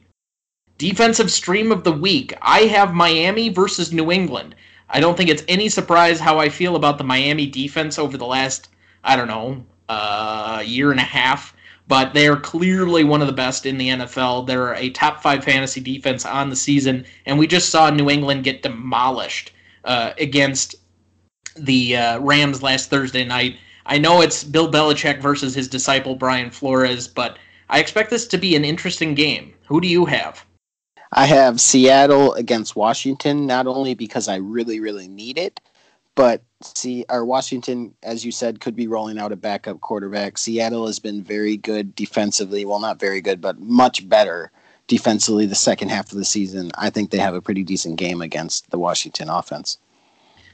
Defensive 0.79 1.31
stream 1.31 1.71
of 1.71 1.83
the 1.83 1.91
week. 1.91 2.33
I 2.41 2.61
have 2.61 2.95
Miami 2.95 3.49
versus 3.49 3.93
New 3.93 4.11
England. 4.11 4.55
I 4.89 4.99
don't 4.99 5.15
think 5.15 5.29
it's 5.29 5.43
any 5.47 5.69
surprise 5.69 6.19
how 6.19 6.39
I 6.39 6.49
feel 6.49 6.75
about 6.75 6.97
the 6.97 7.03
Miami 7.03 7.45
defense 7.45 7.99
over 7.99 8.17
the 8.17 8.25
last, 8.25 8.69
I 9.03 9.15
don't 9.15 9.27
know, 9.27 9.63
uh, 9.89 10.63
year 10.65 10.91
and 10.91 10.99
a 10.99 11.03
half. 11.03 11.53
But 11.87 12.13
they 12.13 12.27
are 12.27 12.37
clearly 12.37 13.03
one 13.03 13.21
of 13.21 13.27
the 13.27 13.33
best 13.33 13.65
in 13.65 13.77
the 13.77 13.89
NFL. 13.89 14.45
They're 14.45 14.75
a 14.75 14.91
top 14.91 15.23
five 15.23 15.43
fantasy 15.43 15.81
defense 15.81 16.23
on 16.23 16.51
the 16.51 16.55
season, 16.55 17.03
and 17.25 17.39
we 17.39 17.47
just 17.47 17.69
saw 17.69 17.89
New 17.89 18.11
England 18.11 18.43
get 18.43 18.61
demolished 18.61 19.51
uh, 19.85 20.13
against 20.19 20.75
the 21.55 21.95
uh, 21.97 22.19
Rams 22.19 22.61
last 22.61 22.91
Thursday 22.91 23.25
night. 23.25 23.57
I 23.87 23.97
know 23.97 24.21
it's 24.21 24.43
Bill 24.43 24.71
Belichick 24.71 25.19
versus 25.19 25.55
his 25.55 25.67
disciple 25.67 26.13
Brian 26.13 26.51
Flores, 26.51 27.07
but 27.07 27.39
I 27.69 27.79
expect 27.79 28.11
this 28.11 28.27
to 28.27 28.37
be 28.37 28.55
an 28.55 28.63
interesting 28.63 29.15
game. 29.15 29.55
Who 29.67 29.81
do 29.81 29.87
you 29.87 30.05
have? 30.05 30.45
I 31.13 31.25
have 31.25 31.59
Seattle 31.59 32.33
against 32.33 32.75
Washington, 32.75 33.47
not 33.47 33.65
only 33.65 33.95
because 33.95 34.27
I 34.27 34.35
really, 34.35 34.79
really 34.79 35.07
need 35.07 35.39
it, 35.39 35.59
but 36.13 36.43
see, 36.61 37.05
our 37.09 37.23
Washington, 37.23 37.93
as 38.03 38.25
you 38.25 38.31
said, 38.31 38.59
could 38.59 38.75
be 38.75 38.87
rolling 38.87 39.17
out 39.17 39.31
a 39.31 39.37
backup 39.37 39.81
quarterback. 39.81 40.37
Seattle 40.37 40.87
has 40.87 40.99
been 40.99 41.23
very 41.23 41.57
good 41.57 41.95
defensively. 41.95 42.65
Well, 42.65 42.79
not 42.79 42.99
very 42.99 43.21
good, 43.21 43.41
but 43.41 43.59
much 43.59 44.07
better 44.07 44.51
defensively 44.87 45.45
the 45.45 45.55
second 45.55 45.89
half 45.89 46.11
of 46.11 46.17
the 46.17 46.25
season. 46.25 46.71
I 46.77 46.89
think 46.89 47.11
they 47.11 47.19
have 47.19 47.35
a 47.35 47.41
pretty 47.41 47.63
decent 47.63 47.97
game 47.97 48.21
against 48.21 48.69
the 48.71 48.79
Washington 48.79 49.29
offense. 49.29 49.77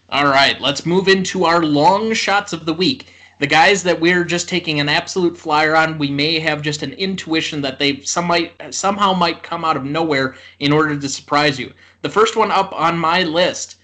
All 0.09 0.25
right, 0.25 0.59
let's 0.61 0.85
move 0.85 1.07
into 1.07 1.45
our 1.45 1.63
long 1.63 2.13
shots 2.13 2.53
of 2.53 2.65
the 2.65 2.73
week. 2.73 3.11
The 3.39 3.47
guys 3.47 3.83
that 3.83 3.99
we're 3.99 4.23
just 4.23 4.47
taking 4.47 4.79
an 4.79 4.87
absolute 4.87 5.35
flyer 5.35 5.75
on, 5.75 5.97
we 5.97 6.11
may 6.11 6.39
have 6.39 6.61
just 6.61 6.83
an 6.83 6.93
intuition 6.93 7.61
that 7.61 7.79
they 7.79 8.01
some 8.01 8.25
might, 8.25 8.73
somehow 8.73 9.13
might 9.13 9.43
come 9.43 9.65
out 9.65 9.75
of 9.75 9.83
nowhere 9.83 10.35
in 10.59 10.71
order 10.71 10.97
to 10.97 11.09
surprise 11.09 11.59
you. 11.59 11.73
The 12.01 12.09
first 12.09 12.35
one 12.35 12.51
up 12.51 12.71
on 12.73 12.97
my 12.97 13.23
list, 13.23 13.77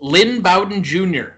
Lynn 0.00 0.40
Bowden 0.40 0.82
Jr. 0.82 1.35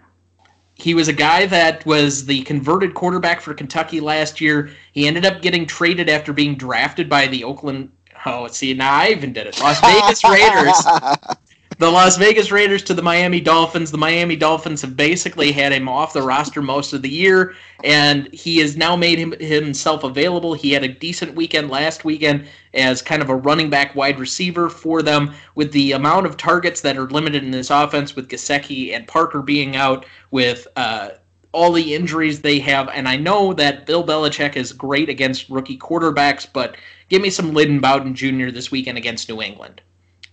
He 0.78 0.94
was 0.94 1.08
a 1.08 1.12
guy 1.12 1.46
that 1.46 1.84
was 1.84 2.24
the 2.24 2.42
converted 2.42 2.94
quarterback 2.94 3.40
for 3.40 3.52
Kentucky 3.52 4.00
last 4.00 4.40
year. 4.40 4.70
He 4.92 5.08
ended 5.08 5.26
up 5.26 5.42
getting 5.42 5.66
traded 5.66 6.08
after 6.08 6.32
being 6.32 6.54
drafted 6.54 7.08
by 7.08 7.26
the 7.26 7.42
Oakland. 7.42 7.90
Oh, 8.24 8.46
see, 8.46 8.72
now 8.74 8.94
I 8.94 9.08
even 9.08 9.32
did 9.32 9.48
it. 9.48 9.60
Las 9.60 9.80
Vegas 9.84 10.22
Raiders 10.24 11.36
the 11.78 11.88
Las 11.88 12.16
Vegas 12.16 12.50
Raiders 12.50 12.82
to 12.82 12.94
the 12.94 13.02
Miami 13.02 13.40
Dolphins. 13.40 13.92
The 13.92 13.98
Miami 13.98 14.34
Dolphins 14.34 14.82
have 14.82 14.96
basically 14.96 15.52
had 15.52 15.72
him 15.72 15.88
off 15.88 16.12
the 16.12 16.22
roster 16.22 16.60
most 16.60 16.92
of 16.92 17.02
the 17.02 17.08
year, 17.08 17.54
and 17.84 18.28
he 18.34 18.58
has 18.58 18.76
now 18.76 18.96
made 18.96 19.20
him, 19.20 19.30
himself 19.38 20.02
available. 20.02 20.54
He 20.54 20.72
had 20.72 20.82
a 20.82 20.88
decent 20.88 21.36
weekend 21.36 21.70
last 21.70 22.04
weekend 22.04 22.48
as 22.74 23.00
kind 23.00 23.22
of 23.22 23.30
a 23.30 23.36
running 23.36 23.70
back 23.70 23.94
wide 23.94 24.18
receiver 24.18 24.68
for 24.68 25.02
them. 25.02 25.32
With 25.54 25.70
the 25.70 25.92
amount 25.92 26.26
of 26.26 26.36
targets 26.36 26.80
that 26.80 26.96
are 26.96 27.08
limited 27.10 27.44
in 27.44 27.52
this 27.52 27.70
offense, 27.70 28.16
with 28.16 28.28
Gesicki 28.28 28.92
and 28.92 29.06
Parker 29.06 29.40
being 29.40 29.76
out, 29.76 30.04
with 30.32 30.66
uh, 30.74 31.10
all 31.52 31.70
the 31.70 31.94
injuries 31.94 32.40
they 32.40 32.58
have, 32.58 32.88
and 32.88 33.08
I 33.08 33.16
know 33.16 33.52
that 33.54 33.86
Bill 33.86 34.04
Belichick 34.04 34.56
is 34.56 34.72
great 34.72 35.08
against 35.08 35.48
rookie 35.48 35.78
quarterbacks, 35.78 36.44
but 36.52 36.76
give 37.08 37.22
me 37.22 37.30
some 37.30 37.54
Lynn 37.54 37.78
Bowden 37.78 38.16
Jr. 38.16 38.50
this 38.50 38.72
weekend 38.72 38.98
against 38.98 39.28
New 39.28 39.40
England. 39.40 39.80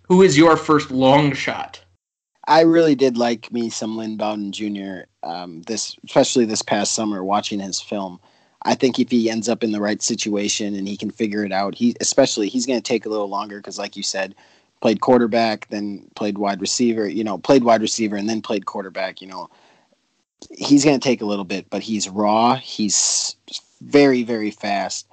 Who 0.08 0.22
is 0.22 0.38
your 0.38 0.56
first 0.56 0.91
long 0.91 1.34
shot? 1.34 1.82
I 2.47 2.62
really 2.62 2.93
did 2.93 3.18
like 3.18 3.51
me 3.51 3.70
some 3.70 3.97
Lynn 3.97 4.18
Bowden 4.18 4.51
Jr. 4.51 5.08
Um, 5.24 5.64
this, 5.64 5.95
especially 6.06 6.45
this 6.45 6.62
past 6.62 6.93
summer, 6.93 7.24
watching 7.24 7.60
his 7.60 7.82
film. 7.82 8.20
I 8.62 8.76
think 8.76 8.99
if 8.99 9.10
he 9.10 9.30
ends 9.30 9.49
up 9.49 9.64
in 9.64 9.72
the 9.72 9.82
right 9.82 10.01
situation 10.01 10.76
and 10.76 10.88
he 10.88 10.97
can 10.97 11.10
figure 11.10 11.43
it 11.43 11.51
out, 11.51 11.76
he 11.76 11.95
especially 12.01 12.49
he's 12.49 12.66
going 12.66 12.80
to 12.80 12.84
take 12.84 13.06
a 13.06 13.10
little 13.10 13.30
longer 13.30 13.58
because, 13.58 13.80
like 13.80 13.95
you 13.95 14.03
said, 14.03 14.36
played 14.82 15.01
quarterback, 15.01 15.68
then 15.70 16.08
played 16.16 16.38
wide 16.38 16.62
receiver. 16.62 17.08
You 17.08 17.24
know, 17.24 17.38
played 17.38 17.64
wide 17.64 17.82
receiver 17.82 18.16
and 18.16 18.30
then 18.30 18.41
played 18.41 18.66
quarterback. 18.68 19.22
You 19.22 19.28
know, 19.28 19.49
he's 20.51 20.86
going 20.86 20.99
to 20.99 21.03
take 21.03 21.22
a 21.22 21.26
little 21.26 21.45
bit, 21.45 21.70
but 21.72 21.82
he's 21.82 22.10
raw. 22.10 22.56
He's 22.56 23.36
very, 23.82 24.24
very 24.24 24.51
fast 24.51 25.08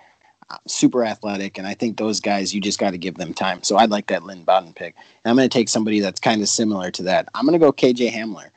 super 0.67 1.05
athletic, 1.05 1.59
and 1.59 1.67
I 1.67 1.75
think 1.75 1.97
those 1.97 2.21
guys 2.21 2.55
you 2.55 2.61
just 2.61 2.79
got 2.79 2.91
to 2.91 2.99
give 2.99 3.17
them 3.17 3.35
time. 3.35 3.63
So 3.63 3.77
I'd 3.77 3.91
like 3.91 4.07
that 4.09 4.25
Lynn 4.25 4.45
Bowden 4.45 4.73
pick. 4.73 4.95
And 5.25 5.31
I'm 5.31 5.37
going 5.37 5.49
to 5.49 5.53
take 5.53 5.69
somebody 5.69 6.01
that's 6.01 6.21
kind 6.21 6.43
of 6.43 6.49
similar 6.49 6.91
to 6.93 7.03
that. 7.05 7.29
I'm 7.35 7.47
going 7.47 7.59
to 7.59 7.65
go 7.65 7.73
KJ 7.73 8.11
Hamler. 8.11 8.51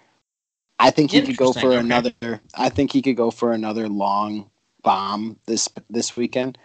I 0.80 0.92
think 0.92 1.12
he 1.12 1.22
could 1.22 1.38
go 1.38 1.54
for 1.54 1.68
okay. 1.68 1.78
another. 1.78 2.14
I 2.56 2.70
think 2.70 2.92
he 2.92 3.02
could 3.02 3.16
go 3.16 3.32
for 3.32 3.54
another 3.54 3.88
long 3.88 4.50
bomb 4.84 5.38
this 5.46 5.70
this 5.90 6.18
weekend. 6.18 6.58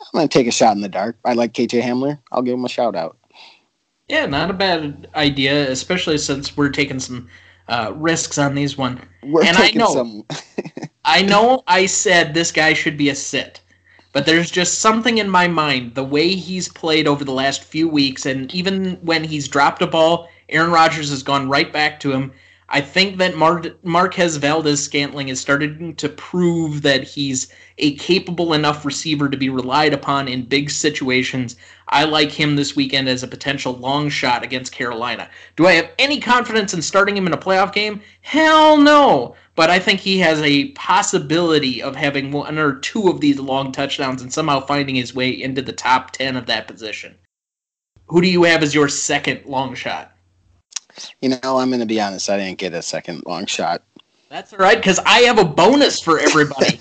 I'm 0.00 0.18
going 0.18 0.28
to 0.28 0.38
take 0.38 0.46
a 0.46 0.52
shot 0.52 0.76
in 0.76 0.82
the 0.82 0.88
dark. 0.88 1.16
I 1.24 1.34
like 1.34 1.52
KJ 1.52 1.82
Hamler. 1.82 2.18
I'll 2.32 2.42
give 2.42 2.54
him 2.54 2.64
a 2.64 2.68
shout 2.68 2.94
out. 2.94 3.16
Yeah, 4.08 4.26
not 4.26 4.50
a 4.50 4.54
bad 4.54 5.08
idea, 5.14 5.70
especially 5.70 6.18
since 6.18 6.56
we're 6.56 6.68
taking 6.68 7.00
some 7.00 7.28
uh, 7.68 7.92
risks 7.94 8.36
on 8.36 8.54
these 8.54 8.76
one. 8.76 9.00
We're 9.22 9.44
and 9.44 9.56
I 9.56 9.70
know, 9.70 9.94
some... 9.94 10.26
I 11.04 11.22
know, 11.22 11.62
I 11.66 11.86
said 11.86 12.34
this 12.34 12.52
guy 12.52 12.74
should 12.74 12.96
be 12.96 13.08
a 13.08 13.14
sit. 13.14 13.60
But 14.14 14.26
there's 14.26 14.50
just 14.52 14.78
something 14.78 15.18
in 15.18 15.28
my 15.28 15.48
mind, 15.48 15.96
the 15.96 16.04
way 16.04 16.36
he's 16.36 16.68
played 16.68 17.08
over 17.08 17.24
the 17.24 17.32
last 17.32 17.64
few 17.64 17.88
weeks, 17.88 18.24
and 18.24 18.54
even 18.54 18.94
when 19.02 19.24
he's 19.24 19.48
dropped 19.48 19.82
a 19.82 19.88
ball, 19.88 20.28
Aaron 20.48 20.70
Rodgers 20.70 21.10
has 21.10 21.24
gone 21.24 21.48
right 21.48 21.72
back 21.72 21.98
to 22.00 22.12
him. 22.12 22.32
I 22.68 22.80
think 22.80 23.18
that 23.18 23.36
Mar- 23.36 23.64
Marquez 23.82 24.36
Valdes 24.36 24.80
Scantling 24.80 25.30
is 25.30 25.40
starting 25.40 25.96
to 25.96 26.08
prove 26.08 26.82
that 26.82 27.02
he's 27.02 27.48
a 27.78 27.96
capable 27.96 28.52
enough 28.52 28.84
receiver 28.84 29.28
to 29.28 29.36
be 29.36 29.50
relied 29.50 29.92
upon 29.92 30.28
in 30.28 30.44
big 30.44 30.70
situations. 30.70 31.56
I 31.94 32.04
like 32.04 32.30
him 32.30 32.56
this 32.56 32.76
weekend 32.76 33.08
as 33.08 33.22
a 33.22 33.28
potential 33.28 33.72
long 33.72 34.10
shot 34.10 34.42
against 34.42 34.72
Carolina. 34.72 35.30
Do 35.56 35.66
I 35.66 35.72
have 35.72 35.90
any 35.98 36.20
confidence 36.20 36.74
in 36.74 36.82
starting 36.82 37.16
him 37.16 37.26
in 37.26 37.32
a 37.32 37.38
playoff 37.38 37.72
game? 37.72 38.02
Hell 38.20 38.76
no 38.76 39.36
but 39.56 39.70
I 39.70 39.78
think 39.78 40.00
he 40.00 40.18
has 40.18 40.40
a 40.42 40.68
possibility 40.72 41.82
of 41.82 41.94
having 41.94 42.32
one 42.32 42.58
or 42.58 42.76
two 42.76 43.08
of 43.08 43.20
these 43.20 43.38
long 43.38 43.72
touchdowns 43.72 44.22
and 44.22 44.32
somehow 44.32 44.60
finding 44.60 44.96
his 44.96 45.14
way 45.14 45.30
into 45.30 45.62
the 45.62 45.72
top 45.72 46.10
10 46.10 46.36
of 46.36 46.46
that 46.46 46.66
position. 46.66 47.14
Who 48.06 48.20
do 48.20 48.28
you 48.28 48.42
have 48.44 48.62
as 48.62 48.74
your 48.74 48.88
second 48.88 49.44
long 49.46 49.74
shot? 49.74 50.12
You 51.20 51.30
know, 51.30 51.58
I'm 51.58 51.70
going 51.70 51.80
to 51.80 51.86
be 51.86 52.00
honest, 52.00 52.30
I 52.30 52.38
didn't 52.38 52.58
get 52.58 52.74
a 52.74 52.82
second 52.82 53.24
long 53.26 53.46
shot. 53.46 53.82
That's 54.28 54.52
all 54.52 54.58
right, 54.58 54.76
because 54.76 54.98
I 55.00 55.20
have 55.20 55.38
a 55.38 55.44
bonus 55.44 56.00
for 56.00 56.18
everybody. 56.18 56.78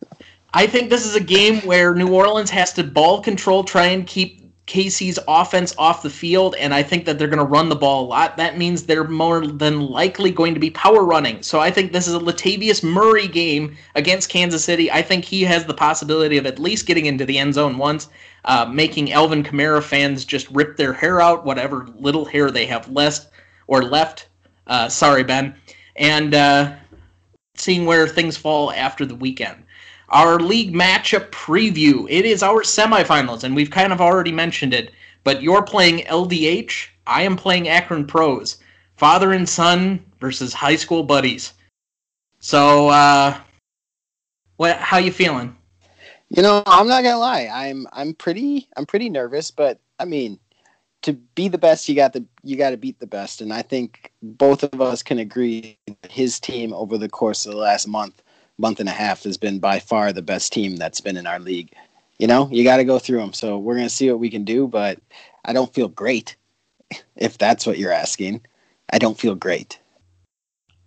I 0.54 0.66
think 0.66 0.88
this 0.88 1.04
is 1.04 1.16
a 1.16 1.20
game 1.20 1.60
where 1.62 1.94
New 1.94 2.12
Orleans 2.14 2.50
has 2.50 2.72
to 2.74 2.84
ball 2.84 3.20
control, 3.20 3.64
try 3.64 3.86
and 3.86 4.06
keep 4.06 4.43
KC's 4.66 5.18
offense 5.28 5.74
off 5.76 6.02
the 6.02 6.08
field, 6.08 6.54
and 6.58 6.72
I 6.72 6.82
think 6.82 7.04
that 7.04 7.18
they're 7.18 7.28
going 7.28 7.38
to 7.38 7.44
run 7.44 7.68
the 7.68 7.76
ball 7.76 8.04
a 8.04 8.08
lot. 8.08 8.38
That 8.38 8.56
means 8.56 8.84
they're 8.84 9.04
more 9.04 9.46
than 9.46 9.88
likely 9.88 10.30
going 10.30 10.54
to 10.54 10.60
be 10.60 10.70
power 10.70 11.04
running. 11.04 11.42
So 11.42 11.60
I 11.60 11.70
think 11.70 11.92
this 11.92 12.08
is 12.08 12.14
a 12.14 12.18
Latavius 12.18 12.82
Murray 12.82 13.28
game 13.28 13.76
against 13.94 14.30
Kansas 14.30 14.64
City. 14.64 14.90
I 14.90 15.02
think 15.02 15.24
he 15.24 15.42
has 15.42 15.66
the 15.66 15.74
possibility 15.74 16.38
of 16.38 16.46
at 16.46 16.58
least 16.58 16.86
getting 16.86 17.04
into 17.04 17.26
the 17.26 17.38
end 17.38 17.54
zone 17.54 17.76
once, 17.76 18.08
uh, 18.46 18.64
making 18.64 19.12
Alvin 19.12 19.44
Kamara 19.44 19.82
fans 19.82 20.24
just 20.24 20.48
rip 20.50 20.78
their 20.78 20.94
hair 20.94 21.20
out, 21.20 21.44
whatever 21.44 21.86
little 21.98 22.24
hair 22.24 22.50
they 22.50 22.64
have 22.64 22.88
left 22.88 23.28
or 23.66 23.82
left. 23.82 24.28
Uh, 24.66 24.88
sorry, 24.88 25.24
Ben. 25.24 25.54
And 25.96 26.34
uh, 26.34 26.72
seeing 27.54 27.84
where 27.84 28.08
things 28.08 28.38
fall 28.38 28.72
after 28.72 29.04
the 29.04 29.14
weekend 29.14 29.63
our 30.08 30.38
league 30.38 30.74
matchup 30.74 31.30
preview. 31.30 32.06
It 32.08 32.24
is 32.24 32.42
our 32.42 32.62
semifinals, 32.62 33.44
and 33.44 33.54
we've 33.54 33.70
kind 33.70 33.92
of 33.92 34.00
already 34.00 34.32
mentioned 34.32 34.74
it. 34.74 34.92
But 35.24 35.42
you're 35.42 35.62
playing 35.62 36.00
LDH. 36.00 36.88
I 37.06 37.22
am 37.22 37.36
playing 37.36 37.68
Akron 37.68 38.06
Pros. 38.06 38.58
Father 38.96 39.32
and 39.32 39.48
son 39.48 40.04
versus 40.20 40.52
high 40.54 40.76
school 40.76 41.02
buddies. 41.02 41.54
So, 42.38 42.88
uh, 42.88 43.38
what? 44.56 44.76
How 44.76 44.98
you 44.98 45.10
feeling? 45.10 45.56
You 46.28 46.42
know, 46.42 46.62
I'm 46.66 46.88
not 46.88 47.02
gonna 47.02 47.18
lie. 47.18 47.48
I'm 47.52 47.86
I'm 47.92 48.14
pretty 48.14 48.68
I'm 48.76 48.86
pretty 48.86 49.08
nervous, 49.08 49.50
but 49.50 49.80
I 49.98 50.04
mean, 50.04 50.38
to 51.02 51.12
be 51.12 51.48
the 51.48 51.58
best, 51.58 51.88
you 51.88 51.94
got 51.94 52.12
the 52.12 52.24
you 52.42 52.56
got 52.56 52.70
to 52.70 52.76
beat 52.76 52.98
the 52.98 53.06
best, 53.06 53.40
and 53.40 53.52
I 53.52 53.62
think 53.62 54.12
both 54.22 54.62
of 54.62 54.80
us 54.80 55.02
can 55.02 55.18
agree 55.18 55.76
his 56.08 56.38
team 56.38 56.72
over 56.72 56.98
the 56.98 57.08
course 57.08 57.46
of 57.46 57.52
the 57.52 57.58
last 57.58 57.86
month 57.86 58.22
month 58.58 58.80
and 58.80 58.88
a 58.88 58.92
half 58.92 59.24
has 59.24 59.36
been 59.36 59.58
by 59.58 59.78
far 59.78 60.12
the 60.12 60.22
best 60.22 60.52
team 60.52 60.76
that's 60.76 61.00
been 61.00 61.16
in 61.16 61.26
our 61.26 61.38
league. 61.38 61.72
You 62.18 62.26
know, 62.26 62.48
you 62.50 62.62
got 62.62 62.76
to 62.76 62.84
go 62.84 62.98
through 62.98 63.18
them. 63.18 63.32
So 63.32 63.58
we're 63.58 63.74
going 63.74 63.86
to 63.86 63.94
see 63.94 64.10
what 64.10 64.20
we 64.20 64.30
can 64.30 64.44
do, 64.44 64.68
but 64.68 64.98
I 65.44 65.52
don't 65.52 65.72
feel 65.74 65.88
great. 65.88 66.36
If 67.16 67.38
that's 67.38 67.66
what 67.66 67.78
you're 67.78 67.92
asking, 67.92 68.42
I 68.92 68.98
don't 68.98 69.18
feel 69.18 69.34
great. 69.34 69.78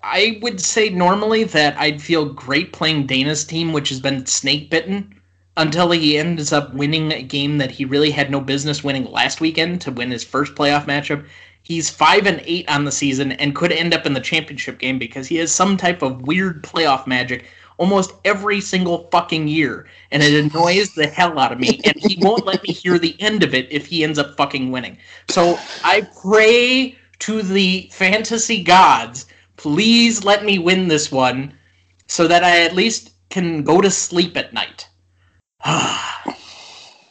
I 0.04 0.40
would 0.42 0.62
say 0.62 0.90
normally 0.90 1.44
that 1.44 1.78
I'd 1.78 2.02
feel 2.02 2.26
great 2.26 2.72
playing 2.72 3.08
Dana's 3.08 3.44
team, 3.44 3.74
which 3.74 3.90
has 3.90 4.00
been 4.00 4.26
snake 4.26 4.70
bitten, 4.70 5.14
until 5.58 5.92
he 5.92 6.18
ends 6.18 6.54
up 6.54 6.74
winning 6.74 7.12
a 7.12 7.24
game 7.24 7.58
that 7.58 7.72
he 7.72 7.84
really 7.84 8.12
had 8.12 8.32
no 8.32 8.40
business 8.40 8.84
winning 8.84 9.12
last 9.12 9.42
weekend 9.42 9.82
to 9.82 9.92
win 9.92 10.12
his 10.12 10.24
first 10.24 10.56
playoff 10.56 10.86
matchup. 10.86 11.26
He's 11.68 11.90
five 11.90 12.26
and 12.28 12.42
eight 12.46 12.70
on 12.70 12.86
the 12.86 12.94
season 12.94 13.34
and 13.34 13.54
could 13.54 13.74
end 13.74 13.94
up 13.94 14.06
in 14.06 14.14
the 14.14 14.22
championship 14.22 14.80
game 14.80 14.98
because 14.98 15.28
he 15.28 15.36
has 15.36 15.52
some 15.52 15.76
type 15.76 16.02
of 16.02 16.22
weird 16.22 16.64
playoff 16.64 17.06
magic 17.06 17.44
almost 17.76 18.14
every 18.24 18.62
single 18.62 19.10
fucking 19.12 19.50
year, 19.50 19.86
and 20.12 20.24
it 20.24 20.46
annoys 20.46 20.94
the 20.94 21.08
hell 21.08 21.38
out 21.38 21.52
of 21.52 21.60
me. 21.60 21.82
And 21.84 21.94
he 21.98 22.18
won't 22.22 22.46
let 22.46 22.64
me 22.64 22.72
hear 22.72 22.98
the 22.98 23.20
end 23.20 23.44
of 23.44 23.54
it 23.54 23.68
if 23.70 23.86
he 23.86 24.06
ends 24.06 24.18
up 24.18 24.38
fucking 24.38 24.72
winning. 24.72 24.98
So 25.28 25.60
I 25.84 26.08
pray 26.22 26.98
to 27.20 27.42
the 27.42 27.90
fantasy 27.92 28.64
gods, 28.64 29.26
please 29.58 30.24
let 30.24 30.46
me 30.46 30.60
win 30.60 30.88
this 30.88 31.12
one, 31.12 31.54
so 32.08 32.30
that 32.30 32.46
I 32.46 32.62
at 32.62 32.76
least 32.76 33.12
can 33.30 33.64
go 33.64 33.82
to 33.82 33.92
sleep 33.92 34.38
at 34.38 34.54
night. 34.54 34.88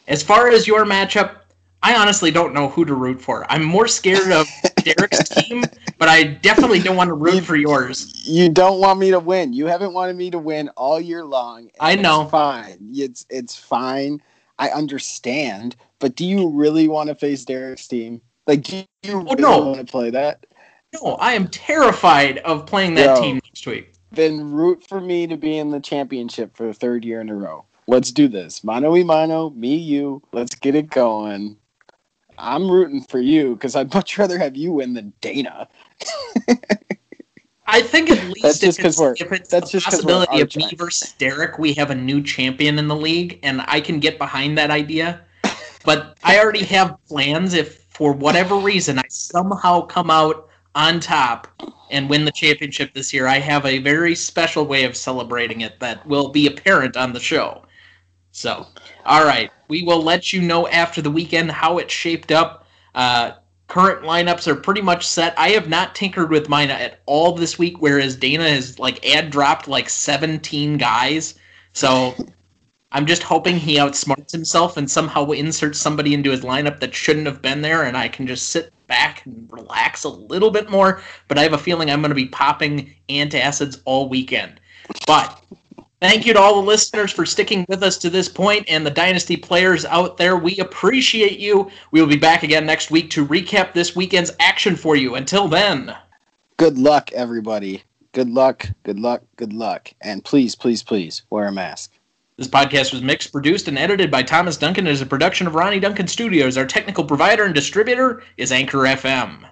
as 0.09 0.23
far 0.23 0.49
as 0.49 0.67
your 0.67 0.87
matchup, 0.87 1.41
I 1.87 1.95
honestly 1.95 2.33
don't 2.33 2.53
know 2.53 2.69
who 2.69 2.85
to 2.85 2.95
root 2.95 3.23
for. 3.23 3.47
I'm 3.49 3.63
more 3.63 3.87
scared 3.87 4.33
of 4.33 4.49
Derek's 4.83 5.29
team, 5.29 5.63
but 5.99 6.09
I 6.09 6.25
definitely 6.25 6.81
don't 6.81 6.97
want 6.97 7.07
to 7.07 7.15
root 7.15 7.37
you, 7.37 7.41
for 7.43 7.55
yours. 7.55 8.27
You 8.27 8.49
don't 8.49 8.81
want 8.81 8.99
me 8.99 9.13
to 9.13 9.21
win. 9.21 9.53
You 9.53 9.67
haven't 9.67 9.93
wanted 9.93 10.17
me 10.17 10.29
to 10.33 10.39
win 10.41 10.69
all 10.71 11.01
year 11.01 11.25
long. 11.25 11.71
I 11.79 11.95
know. 11.95 12.23
It's 12.23 12.31
fine. 12.33 12.79
It's 12.93 13.27
it's 13.31 13.55
fine. 13.55 14.21
I 14.59 14.71
understand, 14.71 15.77
but 16.01 16.17
do 16.17 16.27
you 16.27 16.49
really 16.49 16.89
want 16.89 17.09
to 17.09 17.15
face 17.15 17.45
Derek's 17.45 17.87
team? 17.87 18.21
Like, 18.49 18.65
do 18.65 18.79
you 18.79 18.85
oh, 19.11 19.23
really 19.23 19.43
no. 19.43 19.67
want 19.67 19.79
to 19.79 19.85
play 19.85 20.11
that? 20.11 20.45
No, 20.93 21.13
I 21.21 21.35
am 21.35 21.47
terrified 21.47 22.39
of 22.39 22.67
playing 22.67 22.95
that 22.95 23.15
Yo, 23.15 23.23
team 23.23 23.41
next 23.45 23.65
week. 23.65 23.93
Then 24.11 24.51
root 24.51 24.83
for 24.89 25.01
me 25.01 25.29
to 25.29 25.37
be 25.37 25.57
in 25.57 25.71
the 25.71 25.79
championship 25.79 26.57
for 26.57 26.67
the 26.67 26.75
third 26.75 27.05
year 27.05 27.21
in 27.21 27.29
a 27.29 27.37
row. 27.37 27.65
Let's 27.87 28.11
do 28.11 28.27
this. 28.27 28.65
Mano 28.65 28.91
y 28.91 29.05
mano, 29.05 29.51
me, 29.51 29.77
you. 29.77 30.21
Let's 30.33 30.57
get 30.57 30.75
it 30.75 30.91
going. 30.91 31.57
I'm 32.39 32.71
rooting 32.71 33.03
for 33.03 33.21
you 33.21 33.55
because 33.55 33.77
I'd 33.77 33.93
much 33.93 34.17
rather 34.19 34.39
have 34.39 34.57
you 34.57 34.73
win 34.73 34.95
than 34.95 35.13
Dana. 35.21 35.69
I 37.69 37.83
think 37.83 38.11
at 38.11 38.23
least 38.25 38.43
that's 38.43 38.59
just 38.61 38.79
because 38.79 38.99
we're 38.99 39.15
if 39.19 39.33
it's 39.33 39.49
that's 39.49 39.73
the 39.73 39.79
just 39.79 39.87
possibility 39.87 40.41
of 40.41 40.55
me 40.55 40.71
versus 40.77 41.13
Derek, 41.19 41.59
we 41.59 41.75
have 41.75 41.91
a 41.91 41.95
new 41.95 42.23
champion 42.23 42.79
in 42.79 42.87
the 42.87 42.95
league, 42.95 43.41
and 43.43 43.63
I 43.67 43.81
can 43.81 43.99
get 43.99 44.19
behind 44.19 44.57
that 44.59 44.71
idea. 44.71 45.21
But 45.85 46.17
I 46.23 46.39
already 46.39 46.65
have 46.65 46.97
plans 47.09 47.55
if 47.55 47.85
for 47.91 48.13
whatever 48.13 48.57
reason 48.57 48.99
I 48.99 49.05
somehow 49.09 49.83
come 49.83 50.11
out 50.11 50.49
on 50.75 51.01
top 51.01 51.49
and 51.91 52.11
win 52.11 52.25
the 52.25 52.33
championship 52.33 52.93
this 52.93 53.13
year. 53.13 53.27
I 53.27 53.39
have 53.39 53.65
a 53.65 53.79
very 53.79 54.15
special 54.15 54.67
way 54.67 54.85
of 54.85 54.97
celebrating 54.97 55.63
it 55.63 55.81
that 55.81 56.07
will 56.07 56.29
be 56.29 56.47
apparent 56.47 56.97
on 56.97 57.13
the 57.13 57.21
show. 57.21 57.63
So, 58.37 58.67
all 59.07 59.25
right, 59.25 59.51
we 59.69 59.83
will 59.83 60.03
let 60.03 60.31
you 60.31 60.43
know 60.43 60.69
after 60.69 61.01
the 61.01 61.11
weekend 61.11 61.51
how 61.51 61.79
it 61.79 61.91
shaped 61.91 62.31
up. 62.31 62.67
Uh, 62.95 63.31
current 63.67 64.03
lineups 64.03 64.47
are 64.47 64.55
pretty 64.55 64.83
much 64.83 65.09
set. 65.09 65.33
I 65.39 65.49
have 65.53 65.71
not 65.71 65.95
tinkered 65.95 66.29
with 66.29 66.51
mine 66.51 66.71
at 66.71 67.01
all 67.07 67.33
this 67.33 67.59
week, 67.59 67.81
whereas 67.81 68.15
Dana 68.15 68.47
has 68.47 68.79
like 68.79 69.03
ad 69.07 69.31
dropped 69.31 69.69
like 69.69 69.89
17 69.89 70.77
guys. 70.77 71.37
So 71.73 72.15
I'm 72.93 73.07
just 73.07 73.23
hoping 73.23 73.57
he 73.57 73.79
outsmarts 73.79 74.33
himself 74.33 74.77
and 74.77 74.91
somehow 74.91 75.31
inserts 75.31 75.81
somebody 75.81 76.13
into 76.13 76.31
his 76.31 76.43
lineup 76.43 76.79
that 76.81 76.95
shouldn't 76.95 77.27
have 77.27 77.41
been 77.41 77.63
there, 77.63 77.85
and 77.85 77.97
I 77.97 78.07
can 78.07 78.27
just 78.27 78.51
sit 78.51 78.71
back 78.87 79.25
and 79.25 79.49
relax 79.51 80.05
a 80.05 80.11
little 80.11 80.51
bit 80.51 80.69
more. 80.69 81.01
But 81.29 81.39
I 81.39 81.43
have 81.43 81.55
a 81.55 81.59
feeling 81.59 81.91
I'm 81.91 82.03
going 82.03 82.11
to 82.11 82.15
be 82.15 82.29
popping 82.29 82.95
antacids 83.09 83.81
all 83.87 84.11
weekend. 84.11 84.61
But 85.07 85.43
Thank 86.09 86.25
you 86.25 86.35
to 86.35 86.41
all 86.41 86.63
the 86.63 86.67
listeners 86.69 87.11
for 87.11 87.27
sticking 87.27 87.67
with 87.69 87.83
us 87.83 87.99
to 87.99 88.09
this 88.09 88.29
point 88.29 88.65
and 88.69 88.87
the 88.87 88.93
Dynasty 88.93 89.37
players 89.37 89.85
out 89.85 90.17
there. 90.17 90.37
We 90.37 90.57
appreciate 90.59 91.41
you. 91.41 91.69
We 91.91 92.01
will 92.01 92.07
be 92.07 92.17
back 92.17 92.45
again 92.45 92.65
next 92.65 92.93
week 92.93 93.11
to 93.11 93.27
recap 93.27 93.73
this 93.73 93.97
weekend's 93.97 94.31
action 94.39 94.77
for 94.77 94.95
you. 94.95 95.17
Until 95.17 95.49
then, 95.49 95.97
good 96.59 96.79
luck, 96.79 97.11
everybody. 97.11 97.83
Good 98.13 98.31
luck, 98.31 98.69
good 98.85 99.01
luck, 99.01 99.25
good 99.35 99.53
luck. 99.53 99.93
And 100.01 100.25
please, 100.25 100.55
please, 100.55 100.81
please 100.85 101.23
wear 101.29 101.49
a 101.49 101.53
mask. 101.53 101.93
This 102.37 102.47
podcast 102.47 102.93
was 102.93 103.03
mixed, 103.03 103.33
produced, 103.33 103.67
and 103.67 103.77
edited 103.77 104.09
by 104.09 104.23
Thomas 104.23 104.57
Duncan 104.57 104.87
as 104.87 105.01
a 105.01 105.07
production 105.07 105.49
of 105.49 105.57
Ronnie 105.57 105.81
Duncan 105.81 106.07
Studios. 106.07 106.57
Our 106.57 106.67
technical 106.67 107.03
provider 107.03 107.43
and 107.43 107.55
distributor 107.55 108.23
is 108.37 108.53
Anchor 108.53 108.79
FM. 108.79 109.45